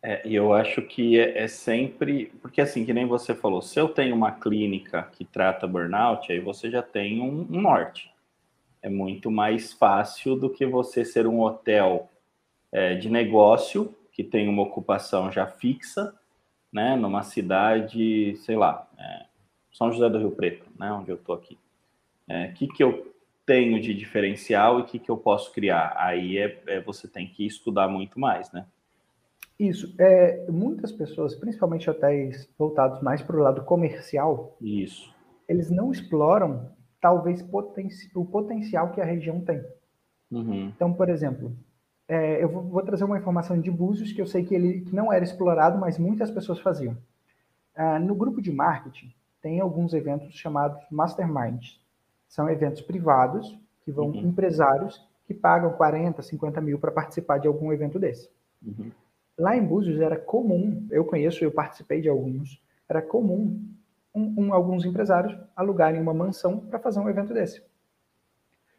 É, 0.07 0.21
eu 0.29 0.53
acho 0.53 0.83
que 0.83 1.19
é, 1.19 1.45
é, 1.45 1.49
sempre. 1.49 2.27
Porque, 2.43 2.61
assim, 2.61 2.85
que 2.85 2.93
nem 2.93 3.07
você 3.07 3.35
falou, 3.35 3.63
se 3.63 3.81
eu 3.81 3.89
tenho 3.89 4.15
uma 4.15 4.33
clínica 4.33 5.03
que 5.13 5.25
trata 5.25 5.67
burnout, 5.67 6.31
aí 6.31 6.41
você 6.41 6.71
já 6.71 6.83
tem 6.83 7.23
um, 7.23 7.47
um 7.51 7.61
norte. 7.61 8.13
É 8.83 8.91
muito 8.91 9.31
mais 9.31 9.73
fácil 9.73 10.37
do 10.37 10.51
que 10.51 10.67
você 10.67 11.07
ser 11.07 11.27
um 11.27 11.41
hotel 11.41 12.11
é, 12.71 12.95
de 12.95 13.09
negócio, 13.09 13.95
que 14.13 14.23
tem 14.23 14.47
uma 14.47 14.63
ocupação 14.63 15.33
já 15.33 15.47
fixa, 15.47 16.15
né, 16.75 16.97
numa 16.97 17.23
cidade, 17.23 18.35
sei 18.39 18.57
lá, 18.57 18.87
é, 18.99 19.27
São 19.73 19.93
José 19.93 20.11
do 20.11 20.19
Rio 20.19 20.33
Preto, 20.33 20.67
né, 20.77 20.93
onde 20.93 21.11
eu 21.11 21.17
tô 21.17 21.33
aqui. 21.33 21.55
O 22.29 22.33
é, 22.33 22.49
que, 22.49 22.67
que 22.67 22.83
eu 22.83 23.15
tenho 23.47 23.81
de 23.81 23.95
diferencial 23.95 24.79
e 24.79 24.83
o 24.83 24.85
que, 24.85 24.99
que 24.99 25.11
eu 25.11 25.17
posso 25.17 25.53
criar? 25.53 25.95
Aí 25.97 26.37
é, 26.37 26.61
é 26.67 26.81
você 26.81 27.07
tem 27.07 27.29
que 27.29 27.47
estudar 27.47 27.87
muito 27.87 28.19
mais, 28.19 28.51
né? 28.53 28.67
Isso. 29.59 29.95
É, 30.01 30.45
muitas 30.51 30.91
pessoas, 30.91 31.37
principalmente 31.37 31.89
hotéis 31.89 32.51
voltados 32.59 33.01
mais 33.01 33.23
para 33.23 33.37
o 33.37 33.41
lado 33.41 33.63
comercial, 33.63 34.57
isso. 34.61 35.15
eles 35.49 35.71
não 35.71 35.93
exploram 35.93 36.73
talvez 37.01 37.41
poten 37.43 37.89
o 38.17 38.25
potencial 38.25 38.91
que 38.91 39.01
a 39.01 39.05
região 39.05 39.41
tem. 39.41 39.63
Uhum. 40.31 40.73
Então, 40.75 40.93
por 40.93 41.09
exemplo, 41.09 41.55
é, 42.09 42.43
eu 42.43 42.49
vou, 42.49 42.63
vou, 42.63 42.83
trazer 42.83 43.05
uma 43.05 43.19
informação 43.19 43.59
de 43.59 43.71
Búzios 43.71 44.13
que 44.13 44.21
eu 44.21 44.27
sei 44.27 44.45
que 44.45 44.55
ele 44.55 44.81
que 44.83 44.95
não 44.95 45.13
era 45.13 45.25
explorado, 45.25 45.79
mas 45.79 45.99
muitas 45.99 46.31
pessoas 46.31 46.61
faziam. 46.61 46.97
Ah, 47.75 47.99
no 47.99 48.15
grupo 48.15 48.41
de 48.41 48.53
marketing, 48.53 49.13
tem 49.41 49.61
alguns 49.61 49.93
eventos 49.95 50.35
chamados 50.35 50.81
masterminds. 50.91 51.81
São 52.29 52.49
eventos 52.49 52.83
privados 52.83 53.59
que 53.85 53.93
vão 53.93 54.07
uhum. 54.07 54.17
empresários 54.17 55.07
que 55.27 55.35
pagam 55.35 55.73
40, 55.73 56.23
50 56.23 56.61
mil 56.61 56.79
para 56.79 56.93
participar 56.93 57.39
de 57.39 57.49
algum 57.49 57.73
evento 57.73 57.99
desse. 57.99 58.31
Uhum. 58.63 58.91
Lá 59.39 59.57
em 59.57 59.65
Búzios 59.65 60.01
era 60.01 60.17
comum, 60.17 60.87
eu 60.91 61.05
conheço, 61.05 61.43
eu 61.43 61.51
participei 61.51 62.01
de 62.01 62.09
alguns, 62.09 62.63
era 62.89 63.03
comum 63.03 63.61
um, 64.15 64.45
um, 64.45 64.55
alguns 64.55 64.85
empresários 64.85 65.37
alugarem 65.57 66.01
uma 66.01 66.15
mansão 66.15 66.61
para 66.61 66.79
fazer 66.79 67.01
um 67.01 67.09
evento 67.09 67.35
desse. 67.35 67.63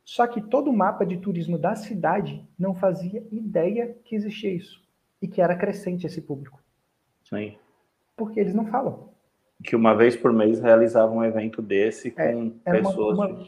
Só 0.06 0.28
que 0.28 0.39
todo 0.39 0.70
o 0.70 0.78
mapa 0.78 1.03
de 1.03 1.18
turismo 1.18 1.58
da 1.58 1.76
cidade 1.76 2.47
não 2.58 2.76
fazia 2.76 3.26
ideia 3.32 3.97
que 4.06 4.16
existia 4.16 4.53
isso 4.53 4.80
e 5.20 5.28
que 5.28 5.41
era 5.41 5.56
crescente 5.56 6.06
esse 6.06 6.22
público. 6.22 6.62
Sim. 7.24 7.58
Porque 8.16 8.39
eles 8.39 8.53
não 8.53 8.68
falam. 8.68 9.10
Que 9.64 9.76
uma 9.76 9.95
vez 9.95 10.16
por 10.16 10.32
mês 10.32 10.60
realizavam 10.60 11.18
um 11.18 11.24
evento 11.24 11.60
desse 11.60 12.14
é, 12.16 12.34
com 12.34 12.51
pessoas. 12.51 13.18
Uma, 13.18 13.28
uma, 13.28 13.47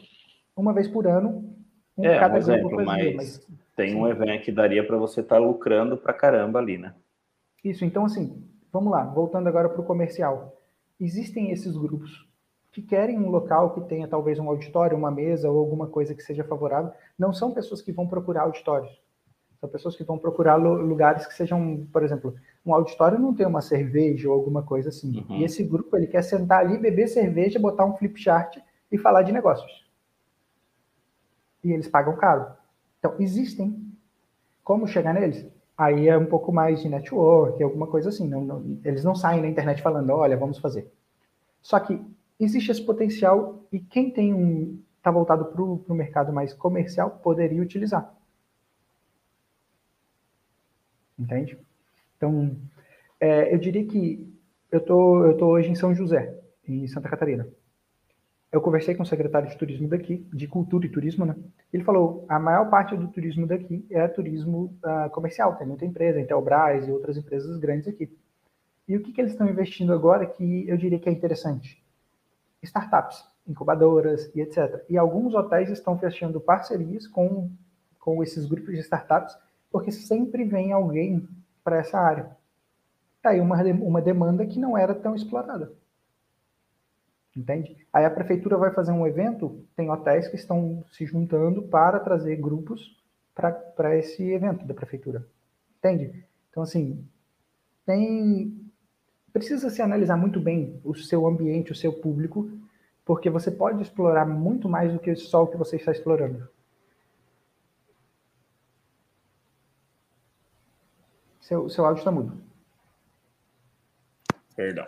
uma, 0.56 0.74
vez 0.74 0.88
por 0.88 1.06
ano, 1.06 1.56
um 1.96 2.04
é, 2.04 2.18
cada 2.18 2.34
um 2.34 2.38
exemplo, 2.38 2.84
mas... 2.84 3.14
mas 3.14 3.46
tem 3.76 3.94
um 3.94 4.08
evento 4.08 4.42
que 4.42 4.50
daria 4.50 4.84
para 4.84 4.96
você 4.96 5.20
estar 5.20 5.36
tá 5.36 5.40
lucrando 5.40 5.96
para 5.96 6.12
caramba 6.12 6.58
ali, 6.58 6.76
né? 6.76 6.92
Isso, 7.62 7.84
então 7.84 8.04
assim, 8.04 8.44
vamos 8.72 8.90
lá, 8.90 9.04
voltando 9.04 9.46
agora 9.46 9.68
para 9.68 9.80
o 9.80 9.84
comercial. 9.84 10.60
Existem 10.98 11.52
esses 11.52 11.76
grupos 11.76 12.27
que 12.78 12.82
querem 12.82 13.18
um 13.18 13.28
local 13.28 13.74
que 13.74 13.80
tenha 13.82 14.06
talvez 14.06 14.38
um 14.38 14.48
auditório, 14.48 14.96
uma 14.96 15.10
mesa 15.10 15.50
ou 15.50 15.58
alguma 15.58 15.88
coisa 15.88 16.14
que 16.14 16.22
seja 16.22 16.44
favorável. 16.44 16.92
Não 17.18 17.32
são 17.32 17.50
pessoas 17.50 17.82
que 17.82 17.90
vão 17.90 18.06
procurar 18.06 18.42
auditórios. 18.42 19.02
São 19.60 19.68
pessoas 19.68 19.96
que 19.96 20.04
vão 20.04 20.16
procurar 20.16 20.54
lugares 20.54 21.26
que 21.26 21.34
sejam, 21.34 21.84
por 21.92 22.04
exemplo, 22.04 22.36
um 22.64 22.72
auditório 22.72 23.18
não 23.18 23.34
tem 23.34 23.44
uma 23.44 23.60
cerveja 23.60 24.28
ou 24.28 24.34
alguma 24.34 24.62
coisa 24.62 24.90
assim. 24.90 25.24
Uhum. 25.28 25.38
E 25.38 25.44
esse 25.44 25.64
grupo 25.64 25.96
ele 25.96 26.06
quer 26.06 26.22
sentar 26.22 26.60
ali, 26.60 26.78
beber 26.78 27.08
cerveja, 27.08 27.58
botar 27.58 27.84
um 27.84 27.96
flip 27.96 28.20
chart 28.20 28.58
e 28.92 28.96
falar 28.96 29.22
de 29.22 29.32
negócios. 29.32 29.88
E 31.64 31.72
eles 31.72 31.88
pagam 31.88 32.16
caro. 32.16 32.46
Então, 33.00 33.16
existem. 33.18 33.84
Como 34.62 34.86
chegar 34.86 35.14
neles? 35.14 35.44
Aí 35.76 36.08
é 36.08 36.16
um 36.16 36.26
pouco 36.26 36.52
mais 36.52 36.80
de 36.80 36.88
network, 36.88 37.60
alguma 37.60 37.88
coisa 37.88 38.10
assim. 38.10 38.28
Não, 38.28 38.42
não, 38.42 38.78
eles 38.84 39.02
não 39.02 39.16
saem 39.16 39.40
na 39.40 39.48
internet 39.48 39.82
falando, 39.82 40.10
olha, 40.10 40.36
vamos 40.36 40.58
fazer. 40.58 40.92
Só 41.60 41.80
que 41.80 42.00
existe 42.38 42.70
esse 42.70 42.84
potencial 42.84 43.66
e 43.72 43.80
quem 43.80 44.10
tem 44.10 44.34
um 44.34 44.80
está 44.96 45.10
voltado 45.10 45.46
para 45.46 45.62
o 45.62 45.94
mercado 45.94 46.32
mais 46.32 46.52
comercial 46.54 47.10
poderia 47.22 47.62
utilizar. 47.62 48.14
Entende? 51.18 51.58
Então, 52.16 52.56
É, 53.20 53.52
eu 53.54 53.58
diria 53.58 53.84
que 53.86 54.32
eu 54.70 54.80
tô, 54.80 55.24
eu 55.26 55.36
tô 55.36 55.46
hoje 55.48 55.70
em 55.70 55.74
São 55.74 55.94
José, 55.94 56.38
em 56.66 56.86
Santa 56.88 57.08
Catarina. 57.08 57.48
Eu 58.52 58.60
conversei 58.60 58.94
com 58.94 59.02
o 59.02 59.06
secretário 59.06 59.48
de 59.48 59.58
turismo 59.58 59.88
daqui, 59.88 60.26
de 60.32 60.46
cultura 60.48 60.86
e 60.86 60.90
turismo, 60.90 61.26
né? 61.26 61.34
Ele 61.72 61.84
falou, 61.84 62.24
a 62.28 62.38
maior 62.38 62.70
parte 62.70 62.96
do 62.96 63.08
turismo 63.08 63.46
daqui 63.46 63.84
é 63.90 64.06
turismo 64.08 64.78
uh, 64.84 65.10
comercial, 65.10 65.56
tem 65.56 65.66
muita 65.66 65.84
empresa, 65.84 66.20
Intelbras 66.20 66.86
e 66.88 66.92
outras 66.92 67.16
empresas 67.16 67.58
grandes 67.58 67.88
aqui. 67.88 68.10
E 68.88 68.96
o 68.96 69.02
que, 69.02 69.12
que 69.12 69.20
eles 69.20 69.32
estão 69.32 69.48
investindo 69.48 69.92
agora 69.92 70.26
que 70.26 70.68
eu 70.68 70.76
diria 70.76 70.98
que 70.98 71.08
é 71.08 71.12
interessante? 71.12 71.82
Startups, 72.62 73.24
incubadoras 73.46 74.30
e 74.34 74.40
etc. 74.40 74.84
E 74.88 74.98
alguns 74.98 75.34
hotéis 75.34 75.70
estão 75.70 75.98
fechando 75.98 76.40
parcerias 76.40 77.06
com, 77.06 77.50
com 77.98 78.22
esses 78.22 78.46
grupos 78.46 78.74
de 78.74 78.80
startups, 78.80 79.36
porque 79.70 79.92
sempre 79.92 80.44
vem 80.44 80.72
alguém 80.72 81.28
para 81.62 81.78
essa 81.78 81.98
área. 81.98 82.36
Tá 83.22 83.30
aí 83.30 83.40
uma, 83.40 83.60
uma 83.62 84.00
demanda 84.00 84.46
que 84.46 84.58
não 84.58 84.76
era 84.76 84.94
tão 84.94 85.14
explorada. 85.14 85.72
Entende? 87.36 87.76
Aí 87.92 88.04
a 88.04 88.10
prefeitura 88.10 88.56
vai 88.56 88.72
fazer 88.72 88.90
um 88.90 89.06
evento, 89.06 89.64
tem 89.76 89.90
hotéis 89.90 90.26
que 90.26 90.36
estão 90.36 90.84
se 90.90 91.06
juntando 91.06 91.62
para 91.62 92.00
trazer 92.00 92.36
grupos 92.36 92.96
para 93.32 93.96
esse 93.96 94.28
evento 94.32 94.66
da 94.66 94.74
prefeitura. 94.74 95.24
Entende? 95.78 96.24
Então, 96.50 96.62
assim, 96.64 97.06
tem. 97.86 98.67
Precisa 99.32 99.70
se 99.70 99.82
analisar 99.82 100.16
muito 100.16 100.40
bem 100.40 100.80
o 100.84 100.94
seu 100.94 101.26
ambiente, 101.26 101.72
o 101.72 101.74
seu 101.74 101.92
público, 101.92 102.50
porque 103.04 103.30
você 103.30 103.50
pode 103.50 103.82
explorar 103.82 104.26
muito 104.26 104.68
mais 104.68 104.92
do 104.92 104.98
que 104.98 105.14
só 105.16 105.42
o 105.42 105.46
que 105.46 105.56
você 105.56 105.76
está 105.76 105.92
explorando. 105.92 106.48
Seu, 111.40 111.68
seu 111.68 111.86
áudio 111.86 112.00
está 112.00 112.10
mudo. 112.10 112.36
Perdão. 114.54 114.84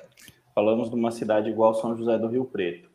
Falamos 0.55 0.91
de 0.91 0.97
uma 0.97 1.11
cidade 1.11 1.49
igual 1.49 1.73
São 1.75 1.97
José 1.97 2.19
do 2.19 2.27
Rio 2.27 2.45
Preto. 2.45 2.91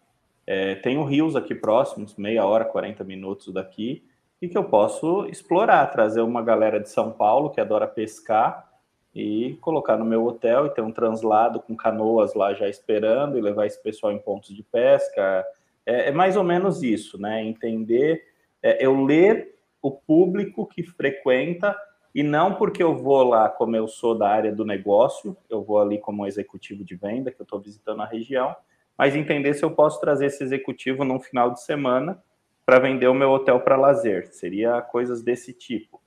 É, 0.45 0.75
tenho 0.75 1.03
rios 1.03 1.35
aqui 1.35 1.55
próximos, 1.55 2.15
meia 2.15 2.45
hora, 2.45 2.65
40 2.65 3.03
minutos 3.03 3.51
daqui, 3.51 4.05
e 4.39 4.47
que 4.47 4.57
eu 4.57 4.65
posso 4.65 5.25
explorar, 5.25 5.87
trazer 5.87 6.21
uma 6.21 6.43
galera 6.43 6.79
de 6.79 6.89
São 6.89 7.11
Paulo 7.11 7.49
que 7.49 7.59
adora 7.59 7.87
pescar 7.87 8.71
e 9.15 9.57
colocar 9.61 9.95
no 9.95 10.03
meu 10.03 10.25
hotel 10.25 10.65
e 10.65 10.69
ter 10.71 10.81
um 10.81 10.91
translado 10.91 11.61
com 11.61 11.73
canoas 11.73 12.33
lá 12.33 12.53
já 12.53 12.67
esperando 12.67 13.37
e 13.37 13.41
levar 13.41 13.65
esse 13.65 13.81
pessoal 13.81 14.11
em 14.11 14.19
pontos 14.19 14.53
de 14.53 14.61
pesca. 14.61 15.45
É, 15.85 16.09
é 16.09 16.11
mais 16.11 16.35
ou 16.35 16.43
menos 16.43 16.83
isso, 16.83 17.19
né? 17.19 17.41
Entender, 17.41 18.21
é, 18.61 18.85
eu 18.85 19.01
ler 19.05 19.55
o 19.81 19.89
público 19.89 20.67
que 20.67 20.83
frequenta 20.83 21.73
e 22.13 22.23
não 22.23 22.55
porque 22.55 22.83
eu 22.83 22.93
vou 22.95 23.23
lá, 23.23 23.47
como 23.47 23.75
eu 23.75 23.87
sou 23.87 24.17
da 24.17 24.27
área 24.27 24.51
do 24.51 24.65
negócio, 24.65 25.37
eu 25.49 25.63
vou 25.63 25.79
ali 25.79 25.97
como 25.97 26.27
executivo 26.27 26.83
de 26.83 26.95
venda, 26.95 27.31
que 27.31 27.41
eu 27.41 27.43
estou 27.43 27.59
visitando 27.59 28.01
a 28.01 28.05
região, 28.05 28.53
mas 28.97 29.15
entender 29.15 29.53
se 29.53 29.63
eu 29.63 29.71
posso 29.71 29.99
trazer 30.01 30.25
esse 30.25 30.43
executivo 30.43 31.05
num 31.05 31.19
final 31.19 31.51
de 31.51 31.61
semana 31.61 32.21
para 32.65 32.79
vender 32.79 33.07
o 33.07 33.13
meu 33.13 33.29
hotel 33.29 33.59
para 33.61 33.77
lazer. 33.77 34.33
Seria 34.33 34.81
coisas 34.81 35.21
desse 35.21 35.53
tipo. 35.53 36.01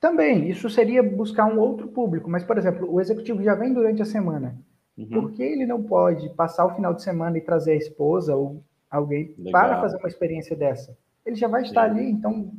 Também, 0.00 0.48
isso 0.48 0.70
seria 0.70 1.02
buscar 1.02 1.44
um 1.44 1.60
outro 1.60 1.88
público, 1.88 2.28
mas, 2.30 2.42
por 2.42 2.56
exemplo, 2.56 2.90
o 2.90 3.00
executivo 3.00 3.42
já 3.42 3.54
vem 3.54 3.72
durante 3.72 4.00
a 4.00 4.06
semana. 4.06 4.56
Uhum. 4.96 5.08
Por 5.08 5.32
que 5.32 5.42
ele 5.42 5.66
não 5.66 5.82
pode 5.82 6.30
passar 6.30 6.64
o 6.64 6.74
final 6.74 6.94
de 6.94 7.02
semana 7.02 7.36
e 7.36 7.42
trazer 7.42 7.72
a 7.72 7.76
esposa 7.76 8.34
ou 8.34 8.62
alguém 8.90 9.34
Legal. 9.38 9.52
para 9.52 9.80
fazer 9.80 9.98
uma 9.98 10.08
experiência 10.08 10.56
dessa? 10.56 10.96
Ele 11.24 11.36
já 11.36 11.48
vai 11.48 11.62
estar 11.62 11.84
Sim. 11.84 11.98
ali, 11.98 12.10
então 12.10 12.50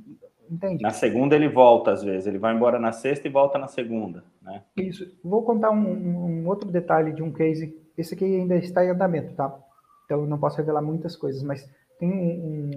entende? 0.50 0.84
Na 0.84 0.92
segunda 0.92 1.36
ele 1.36 1.50
volta, 1.50 1.92
às 1.92 2.04
vezes. 2.04 2.28
Ele 2.28 2.38
vai 2.38 2.54
embora 2.54 2.78
na 2.78 2.92
sexta 2.92 3.28
e 3.28 3.32
volta 3.32 3.58
na 3.58 3.68
segunda, 3.68 4.24
né? 4.42 4.62
Isso. 4.78 5.12
Vou 5.24 5.44
contar 5.44 5.72
um, 5.72 5.78
um 5.78 6.48
outro 6.48 6.70
detalhe 6.70 7.12
de 7.12 7.24
um 7.24 7.32
case. 7.32 7.76
Esse 7.98 8.14
aqui 8.14 8.26
ainda 8.26 8.56
está 8.56 8.86
em 8.86 8.90
andamento, 8.90 9.34
tá? 9.34 9.58
Então 10.06 10.28
não 10.28 10.38
posso 10.38 10.58
revelar 10.58 10.82
muitas 10.82 11.16
coisas, 11.16 11.42
mas 11.42 11.68
tem 12.00 12.12
um, 12.12 12.70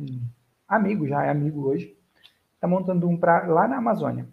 um 0.00 0.20
amigo, 0.68 1.06
já 1.06 1.24
é 1.24 1.30
amigo 1.30 1.66
hoje, 1.66 1.96
está 2.62 2.68
montando 2.68 3.08
um 3.08 3.16
pra, 3.16 3.44
lá 3.48 3.66
na 3.66 3.78
Amazônia. 3.78 4.24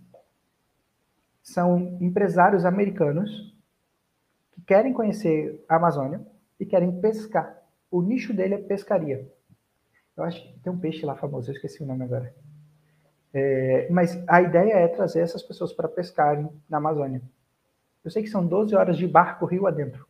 São 1.42 1.98
empresários 2.00 2.64
americanos 2.64 3.58
que 4.52 4.62
querem 4.62 4.94
conhecer 4.94 5.66
a 5.68 5.78
Amazônia 5.78 6.22
e 6.60 6.66
querem 6.66 7.02
pescar. 7.02 7.60
O 7.90 8.04
nicho 8.04 8.32
dele 8.32 8.54
é 8.54 8.58
pescaria. 8.60 9.28
Eu 10.16 10.24
acho 10.24 10.44
que 10.44 10.60
tem 10.60 10.72
um 10.72 10.78
peixe 10.78 11.04
lá 11.08 11.16
famoso, 11.16 11.50
eu 11.50 11.56
esqueci 11.56 11.82
o 11.82 11.88
nome 11.88 12.04
agora. 12.04 12.32
É, 13.34 13.88
mas 13.90 14.22
a 14.28 14.44
ideia 14.44 14.74
é 14.74 14.88
trazer 14.88 15.22
essas 15.22 15.42
pessoas 15.42 15.74
para 15.74 15.88
pescarem 15.88 16.48
na 16.70 16.78
Amazônia. 16.78 17.24
Eu 18.06 18.12
sei 18.12 18.22
que 18.22 18.30
são 18.30 18.46
12 18.46 18.76
horas 18.76 18.96
de 18.96 19.08
barco 19.08 19.48
rio 19.48 19.66
adentro. 19.66 20.06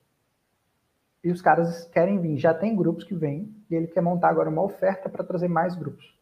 E 1.24 1.32
os 1.32 1.42
caras 1.42 1.86
querem 1.86 2.20
vir. 2.20 2.38
Já 2.38 2.54
tem 2.54 2.76
grupos 2.76 3.06
que 3.06 3.16
vêm 3.16 3.56
e 3.70 3.76
ele 3.76 3.88
quer 3.88 4.02
montar 4.02 4.28
agora 4.28 4.50
uma 4.50 4.64
oferta 4.64 5.08
para 5.08 5.24
trazer 5.24 5.48
mais 5.48 5.74
grupos. 5.74 6.19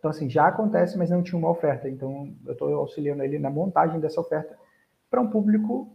Então, 0.00 0.10
assim, 0.10 0.30
já 0.30 0.48
acontece, 0.48 0.96
mas 0.96 1.10
não 1.10 1.22
tinha 1.22 1.38
uma 1.38 1.50
oferta. 1.50 1.88
Então, 1.88 2.34
eu 2.46 2.54
estou 2.54 2.74
auxiliando 2.74 3.22
ele 3.22 3.38
na 3.38 3.50
montagem 3.50 4.00
dessa 4.00 4.18
oferta 4.18 4.58
para 5.10 5.20
um 5.20 5.28
público 5.28 5.94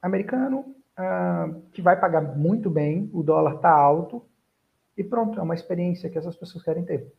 americano 0.00 0.74
uh, 0.98 1.60
que 1.70 1.82
vai 1.82 2.00
pagar 2.00 2.22
muito 2.36 2.70
bem, 2.70 3.10
o 3.12 3.22
dólar 3.22 3.56
está 3.56 3.70
alto 3.70 4.24
e 4.96 5.04
pronto, 5.04 5.38
é 5.38 5.42
uma 5.42 5.54
experiência 5.54 6.08
que 6.08 6.16
essas 6.16 6.34
pessoas 6.34 6.64
querem 6.64 6.84
ter. 6.84 7.12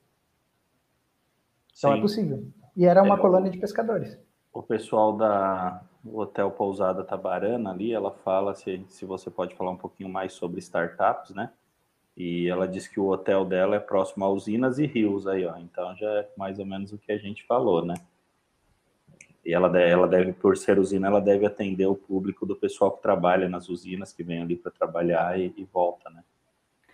Então 1.78 1.92
é 1.92 1.94
Sim. 1.94 2.00
é 2.00 2.02
possível. 2.02 2.48
E 2.76 2.86
era 2.86 3.04
uma 3.04 3.16
é, 3.16 3.20
colônia 3.20 3.52
de 3.52 3.60
pescadores. 3.60 4.18
O 4.52 4.64
pessoal 4.64 5.16
da 5.16 5.84
Hotel 6.04 6.50
Pousada 6.50 7.04
Tabarana 7.04 7.72
ali, 7.72 7.94
ela 7.94 8.12
fala 8.12 8.56
se, 8.56 8.84
se 8.90 9.06
você 9.06 9.30
pode 9.30 9.56
falar 9.56 9.72
um 9.72 9.78
pouquinho 9.78 10.10
mais 10.10 10.34
sobre 10.34 10.60
startups, 10.60 11.36
né? 11.36 11.52
E 12.16 12.48
ela 12.48 12.68
diz 12.68 12.88
que 12.88 13.00
o 13.00 13.08
hotel 13.08 13.44
dela 13.44 13.76
é 13.76 13.80
próximo 13.80 14.24
a 14.24 14.30
usinas 14.30 14.78
e 14.78 14.86
rios 14.86 15.28
aí, 15.28 15.46
ó. 15.46 15.58
Então 15.58 15.96
já 15.96 16.10
é 16.10 16.30
mais 16.38 16.60
ou 16.60 16.66
menos 16.66 16.94
o 16.94 16.98
que 16.98 17.12
a 17.12 17.18
gente 17.18 17.44
falou, 17.46 17.84
né? 17.84 17.96
E 19.46 19.54
ela, 19.54 19.78
ela 19.80 20.08
deve, 20.08 20.32
por 20.32 20.56
ser 20.56 20.80
usina, 20.80 21.08
ela 21.08 21.20
deve 21.20 21.46
atender 21.46 21.86
o 21.86 21.96
público 21.96 22.46
do 22.46 22.56
pessoal 22.56 22.92
que 22.92 23.02
trabalha 23.02 23.50
nas 23.50 23.68
usinas, 23.68 24.14
que 24.14 24.24
vem 24.24 24.42
ali 24.42 24.56
para 24.56 24.72
trabalhar 24.72 25.38
e, 25.38 25.54
e, 25.58 25.66
volta, 25.66 26.10
né? 26.10 26.24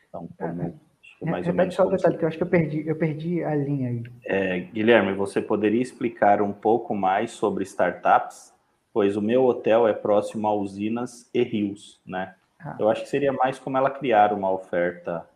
Então, 0.07 0.27
como, 0.35 0.61
é, 0.63 0.73
é, 1.21 1.29
mais 1.29 1.45
Repete 1.45 1.75
só 1.75 1.85
o 1.85 1.91
detalhe, 1.91 2.17
que 2.17 2.23
eu 2.23 2.27
acho 2.27 2.37
que 2.37 2.43
eu 2.43 2.47
perdi, 2.47 2.87
eu 2.87 2.95
perdi 2.95 3.43
a 3.43 3.53
linha 3.53 3.89
aí. 3.89 4.03
É, 4.25 4.59
Guilherme, 4.61 5.13
você 5.13 5.39
poderia 5.39 5.81
explicar 5.81 6.41
um 6.41 6.51
pouco 6.51 6.95
mais 6.95 7.31
sobre 7.31 7.63
startups? 7.63 8.51
Pois 8.91 9.15
o 9.15 9.21
meu 9.21 9.45
hotel 9.45 9.87
é 9.87 9.93
próximo 9.93 10.47
a 10.47 10.53
usinas 10.53 11.29
e 11.31 11.43
rios, 11.43 12.01
né? 12.03 12.33
Ah. 12.59 12.75
Eu 12.79 12.89
acho 12.89 13.03
que 13.03 13.09
seria 13.09 13.31
mais 13.31 13.57
como 13.57 13.77
ela 13.77 13.89
criar 13.89 14.33
uma 14.33 14.51
oferta 14.51 15.27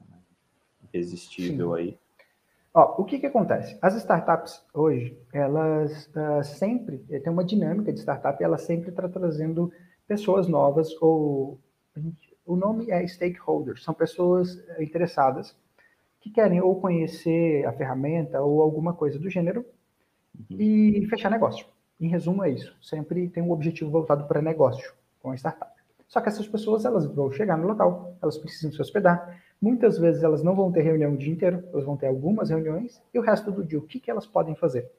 irresistível 0.93 1.76
Sim. 1.76 1.82
aí. 1.82 1.99
Ó, 2.74 3.01
o 3.01 3.05
que, 3.05 3.19
que 3.19 3.28
acontece? 3.28 3.78
As 3.82 3.95
startups 3.95 4.65
hoje, 4.74 5.17
elas 5.32 6.07
uh, 6.07 6.43
sempre 6.43 7.05
eh, 7.09 7.19
tem 7.19 7.32
uma 7.32 7.43
dinâmica 7.43 7.93
de 7.93 7.99
startup, 7.99 8.41
e 8.41 8.43
ela 8.43 8.57
sempre 8.57 8.89
está 8.89 9.07
trazendo 9.07 9.71
pessoas 10.07 10.47
novas 10.47 10.89
ou 10.99 11.59
o 12.45 12.55
nome 12.55 12.89
é 12.89 13.05
stakeholders, 13.07 13.84
são 13.84 13.93
pessoas 13.93 14.61
interessadas 14.80 15.55
que 16.19 16.30
querem 16.30 16.61
ou 16.61 16.80
conhecer 16.80 17.65
a 17.65 17.74
ferramenta 17.74 18.41
ou 18.41 18.61
alguma 18.61 18.93
coisa 18.93 19.19
do 19.19 19.30
gênero 19.30 19.65
uhum. 20.49 20.57
e 20.59 21.05
fechar 21.09 21.30
negócio. 21.30 21.65
Em 21.99 22.07
resumo, 22.07 22.43
é 22.43 22.49
isso. 22.49 22.76
Sempre 22.82 23.30
tem 23.30 23.43
um 23.43 23.51
objetivo 23.51 23.91
voltado 23.91 24.26
para 24.26 24.41
negócio 24.41 24.93
com 25.21 25.32
a 25.32 25.36
startup. 25.36 25.72
Só 26.14 26.22
que 26.22 26.30
essas 26.30 26.47
pessoas 26.47 26.86
elas 26.86 27.07
vão 27.07 27.32
chegar 27.32 27.57
no 27.57 27.68
local, 27.68 28.16
elas 28.22 28.38
precisam 28.38 28.72
se 28.72 28.80
hospedar. 28.80 29.41
Muitas 29.59 29.97
vezes 29.97 30.22
elas 30.22 30.43
não 30.43 30.55
vão 30.55 30.72
ter 30.72 30.82
reunião 30.82 31.16
o 31.16 31.18
dia 31.18 31.34
inteiro, 31.34 31.64
elas 31.74 31.84
vão 31.84 31.97
ter 31.97 32.05
algumas 32.05 32.51
reuniões 32.51 33.01
e 33.11 33.18
o 33.18 33.22
resto 33.24 33.51
do 33.51 33.64
dia, 33.64 33.80
o 33.80 33.82
que, 33.82 33.99
que 33.99 34.11
elas 34.11 34.28
podem 34.28 34.53
fazer? 34.53 34.91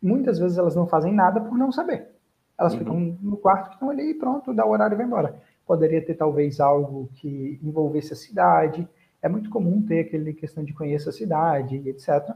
Muitas 0.00 0.38
vezes 0.38 0.56
elas 0.56 0.74
não 0.74 0.86
fazem 0.86 1.12
nada 1.12 1.38
por 1.38 1.58
não 1.58 1.70
saber. 1.70 2.08
Elas 2.56 2.72
uhum. 2.72 2.78
ficam 2.78 3.18
no 3.20 3.36
quarto, 3.36 3.74
estão 3.74 3.90
ali 3.90 4.12
e 4.12 4.14
pronto, 4.14 4.54
dá 4.54 4.64
o 4.64 4.70
horário 4.70 4.94
e 4.94 4.96
vai 4.96 5.04
embora. 5.04 5.38
Poderia 5.66 6.02
ter 6.02 6.14
talvez 6.14 6.60
algo 6.60 7.10
que 7.16 7.60
envolvesse 7.62 8.14
a 8.14 8.16
cidade, 8.16 8.88
é 9.20 9.28
muito 9.28 9.50
comum 9.50 9.82
ter 9.82 10.00
aquele 10.00 10.32
questão 10.32 10.64
de 10.64 10.72
conhecer 10.72 11.10
a 11.10 11.12
cidade, 11.12 11.76
etc. 11.86 12.34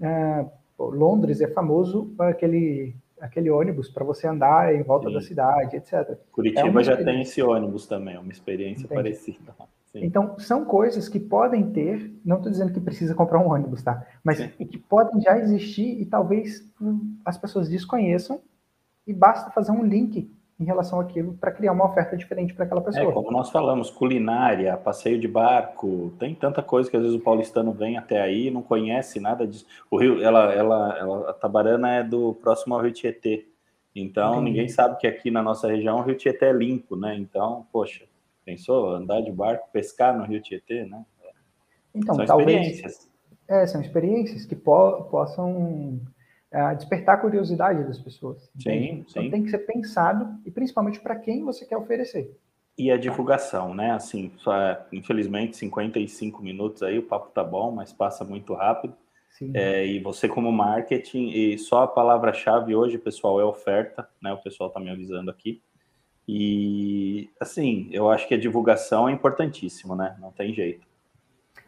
É, 0.00 0.46
Londres 0.78 1.42
é 1.42 1.48
famoso 1.48 2.06
para 2.16 2.30
aquele 2.30 2.96
aquele 3.20 3.50
ônibus 3.50 3.88
para 3.88 4.04
você 4.04 4.26
andar 4.26 4.74
em 4.74 4.82
volta 4.82 5.08
Sim. 5.08 5.14
da 5.14 5.20
cidade, 5.20 5.76
etc. 5.76 6.18
Curitiba 6.32 6.80
é 6.80 6.84
já 6.84 6.96
tem 6.96 7.20
esse 7.20 7.42
ônibus 7.42 7.86
também, 7.86 8.14
é 8.14 8.18
uma 8.18 8.32
experiência 8.32 8.84
Entendi. 8.84 8.94
parecida. 8.94 9.54
Sim. 9.92 10.04
Então, 10.04 10.38
são 10.38 10.64
coisas 10.64 11.08
que 11.08 11.18
podem 11.18 11.70
ter, 11.72 12.12
não 12.24 12.36
estou 12.36 12.50
dizendo 12.50 12.72
que 12.72 12.80
precisa 12.80 13.14
comprar 13.14 13.40
um 13.40 13.50
ônibus, 13.50 13.82
tá? 13.82 14.06
Mas 14.22 14.38
Sim. 14.38 14.48
que 14.48 14.78
podem 14.78 15.20
já 15.20 15.36
existir 15.38 16.00
e 16.00 16.06
talvez 16.06 16.64
hum, 16.80 17.18
as 17.24 17.36
pessoas 17.36 17.68
desconheçam 17.68 18.40
e 19.06 19.12
basta 19.12 19.50
fazer 19.50 19.72
um 19.72 19.84
link 19.84 20.32
em 20.60 20.64
relação 20.64 21.00
àquilo 21.00 21.32
para 21.40 21.50
criar 21.50 21.72
uma 21.72 21.86
oferta 21.86 22.14
diferente 22.14 22.52
para 22.52 22.66
aquela 22.66 22.82
pessoa. 22.82 23.10
É, 23.10 23.12
como 23.12 23.30
nós 23.30 23.48
falamos, 23.50 23.88
culinária, 23.90 24.76
passeio 24.76 25.18
de 25.18 25.26
barco, 25.26 26.12
tem 26.18 26.34
tanta 26.34 26.62
coisa 26.62 26.90
que 26.90 26.96
às 26.96 27.02
vezes 27.02 27.16
o 27.16 27.22
paulistano 27.22 27.72
vem 27.72 27.96
até 27.96 28.20
aí 28.20 28.48
e 28.48 28.50
não 28.50 28.60
conhece 28.60 29.18
nada 29.18 29.46
disso. 29.46 29.64
O 29.90 29.96
Rio, 29.96 30.22
ela, 30.22 30.52
ela, 30.52 30.98
ela, 30.98 31.30
a 31.30 31.32
Tabarana 31.32 31.94
é 31.94 32.04
do 32.04 32.34
próximo 32.34 32.74
ao 32.74 32.82
Rio 32.82 32.92
Tietê. 32.92 33.46
Então, 33.96 34.34
Entendi. 34.34 34.50
ninguém 34.50 34.68
sabe 34.68 34.98
que 34.98 35.06
aqui 35.06 35.30
na 35.30 35.42
nossa 35.42 35.66
região 35.66 35.98
o 35.98 36.02
Rio 36.02 36.14
Tietê 36.14 36.46
é 36.46 36.52
limpo, 36.52 36.94
né? 36.94 37.16
Então, 37.16 37.66
poxa, 37.72 38.04
pensou 38.44 38.90
andar 38.90 39.22
de 39.22 39.32
barco, 39.32 39.66
pescar 39.72 40.16
no 40.16 40.24
Rio 40.24 40.42
Tietê, 40.42 40.84
né? 40.84 41.04
Então, 41.94 42.14
são 42.14 42.26
talvez, 42.26 42.48
experiências. 42.48 43.10
É, 43.48 43.66
são 43.66 43.80
experiências 43.80 44.44
que 44.44 44.54
po 44.54 45.04
possam 45.10 45.98
uh, 46.52 46.76
despertar 46.76 47.16
a 47.16 47.20
curiosidade 47.20 47.84
das 47.84 47.98
pessoas. 47.98 48.50
Sim, 48.58 49.04
então, 49.08 49.22
sim. 49.22 49.30
tem 49.30 49.42
que 49.42 49.50
ser 49.50 49.58
pensado 49.58 50.38
e 50.44 50.50
principalmente 50.50 51.00
para 51.00 51.16
quem 51.16 51.44
você 51.44 51.64
quer 51.64 51.76
oferecer. 51.76 52.36
E 52.78 52.90
a 52.90 52.96
divulgação, 52.96 53.74
né? 53.74 53.90
Assim, 53.90 54.32
só, 54.38 54.52
infelizmente, 54.92 55.56
55 55.56 56.42
minutos 56.42 56.82
aí, 56.82 56.98
o 56.98 57.02
papo 57.02 57.30
tá 57.30 57.44
bom, 57.44 57.70
mas 57.70 57.92
passa 57.92 58.24
muito 58.24 58.54
rápido. 58.54 58.94
É, 59.54 59.86
e 59.86 59.98
você 60.00 60.28
como 60.28 60.52
marketing, 60.52 61.30
e 61.30 61.58
só 61.58 61.84
a 61.84 61.88
palavra-chave 61.88 62.74
hoje, 62.74 62.98
pessoal, 62.98 63.40
é 63.40 63.44
oferta, 63.44 64.06
né? 64.22 64.32
O 64.32 64.38
pessoal 64.38 64.68
está 64.68 64.78
me 64.78 64.90
avisando 64.90 65.30
aqui. 65.30 65.62
E, 66.28 67.30
assim, 67.40 67.88
eu 67.90 68.10
acho 68.10 68.28
que 68.28 68.34
a 68.34 68.38
divulgação 68.38 69.08
é 69.08 69.12
importantíssimo, 69.12 69.96
né? 69.96 70.16
Não 70.20 70.30
tem 70.30 70.52
jeito. 70.52 70.86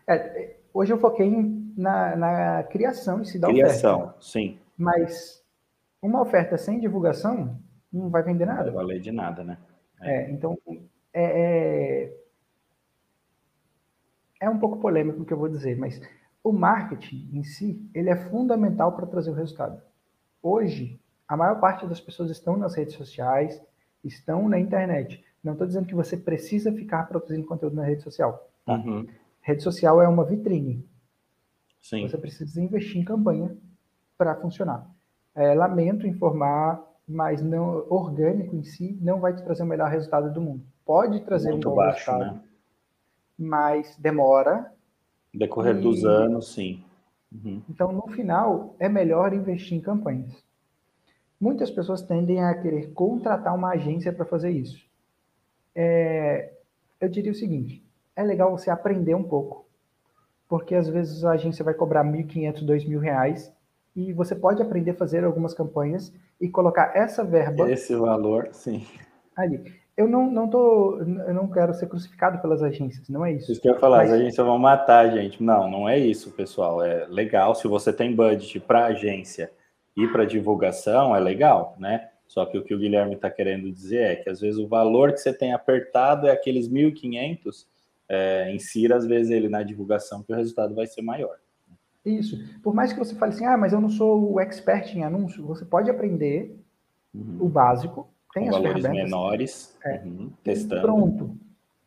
É, 0.06 0.56
hoje 0.72 0.92
eu 0.92 0.98
foquei 0.98 1.30
na, 1.76 2.14
na 2.16 2.62
criação 2.64 3.20
em 3.20 3.24
si 3.24 3.38
da 3.38 3.48
criação, 3.48 4.00
oferta. 4.00 4.16
sim. 4.20 4.58
Mas 4.76 5.42
uma 6.00 6.20
oferta 6.20 6.56
sem 6.56 6.80
divulgação 6.80 7.60
não 7.92 8.08
vai 8.10 8.22
vender 8.22 8.46
nada. 8.46 8.64
Não 8.64 8.72
vai 8.72 8.84
valer 8.84 9.00
de 9.00 9.12
nada, 9.12 9.44
né? 9.44 9.58
É, 10.00 10.22
é 10.22 10.30
então, 10.30 10.58
é, 11.12 11.22
é, 11.22 12.16
é 14.40 14.50
um 14.50 14.58
pouco 14.58 14.80
polêmico 14.80 15.22
o 15.22 15.24
que 15.24 15.32
eu 15.32 15.38
vou 15.38 15.48
dizer, 15.48 15.76
mas 15.76 16.00
o 16.42 16.52
marketing 16.52 17.28
em 17.32 17.44
si, 17.44 17.88
ele 17.94 18.10
é 18.10 18.16
fundamental 18.16 18.92
para 18.92 19.06
trazer 19.06 19.30
o 19.30 19.34
resultado. 19.34 19.80
Hoje, 20.42 20.98
a 21.28 21.36
maior 21.36 21.60
parte 21.60 21.86
das 21.86 22.00
pessoas 22.00 22.30
estão 22.30 22.56
nas 22.56 22.74
redes 22.74 22.94
sociais, 22.94 23.62
estão 24.02 24.48
na 24.48 24.58
internet. 24.58 25.24
Não 25.42 25.52
estou 25.52 25.66
dizendo 25.66 25.86
que 25.86 25.94
você 25.94 26.16
precisa 26.16 26.72
ficar 26.72 27.06
produzindo 27.06 27.46
conteúdo 27.46 27.76
na 27.76 27.84
rede 27.84 28.02
social. 28.02 28.50
Tá? 28.64 28.74
Uhum. 28.74 29.06
Rede 29.40 29.62
social 29.62 30.02
é 30.02 30.08
uma 30.08 30.24
vitrine. 30.24 30.84
Sim. 31.80 32.08
Você 32.08 32.18
precisa 32.18 32.60
investir 32.60 33.00
em 33.00 33.04
campanha 33.04 33.56
para 34.16 34.34
funcionar. 34.36 34.86
É, 35.34 35.54
lamento 35.54 36.06
informar, 36.06 36.82
mas 37.08 37.42
não 37.42 37.86
orgânico 37.88 38.54
em 38.54 38.62
si 38.62 38.98
não 39.00 39.20
vai 39.20 39.34
te 39.34 39.42
trazer 39.42 39.62
o 39.62 39.66
melhor 39.66 39.90
resultado 39.90 40.32
do 40.32 40.40
mundo. 40.40 40.64
Pode 40.84 41.20
trazer 41.20 41.50
Muito 41.50 41.68
um 41.68 41.70
bom 41.70 41.76
baixo, 41.76 42.10
resultado, 42.10 42.34
né? 42.36 42.42
mas 43.38 43.96
demora, 43.96 44.72
Decorrer 45.32 45.76
e... 45.76 45.80
dos 45.80 46.04
anos, 46.04 46.52
sim. 46.54 46.84
Uhum. 47.32 47.62
Então, 47.68 47.92
no 47.92 48.06
final, 48.08 48.76
é 48.78 48.88
melhor 48.88 49.32
investir 49.32 49.76
em 49.76 49.80
campanhas. 49.80 50.44
Muitas 51.40 51.70
pessoas 51.70 52.02
tendem 52.02 52.44
a 52.44 52.54
querer 52.54 52.92
contratar 52.92 53.54
uma 53.54 53.70
agência 53.70 54.12
para 54.12 54.26
fazer 54.26 54.50
isso. 54.50 54.84
É... 55.74 56.52
eu 57.00 57.08
diria 57.08 57.32
o 57.32 57.34
seguinte: 57.34 57.82
é 58.14 58.22
legal 58.22 58.50
você 58.50 58.70
aprender 58.70 59.14
um 59.14 59.24
pouco, 59.24 59.66
porque 60.48 60.74
às 60.74 60.88
vezes 60.88 61.24
a 61.24 61.32
agência 61.32 61.64
vai 61.64 61.74
cobrar 61.74 62.04
1.500, 62.04 62.64
2.000 62.64 62.98
reais 62.98 63.52
e 63.94 64.12
você 64.12 64.34
pode 64.34 64.62
aprender 64.62 64.92
a 64.92 64.94
fazer 64.94 65.24
algumas 65.24 65.54
campanhas 65.54 66.12
e 66.40 66.48
colocar 66.48 66.92
essa 66.96 67.24
verba. 67.24 67.70
Esse 67.70 67.94
valor, 67.94 68.48
sim. 68.52 68.86
Ali 69.36 69.82
eu 69.96 70.08
não, 70.08 70.30
não 70.30 70.48
tô, 70.48 70.98
eu 70.98 71.34
não 71.34 71.48
quero 71.48 71.74
ser 71.74 71.86
crucificado 71.86 72.40
pelas 72.40 72.62
agências, 72.62 73.08
não 73.08 73.24
é 73.24 73.32
isso. 73.32 73.52
Isso 73.52 73.60
que 73.60 73.68
eu 73.68 73.74
ia 73.74 73.80
falar, 73.80 73.98
Mas... 73.98 74.10
as 74.10 74.20
agências 74.20 74.46
vão 74.46 74.58
matar 74.58 75.06
a 75.06 75.10
gente. 75.10 75.42
Não, 75.42 75.70
não 75.70 75.88
é 75.88 75.98
isso, 75.98 76.32
pessoal. 76.32 76.82
É 76.82 77.06
legal 77.06 77.54
se 77.54 77.68
você 77.68 77.92
tem 77.92 78.14
budget 78.14 78.58
para 78.60 78.86
agência 78.86 79.50
e 79.96 80.06
para 80.08 80.24
divulgação, 80.24 81.14
é 81.14 81.20
legal, 81.20 81.76
né? 81.78 82.08
Só 82.26 82.46
que 82.46 82.56
o 82.56 82.64
que 82.64 82.74
o 82.74 82.78
Guilherme 82.78 83.14
está 83.14 83.30
querendo 83.30 83.70
dizer 83.70 84.02
é 84.02 84.16
que 84.16 84.30
às 84.30 84.40
vezes 84.40 84.58
o 84.58 84.66
valor 84.66 85.12
que 85.12 85.18
você 85.18 85.34
tem 85.34 85.52
apertado 85.52 86.26
é 86.26 86.30
aqueles 86.30 86.66
1.500, 86.66 87.66
é, 88.08 88.54
insira 88.54 88.96
às 88.96 89.06
vezes 89.06 89.30
ele 89.30 89.50
na 89.50 89.62
divulgação 89.62 90.22
que 90.22 90.32
o 90.32 90.36
resultado 90.36 90.74
vai 90.74 90.86
ser 90.86 91.02
maior. 91.02 91.36
Isso. 92.04 92.36
Por 92.62 92.74
mais 92.74 92.92
que 92.92 92.98
você 92.98 93.14
fale 93.14 93.32
assim, 93.32 93.46
ah, 93.46 93.56
mas 93.56 93.72
eu 93.72 93.80
não 93.80 93.88
sou 93.88 94.32
o 94.32 94.40
expert 94.40 94.96
em 94.96 95.04
anúncio, 95.04 95.44
você 95.46 95.64
pode 95.64 95.90
aprender 95.90 96.58
uhum. 97.14 97.38
o 97.40 97.48
básico 97.48 98.08
tem 98.32 98.46
com 98.46 98.52
valores 98.52 98.84
menores, 98.84 99.76
é, 99.84 100.00
uhum, 100.04 100.30
testando. 100.42 100.82
Pronto. 100.82 101.36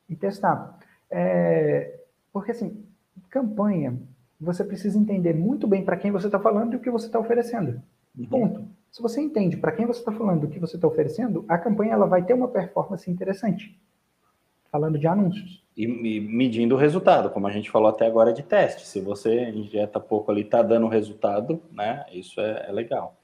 E 0.07 0.15
testar. 0.15 0.77
É, 1.09 1.99
porque, 2.31 2.51
assim, 2.51 2.83
campanha, 3.29 3.97
você 4.39 4.63
precisa 4.63 4.97
entender 4.97 5.33
muito 5.33 5.67
bem 5.67 5.83
para 5.83 5.97
quem 5.97 6.11
você 6.11 6.27
está 6.27 6.39
falando 6.39 6.73
e 6.73 6.75
o 6.75 6.79
que 6.79 6.91
você 6.91 7.07
está 7.07 7.19
oferecendo. 7.19 7.81
Uhum. 8.17 8.25
Ponto. 8.27 8.67
Se 8.91 9.01
você 9.01 9.19
entende 9.19 9.57
para 9.57 9.71
quem 9.71 9.85
você 9.85 9.99
está 9.99 10.11
falando 10.11 10.43
e 10.43 10.45
o 10.45 10.49
que 10.49 10.59
você 10.59 10.75
está 10.75 10.87
oferecendo, 10.87 11.43
a 11.47 11.57
campanha 11.57 11.93
ela 11.93 12.05
vai 12.05 12.23
ter 12.23 12.33
uma 12.33 12.47
performance 12.47 13.09
interessante. 13.09 13.77
Falando 14.75 14.99
de 14.99 15.07
anúncios. 15.07 15.63
E, 15.77 15.85
e, 15.85 16.19
medindo 16.19 16.75
o 16.75 16.77
resultado, 16.77 17.29
como 17.29 17.47
a 17.47 17.49
gente 17.49 17.71
falou 17.71 17.87
até 17.87 18.05
agora 18.05 18.33
de 18.33 18.43
teste. 18.43 18.85
Se 18.85 18.99
você 18.99 19.49
injeta 19.51 20.01
pouco 20.01 20.29
ali, 20.29 20.41
está 20.41 20.61
dando 20.61 20.89
resultado, 20.89 21.61
né? 21.71 22.05
Isso 22.11 22.41
é, 22.41 22.65
é 22.67 22.71
legal. 22.73 23.15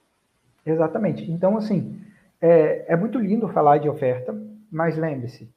Exatamente. 0.66 1.30
Então, 1.30 1.58
assim, 1.58 2.00
é, 2.40 2.94
é 2.94 2.96
muito 2.96 3.20
lindo 3.20 3.50
falar 3.50 3.80
de 3.80 3.90
oferta, 3.90 4.34
mas 4.72 4.98
lembre-se, 4.98 5.54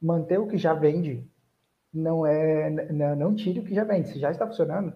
manter 0.00 0.38
o 0.38 0.46
que 0.46 0.56
já 0.56 0.72
vende 0.72 1.26
não 1.92 2.24
é 2.24 2.70
não, 2.70 3.16
não 3.16 3.34
tire 3.34 3.58
o 3.58 3.64
que 3.64 3.74
já 3.74 3.82
vende. 3.82 4.10
Se 4.10 4.20
já 4.20 4.30
está 4.30 4.46
funcionando, 4.46 4.92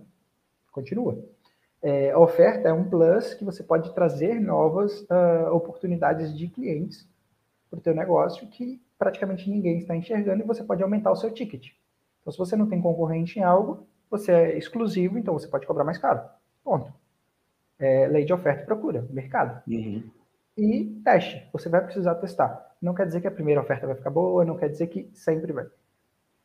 continua. 0.70 1.18
É, 1.82 2.12
a 2.12 2.18
oferta 2.20 2.68
é 2.68 2.72
um 2.72 2.88
plus 2.88 3.34
que 3.34 3.44
você 3.44 3.64
pode 3.64 3.92
trazer 3.92 4.40
novas 4.40 5.00
uh, 5.00 5.52
oportunidades 5.52 6.32
de 6.32 6.46
clientes 6.46 7.08
para 7.68 7.80
o 7.80 7.82
teu 7.82 7.92
negócio 7.92 8.46
que 8.46 8.80
praticamente 9.02 9.50
ninguém 9.50 9.78
está 9.78 9.96
enxergando 9.96 10.42
e 10.42 10.46
você 10.46 10.62
pode 10.62 10.82
aumentar 10.82 11.10
o 11.10 11.16
seu 11.16 11.30
ticket. 11.32 11.70
Então, 12.20 12.32
se 12.32 12.38
você 12.38 12.54
não 12.54 12.68
tem 12.68 12.80
concorrente 12.80 13.38
em 13.38 13.42
algo, 13.42 13.86
você 14.08 14.30
é 14.30 14.58
exclusivo, 14.58 15.18
então 15.18 15.34
você 15.34 15.48
pode 15.48 15.66
cobrar 15.66 15.84
mais 15.84 15.98
caro. 15.98 16.22
Ponto. 16.62 16.92
É, 17.78 18.06
lei 18.06 18.24
de 18.24 18.32
oferta 18.32 18.62
e 18.62 18.66
procura, 18.66 19.06
mercado. 19.10 19.60
Uhum 19.66 20.08
e 20.56 21.00
teste. 21.04 21.48
Você 21.52 21.68
vai 21.68 21.82
precisar 21.82 22.14
testar. 22.16 22.74
Não 22.80 22.94
quer 22.94 23.06
dizer 23.06 23.20
que 23.20 23.26
a 23.26 23.32
primeira 23.32 23.60
oferta 23.60 23.86
vai 23.86 23.96
ficar 23.96 24.10
boa, 24.10 24.44
não 24.44 24.56
quer 24.56 24.68
dizer 24.68 24.88
que 24.88 25.10
sempre 25.14 25.52
vai. 25.52 25.66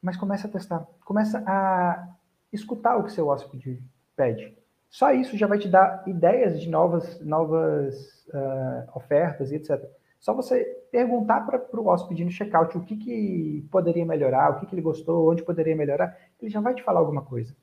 Mas 0.01 0.17
começa 0.17 0.47
a 0.47 0.51
testar. 0.51 0.87
Começa 1.03 1.43
a 1.45 2.07
escutar 2.53 2.97
o 2.97 3.03
que 3.03 3.11
seu 3.11 3.27
hóspede 3.27 3.81
pede. 4.15 4.55
Só 4.89 5.11
isso 5.11 5.37
já 5.37 5.47
vai 5.47 5.57
te 5.57 5.67
dar 5.67 6.03
ideias 6.07 6.61
de 6.61 6.69
novas, 6.69 7.19
novas 7.21 8.25
uh, 8.27 8.89
ofertas 8.95 9.51
e 9.51 9.55
etc. 9.55 9.83
Só 10.19 10.33
você 10.33 10.76
perguntar 10.91 11.41
para 11.45 11.79
o 11.79 11.87
hóspede 11.87 12.23
no 12.23 12.31
checkout 12.31 12.77
o 12.77 12.81
que, 12.81 12.95
que 12.95 13.67
poderia 13.71 14.05
melhorar, 14.05 14.51
o 14.51 14.59
que, 14.59 14.65
que 14.65 14.75
ele 14.75 14.81
gostou, 14.81 15.31
onde 15.31 15.43
poderia 15.43 15.75
melhorar, 15.75 16.17
ele 16.41 16.49
já 16.49 16.59
vai 16.59 16.73
te 16.73 16.83
falar 16.83 16.99
alguma 16.99 17.21
coisa. 17.21 17.55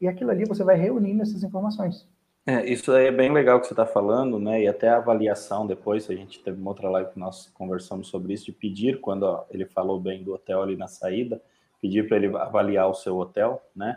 E 0.00 0.08
aquilo 0.08 0.30
ali 0.30 0.44
você 0.44 0.64
vai 0.64 0.76
reunindo 0.76 1.22
essas 1.22 1.42
informações. 1.42 2.08
É, 2.44 2.68
isso 2.68 2.90
aí 2.90 3.06
é 3.06 3.12
bem 3.12 3.32
legal 3.32 3.60
que 3.60 3.68
você 3.68 3.72
está 3.72 3.86
falando, 3.86 4.36
né? 4.36 4.62
E 4.62 4.66
até 4.66 4.88
a 4.88 4.96
avaliação 4.96 5.64
depois, 5.64 6.10
a 6.10 6.14
gente 6.14 6.42
teve 6.42 6.60
uma 6.60 6.70
outra 6.70 6.90
live 6.90 7.12
que 7.12 7.18
nós 7.18 7.48
conversamos 7.54 8.08
sobre 8.08 8.32
isso, 8.32 8.46
de 8.46 8.52
pedir, 8.52 9.00
quando 9.00 9.22
ó, 9.22 9.44
ele 9.48 9.64
falou 9.64 10.00
bem 10.00 10.24
do 10.24 10.34
hotel 10.34 10.60
ali 10.60 10.76
na 10.76 10.88
saída, 10.88 11.40
pedir 11.80 12.08
para 12.08 12.16
ele 12.16 12.36
avaliar 12.36 12.88
o 12.88 12.94
seu 12.94 13.16
hotel, 13.16 13.62
né? 13.76 13.96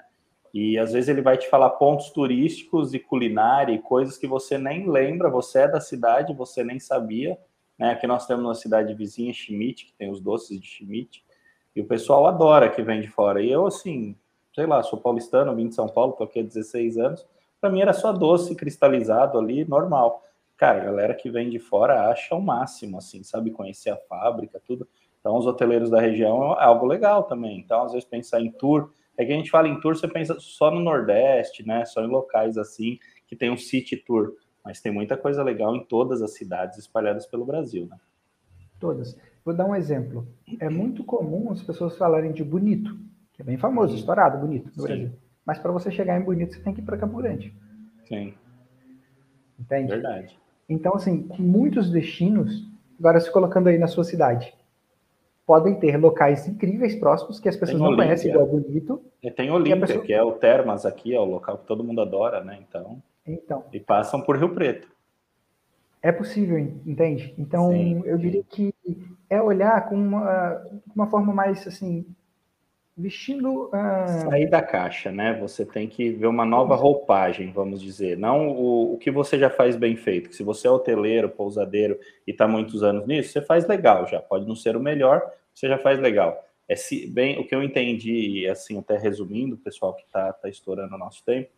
E 0.54 0.78
às 0.78 0.94
vezes 0.94 1.10
ele 1.10 1.22
vai 1.22 1.38
te 1.38 1.50
falar 1.50 1.72
pontos 1.72 2.12
turísticos 2.12 2.94
e 2.94 3.00
culinária 3.00 3.74
e 3.74 3.80
coisas 3.80 4.16
que 4.16 4.28
você 4.28 4.60
nem 4.60 4.88
lembra, 4.88 5.30
você 5.30 5.62
é 5.62 5.68
da 5.68 5.82
cidade, 5.82 6.34
você 6.34 6.64
nem 6.64 6.80
sabia, 6.80 7.38
né? 7.78 7.92
Aqui 7.92 8.08
nós 8.08 8.26
temos 8.26 8.44
uma 8.44 8.56
cidade 8.56 8.94
vizinha, 8.94 9.34
Schmidt, 9.34 9.86
que 9.86 9.94
tem 9.94 10.10
os 10.10 10.20
doces 10.20 10.60
de 10.60 10.68
Schmidt, 10.68 11.24
e 11.76 11.82
o 11.82 11.86
pessoal 11.86 12.26
adora 12.26 12.70
que 12.70 12.82
vem 12.82 13.02
de 13.02 13.08
fora. 13.08 13.42
E 13.42 13.52
eu, 13.52 13.66
assim, 13.66 14.16
sei 14.54 14.66
lá, 14.66 14.82
sou 14.82 15.00
paulistano, 15.00 15.56
vim 15.56 15.68
de 15.68 15.76
São 15.76 15.88
Paulo, 15.88 16.12
estou 16.12 16.26
aqui 16.26 16.40
há 16.40 16.44
16 16.44 16.98
anos, 16.98 17.28
para 17.60 17.70
mim 17.70 17.82
era 17.82 17.94
só 17.94 18.14
doce 18.14 18.56
cristalizado 18.56 19.38
ali, 19.38 19.66
normal. 19.66 20.24
Cara, 20.58 20.82
a 20.82 20.86
galera 20.86 21.14
que 21.14 21.30
vem 21.30 21.50
de 21.50 21.60
fora 21.60 22.10
acha 22.10 22.34
o 22.34 22.42
máximo, 22.42 22.98
assim, 22.98 23.24
sabe? 23.24 23.52
Conhecer 23.52 23.90
a 23.90 23.98
fábrica, 23.98 24.62
tudo. 24.66 24.88
Então, 25.20 25.36
os 25.36 25.46
hoteleiros 25.46 25.90
da 25.90 26.00
região 26.00 26.54
é 26.54 26.64
algo 26.64 26.86
legal 26.86 27.24
também. 27.24 27.58
Então, 27.58 27.84
às 27.84 27.92
vezes, 27.92 28.08
pensar 28.08 28.40
em 28.40 28.52
tour. 28.52 28.92
É 29.18 29.26
que 29.26 29.32
a 29.32 29.36
gente 29.36 29.50
fala 29.50 29.68
em 29.68 29.80
tour, 29.80 29.96
você 29.96 30.08
pensa 30.08 30.38
só 30.40 30.70
no 30.70 30.80
Nordeste, 30.80 31.66
né? 31.66 31.84
Só 31.86 32.02
em 32.02 32.08
locais 32.08 32.58
assim, 32.58 33.00
que 33.28 33.36
tem 33.36 33.50
um 33.50 33.58
city 33.58 33.98
tour. 33.98 34.34
Mas 34.66 34.82
tem 34.82 34.92
muita 34.92 35.16
coisa 35.16 35.44
legal 35.44 35.76
em 35.76 35.86
todas 35.86 36.24
as 36.24 36.34
cidades 36.34 36.80
espalhadas 36.80 37.28
pelo 37.28 37.46
Brasil, 37.46 37.86
né? 37.86 37.98
Todas. 38.80 39.16
Vou 39.46 39.54
dar 39.54 39.66
um 39.66 39.76
exemplo. 39.76 40.28
É 40.60 40.68
muito 40.70 41.04
comum 41.04 41.52
as 41.52 41.62
pessoas 41.62 41.96
falarem 41.96 42.32
de 42.32 42.44
Bonito, 42.44 42.98
que 43.34 43.44
é 43.44 43.46
bem 43.46 43.58
famoso, 43.58 43.96
estourado, 43.96 44.40
Bonito, 44.40 44.66
no 44.76 44.82
Sim. 44.82 44.88
Brasil. 44.88 45.12
Mas 45.46 45.60
para 45.60 45.72
você 45.72 45.92
chegar 45.92 46.20
em 46.20 46.24
Bonito, 46.24 46.56
você 46.56 46.62
tem 46.62 46.74
que 46.74 46.82
ir 46.82 46.84
para 46.84 46.98
Campo 46.98 47.18
Grande. 47.18 47.54
Sim. 48.06 48.34
Entende? 49.60 49.92
Verdade. 49.92 50.40
Então, 50.68 50.96
assim, 50.96 51.30
muitos 51.38 51.92
destinos, 51.92 52.68
agora 53.00 53.20
se 53.20 53.32
colocando 53.32 53.68
aí 53.68 53.78
na 53.78 53.86
sua 53.86 54.04
cidade, 54.04 54.52
podem 55.46 55.80
ter 55.80 55.96
locais 55.96 56.48
incríveis 56.48 56.96
próximos 56.96 57.40
que 57.40 57.48
as 57.48 57.56
pessoas 57.56 57.80
não 57.80 57.96
conhecem 57.96 58.32
igual 58.32 58.48
Bonito. 58.48 59.00
E 59.22 59.30
tem 59.30 59.52
Olímpia, 59.52 59.86
pessoa... 59.86 60.04
que 60.04 60.12
é 60.12 60.24
o 60.24 60.32
Termas 60.32 60.88
aqui, 60.88 61.14
é 61.14 61.20
o 61.20 61.26
local 61.26 61.60
que 61.60 61.68
todo 61.68 61.84
mundo 61.84 62.02
adora, 62.02 62.44
né? 62.44 62.58
Então. 62.68 63.00
Então. 63.26 63.66
E 63.74 63.80
passam 63.80 64.22
por 64.22 64.38
Rio 64.38 64.54
Preto. 64.54 64.88
É 66.02 66.12
possível, 66.12 66.60
entende? 66.60 67.34
Então, 67.38 67.72
sim, 67.72 68.02
eu 68.06 68.18
diria 68.18 68.44
que 68.44 68.74
é 69.28 69.42
olhar 69.42 69.90
com 69.90 69.96
uma, 69.96 70.64
uma 70.96 71.08
forma 71.08 71.34
mais 71.34 71.66
assim, 71.66 72.06
vestindo. 72.96 73.66
Uh... 73.70 74.30
Sair 74.30 74.48
da 74.48 74.62
caixa, 74.62 75.12
né? 75.12 75.34
Você 75.40 75.66
tem 75.66 75.88
que 75.88 76.12
ver 76.12 76.28
uma 76.28 76.46
nova 76.46 76.76
roupagem, 76.76 77.52
vamos 77.52 77.82
dizer. 77.82 78.18
Não 78.18 78.50
o, 78.50 78.94
o 78.94 78.98
que 78.98 79.10
você 79.10 79.38
já 79.40 79.50
faz 79.50 79.76
bem 79.76 79.96
feito. 79.96 80.34
Se 80.36 80.44
você 80.44 80.68
é 80.68 80.72
hoteleiro, 80.72 81.28
pousadeiro 81.28 82.00
e 82.26 82.32
está 82.32 82.48
muitos 82.48 82.84
anos 82.84 83.08
nisso, 83.08 83.32
você 83.32 83.42
faz 83.42 83.68
legal 83.68 84.08
já. 84.08 84.20
Pode 84.20 84.48
não 84.48 84.56
ser 84.56 84.78
o 84.78 84.80
melhor, 84.80 85.22
você 85.54 85.68
já 85.68 85.78
faz 85.78 86.00
legal. 86.00 86.44
É 86.68 86.76
se, 86.76 87.08
bem 87.08 87.40
o 87.40 87.48
que 87.48 87.54
eu 87.54 87.62
entendi, 87.62 88.48
assim, 88.48 88.80
até 88.80 88.98
resumindo, 88.98 89.58
pessoal 89.58 89.94
que 89.94 90.04
está 90.04 90.34
tá 90.34 90.50
estourando 90.50 90.96
o 90.96 91.00
nosso 91.00 91.24
tempo, 91.24 91.50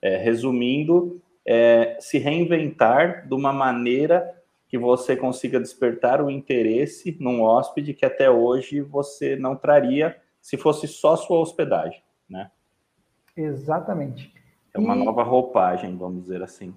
é, 0.00 0.16
resumindo, 0.16 1.20
é, 1.44 1.96
se 2.00 2.18
reinventar 2.18 3.26
de 3.26 3.34
uma 3.34 3.52
maneira 3.52 4.34
que 4.68 4.76
você 4.76 5.16
consiga 5.16 5.60
despertar 5.60 6.20
o 6.20 6.30
interesse 6.30 7.16
num 7.20 7.42
hóspede 7.42 7.94
que 7.94 8.04
até 8.04 8.28
hoje 8.28 8.80
você 8.80 9.36
não 9.36 9.54
traria 9.54 10.16
se 10.40 10.56
fosse 10.56 10.88
só 10.88 11.16
sua 11.16 11.38
hospedagem, 11.38 12.02
né? 12.28 12.50
Exatamente. 13.36 14.32
É 14.72 14.78
uma 14.78 14.96
e... 14.96 15.04
nova 15.04 15.22
roupagem, 15.22 15.96
vamos 15.96 16.22
dizer 16.22 16.42
assim. 16.42 16.74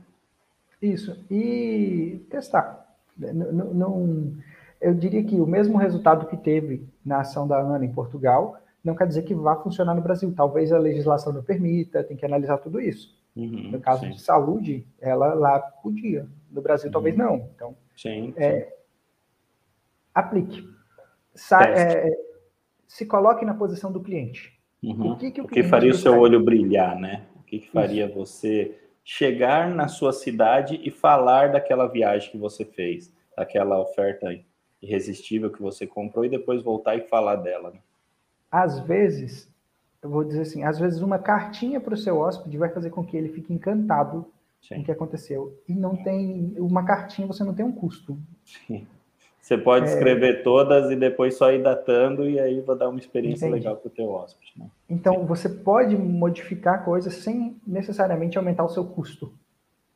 Isso. 0.81 1.17
E 1.29 2.25
testar. 2.29 2.87
Não, 3.17 3.73
não, 3.73 4.33
eu 4.79 4.93
diria 4.93 5.23
que 5.23 5.39
o 5.39 5.45
mesmo 5.45 5.77
resultado 5.77 6.27
que 6.27 6.37
teve 6.37 6.87
na 7.03 7.19
ação 7.19 7.47
da 7.47 7.59
ANA 7.59 7.83
em 7.83 7.91
Portugal 7.91 8.61
não 8.83 8.95
quer 8.95 9.07
dizer 9.07 9.23
que 9.23 9.35
vá 9.35 9.55
funcionar 9.55 9.93
no 9.93 10.01
Brasil. 10.01 10.33
Talvez 10.35 10.71
a 10.71 10.77
legislação 10.77 11.33
não 11.33 11.43
permita, 11.43 12.03
tem 12.03 12.17
que 12.17 12.25
analisar 12.25 12.57
tudo 12.57 12.79
isso. 12.79 13.17
Uhum, 13.35 13.71
no 13.71 13.79
caso 13.79 14.05
sim. 14.05 14.11
de 14.11 14.21
saúde, 14.21 14.87
ela 14.99 15.33
lá 15.33 15.59
podia. 15.59 16.27
No 16.51 16.61
Brasil, 16.61 16.87
uhum. 16.87 16.93
talvez 16.93 17.15
não. 17.15 17.49
Então, 17.55 17.75
sim, 17.95 18.33
é, 18.37 18.61
sim. 18.61 18.71
aplique. 20.13 20.67
Sa 21.35 21.63
é, 21.63 22.11
se 22.87 23.05
coloque 23.05 23.45
na 23.45 23.53
posição 23.53 23.91
do 23.91 24.01
cliente. 24.01 24.57
Uhum. 24.81 25.11
O 25.11 25.17
que, 25.17 25.31
que 25.31 25.41
o, 25.41 25.45
o 25.45 25.47
que 25.47 25.63
faria 25.63 25.91
o 25.91 25.95
seu 25.95 26.17
olho 26.17 26.43
brilhar, 26.43 26.97
né? 26.97 27.25
O 27.35 27.43
que, 27.43 27.59
que 27.59 27.69
faria 27.69 28.05
Isso. 28.05 28.15
você 28.15 28.79
chegar 29.03 29.69
na 29.69 29.87
sua 29.87 30.13
cidade 30.13 30.79
e 30.83 30.89
falar 30.91 31.51
daquela 31.51 31.87
viagem 31.87 32.31
que 32.31 32.37
você 32.37 32.65
fez, 32.65 33.13
daquela 33.35 33.79
oferta 33.79 34.27
irresistível 34.81 35.51
que 35.51 35.61
você 35.61 35.85
comprou 35.85 36.25
e 36.25 36.29
depois 36.29 36.63
voltar 36.63 36.95
e 36.95 37.07
falar 37.07 37.35
dela. 37.37 37.71
Né? 37.71 37.79
Às 38.51 38.79
vezes, 38.79 39.47
eu 40.01 40.09
vou 40.09 40.23
dizer 40.23 40.41
assim, 40.41 40.63
às 40.63 40.79
vezes 40.79 41.01
uma 41.01 41.19
cartinha 41.19 41.79
para 41.79 41.93
o 41.93 41.97
seu 41.97 42.17
hóspede 42.17 42.57
vai 42.57 42.69
fazer 42.69 42.89
com 42.89 43.03
que 43.03 43.15
ele 43.15 43.29
fique 43.29 43.53
encantado 43.53 44.25
Sim. 44.61 44.75
com 44.75 44.81
o 44.81 44.85
que 44.85 44.91
aconteceu. 44.91 45.57
E 45.67 45.73
não 45.73 45.95
tem 45.95 46.55
uma 46.57 46.83
cartinha, 46.83 47.27
você 47.27 47.43
não 47.43 47.53
tem 47.53 47.65
um 47.65 47.71
custo. 47.71 48.17
Sim. 48.45 48.87
Você 49.41 49.57
pode 49.57 49.87
é... 49.87 49.93
escrever 49.93 50.43
todas 50.43 50.91
e 50.91 50.95
depois 50.95 51.35
só 51.35 51.51
ir 51.51 51.63
datando 51.63 52.29
e 52.29 52.39
aí 52.39 52.61
vai 52.61 52.77
dar 52.77 52.89
uma 52.89 52.99
experiência 52.99 53.47
Entendi. 53.47 53.63
legal 53.63 53.77
para 53.77 53.87
o 53.87 53.91
teu 53.91 54.09
hóspede. 54.09 54.53
Né? 54.55 54.67
Então, 54.89 55.25
você 55.25 55.49
pode 55.49 55.97
modificar 55.97 56.83
coisas 56.83 57.15
sem 57.15 57.55
necessariamente 57.65 58.37
aumentar 58.37 58.63
o 58.63 58.69
seu 58.69 58.85
custo. 58.85 59.33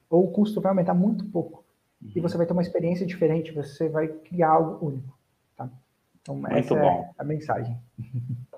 Ou 0.10 0.26
o 0.26 0.32
custo 0.32 0.62
vai 0.62 0.72
aumentar 0.72 0.94
muito 0.94 1.26
pouco. 1.26 1.64
Uhum. 2.02 2.12
E 2.16 2.20
você 2.20 2.38
vai 2.38 2.46
ter 2.46 2.54
uma 2.54 2.62
experiência 2.62 3.06
diferente, 3.06 3.52
você 3.52 3.90
vai 3.90 4.08
criar 4.08 4.50
algo 4.50 4.86
único. 4.86 5.14
Então, 6.24 6.36
muito 6.36 6.56
essa 6.56 6.74
bom. 6.74 7.14
é 7.18 7.22
a 7.22 7.24
mensagem. 7.24 7.78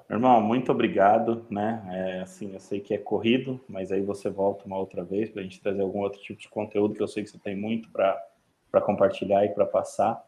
Irmão, 0.07 0.39
muito 0.39 0.71
obrigado, 0.71 1.47
né? 1.49 1.83
É, 1.91 2.21
assim, 2.21 2.53
eu 2.53 2.59
sei 2.59 2.79
que 2.79 2.93
é 2.93 2.97
corrido, 2.97 3.59
mas 3.67 3.91
aí 3.91 4.01
você 4.01 4.29
volta 4.29 4.65
uma 4.65 4.77
outra 4.77 5.03
vez 5.03 5.31
para 5.31 5.41
a 5.41 5.43
gente 5.43 5.59
trazer 5.59 5.81
algum 5.81 6.01
outro 6.01 6.21
tipo 6.21 6.39
de 6.39 6.47
conteúdo 6.47 6.93
que 6.93 7.01
eu 7.01 7.07
sei 7.07 7.23
que 7.23 7.29
você 7.31 7.39
tem 7.39 7.55
muito 7.55 7.89
para 7.89 8.81
compartilhar 8.81 9.43
e 9.45 9.49
para 9.49 9.65
passar. 9.65 10.23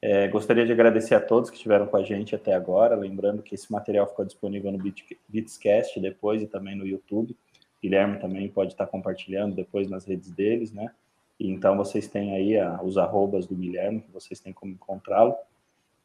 É, 0.00 0.28
gostaria 0.28 0.64
de 0.64 0.70
agradecer 0.70 1.16
a 1.16 1.20
todos 1.20 1.50
que 1.50 1.56
estiveram 1.56 1.88
com 1.88 1.96
a 1.96 2.04
gente 2.04 2.36
até 2.36 2.54
agora. 2.54 2.94
Lembrando 2.94 3.42
que 3.42 3.56
esse 3.56 3.72
material 3.72 4.06
ficou 4.06 4.24
disponível 4.24 4.70
no 4.70 4.78
Bitscast 5.28 5.98
depois 5.98 6.40
e 6.40 6.46
também 6.46 6.76
no 6.76 6.86
YouTube. 6.86 7.36
Guilherme 7.82 8.20
também 8.20 8.48
pode 8.48 8.72
estar 8.72 8.86
compartilhando 8.86 9.56
depois 9.56 9.90
nas 9.90 10.04
redes 10.04 10.30
deles, 10.30 10.72
né? 10.72 10.92
Então 11.40 11.76
vocês 11.76 12.06
têm 12.06 12.36
aí 12.36 12.56
a, 12.56 12.80
os 12.82 12.96
arrobas 12.96 13.46
do 13.46 13.56
Guilherme, 13.56 14.00
que 14.00 14.12
vocês 14.12 14.38
têm 14.38 14.52
como 14.52 14.72
encontrá-lo. 14.72 15.34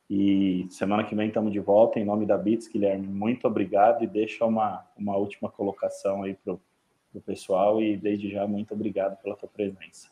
E 0.10 0.68
semana 0.70 1.04
que 1.04 1.16
vem 1.16 1.28
estamos 1.28 1.52
de 1.52 1.60
volta. 1.60 2.00
Em 2.00 2.06
nome 2.06 2.26
da 2.26 2.38
Bits, 2.38 2.68
Guilherme, 2.68 3.08
muito 3.08 3.48
obrigado 3.48 4.04
e 4.04 4.08
deixa 4.08 4.46
uma, 4.46 4.86
uma 4.98 5.16
última 5.16 5.50
colocação 5.50 6.24
aí 6.24 6.36
para 6.36 6.54
o 6.54 7.22
pessoal. 7.26 7.82
E 7.82 7.98
desde 7.98 8.30
já, 8.30 8.46
muito 8.46 8.74
obrigado 8.74 9.22
pela 9.22 9.36
tua 9.36 9.50
presença. 9.50 10.10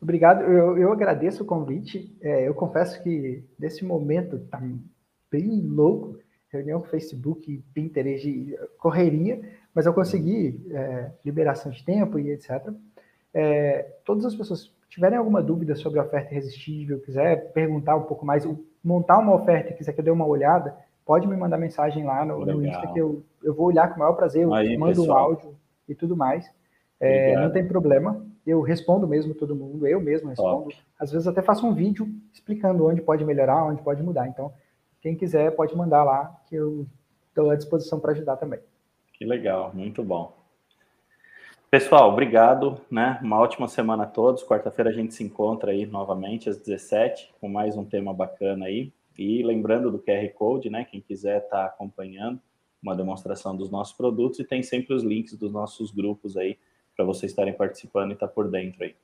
Obrigado, 0.00 0.42
eu, 0.42 0.76
eu 0.76 0.92
agradeço 0.92 1.42
o 1.42 1.46
convite. 1.46 2.14
É, 2.20 2.46
eu 2.46 2.54
confesso 2.54 3.02
que 3.02 3.42
nesse 3.58 3.84
momento 3.84 4.38
tá 4.50 4.60
bem 5.30 5.60
louco, 5.62 6.18
reunião 6.48 6.80
com 6.80 6.88
Facebook, 6.88 7.62
Pinterest, 7.72 8.56
correria, 8.78 9.40
mas 9.74 9.86
eu 9.86 9.94
consegui 9.94 10.60
é, 10.70 11.10
liberação 11.24 11.72
de 11.72 11.84
tempo 11.84 12.18
e 12.18 12.30
etc. 12.30 12.72
É, 13.32 13.82
todas 14.04 14.24
as 14.24 14.34
pessoas 14.34 14.74
tiverem 14.88 15.18
alguma 15.18 15.42
dúvida 15.42 15.74
sobre 15.74 15.98
a 15.98 16.04
oferta 16.04 16.32
irresistível, 16.32 17.00
quiser 17.00 17.52
perguntar 17.52 17.96
um 17.96 18.04
pouco 18.04 18.24
mais, 18.24 18.46
montar 18.86 19.18
uma 19.18 19.34
oferta 19.34 19.72
e 19.72 19.76
quiser 19.76 19.92
que 19.92 20.00
eu 20.00 20.04
dê 20.04 20.10
uma 20.10 20.26
olhada, 20.26 20.76
pode 21.04 21.26
me 21.26 21.36
mandar 21.36 21.58
mensagem 21.58 22.04
lá 22.04 22.24
no, 22.24 22.44
no 22.44 22.64
Insta 22.64 22.86
que 22.88 22.98
eu, 22.98 23.22
eu 23.42 23.54
vou 23.54 23.66
olhar 23.66 23.88
com 23.88 23.96
o 23.96 23.98
maior 23.98 24.14
prazer, 24.14 24.44
eu 24.44 24.54
Aí, 24.54 24.76
mando 24.78 25.00
pessoal. 25.00 25.18
um 25.18 25.20
áudio 25.32 25.56
e 25.88 25.94
tudo 25.94 26.16
mais. 26.16 26.50
É, 26.98 27.36
não 27.36 27.50
tem 27.50 27.66
problema 27.66 28.24
eu 28.46 28.60
respondo 28.60 29.08
mesmo 29.08 29.34
todo 29.34 29.56
mundo, 29.56 29.86
eu 29.86 30.00
mesmo 30.00 30.28
respondo. 30.28 30.64
Top. 30.70 30.76
Às 30.98 31.10
vezes 31.10 31.26
até 31.26 31.42
faço 31.42 31.66
um 31.66 31.74
vídeo 31.74 32.08
explicando 32.32 32.86
onde 32.86 33.02
pode 33.02 33.24
melhorar, 33.24 33.64
onde 33.64 33.82
pode 33.82 34.02
mudar. 34.02 34.28
Então, 34.28 34.52
quem 35.00 35.16
quiser 35.16 35.50
pode 35.56 35.76
mandar 35.76 36.04
lá, 36.04 36.40
que 36.46 36.54
eu 36.54 36.86
estou 37.28 37.50
à 37.50 37.56
disposição 37.56 37.98
para 37.98 38.12
ajudar 38.12 38.36
também. 38.36 38.60
Que 39.14 39.24
legal, 39.24 39.72
muito 39.74 40.04
bom. 40.04 40.32
Pessoal, 41.70 42.12
obrigado, 42.12 42.80
né? 42.90 43.18
Uma 43.22 43.38
ótima 43.40 43.66
semana 43.66 44.04
a 44.04 44.06
todos. 44.06 44.44
Quarta-feira 44.44 44.90
a 44.90 44.92
gente 44.92 45.12
se 45.12 45.24
encontra 45.24 45.72
aí 45.72 45.84
novamente 45.84 46.48
às 46.48 46.56
17 46.56 47.34
com 47.40 47.48
mais 47.48 47.76
um 47.76 47.84
tema 47.84 48.14
bacana 48.14 48.66
aí. 48.66 48.92
E 49.18 49.42
lembrando 49.42 49.90
do 49.90 49.98
QR 49.98 50.28
Code, 50.34 50.70
né? 50.70 50.84
Quem 50.84 51.00
quiser 51.00 51.38
estar 51.38 51.56
tá 51.56 51.64
acompanhando 51.66 52.40
uma 52.82 52.94
demonstração 52.94 53.56
dos 53.56 53.68
nossos 53.68 53.96
produtos 53.96 54.38
e 54.38 54.44
tem 54.44 54.62
sempre 54.62 54.94
os 54.94 55.02
links 55.02 55.34
dos 55.34 55.52
nossos 55.52 55.90
grupos 55.90 56.36
aí 56.36 56.56
para 56.94 57.04
vocês 57.04 57.32
estarem 57.32 57.52
participando 57.52 58.10
e 58.10 58.12
estar 58.14 58.28
tá 58.28 58.32
por 58.32 58.48
dentro 58.48 58.84
aí. 58.84 58.94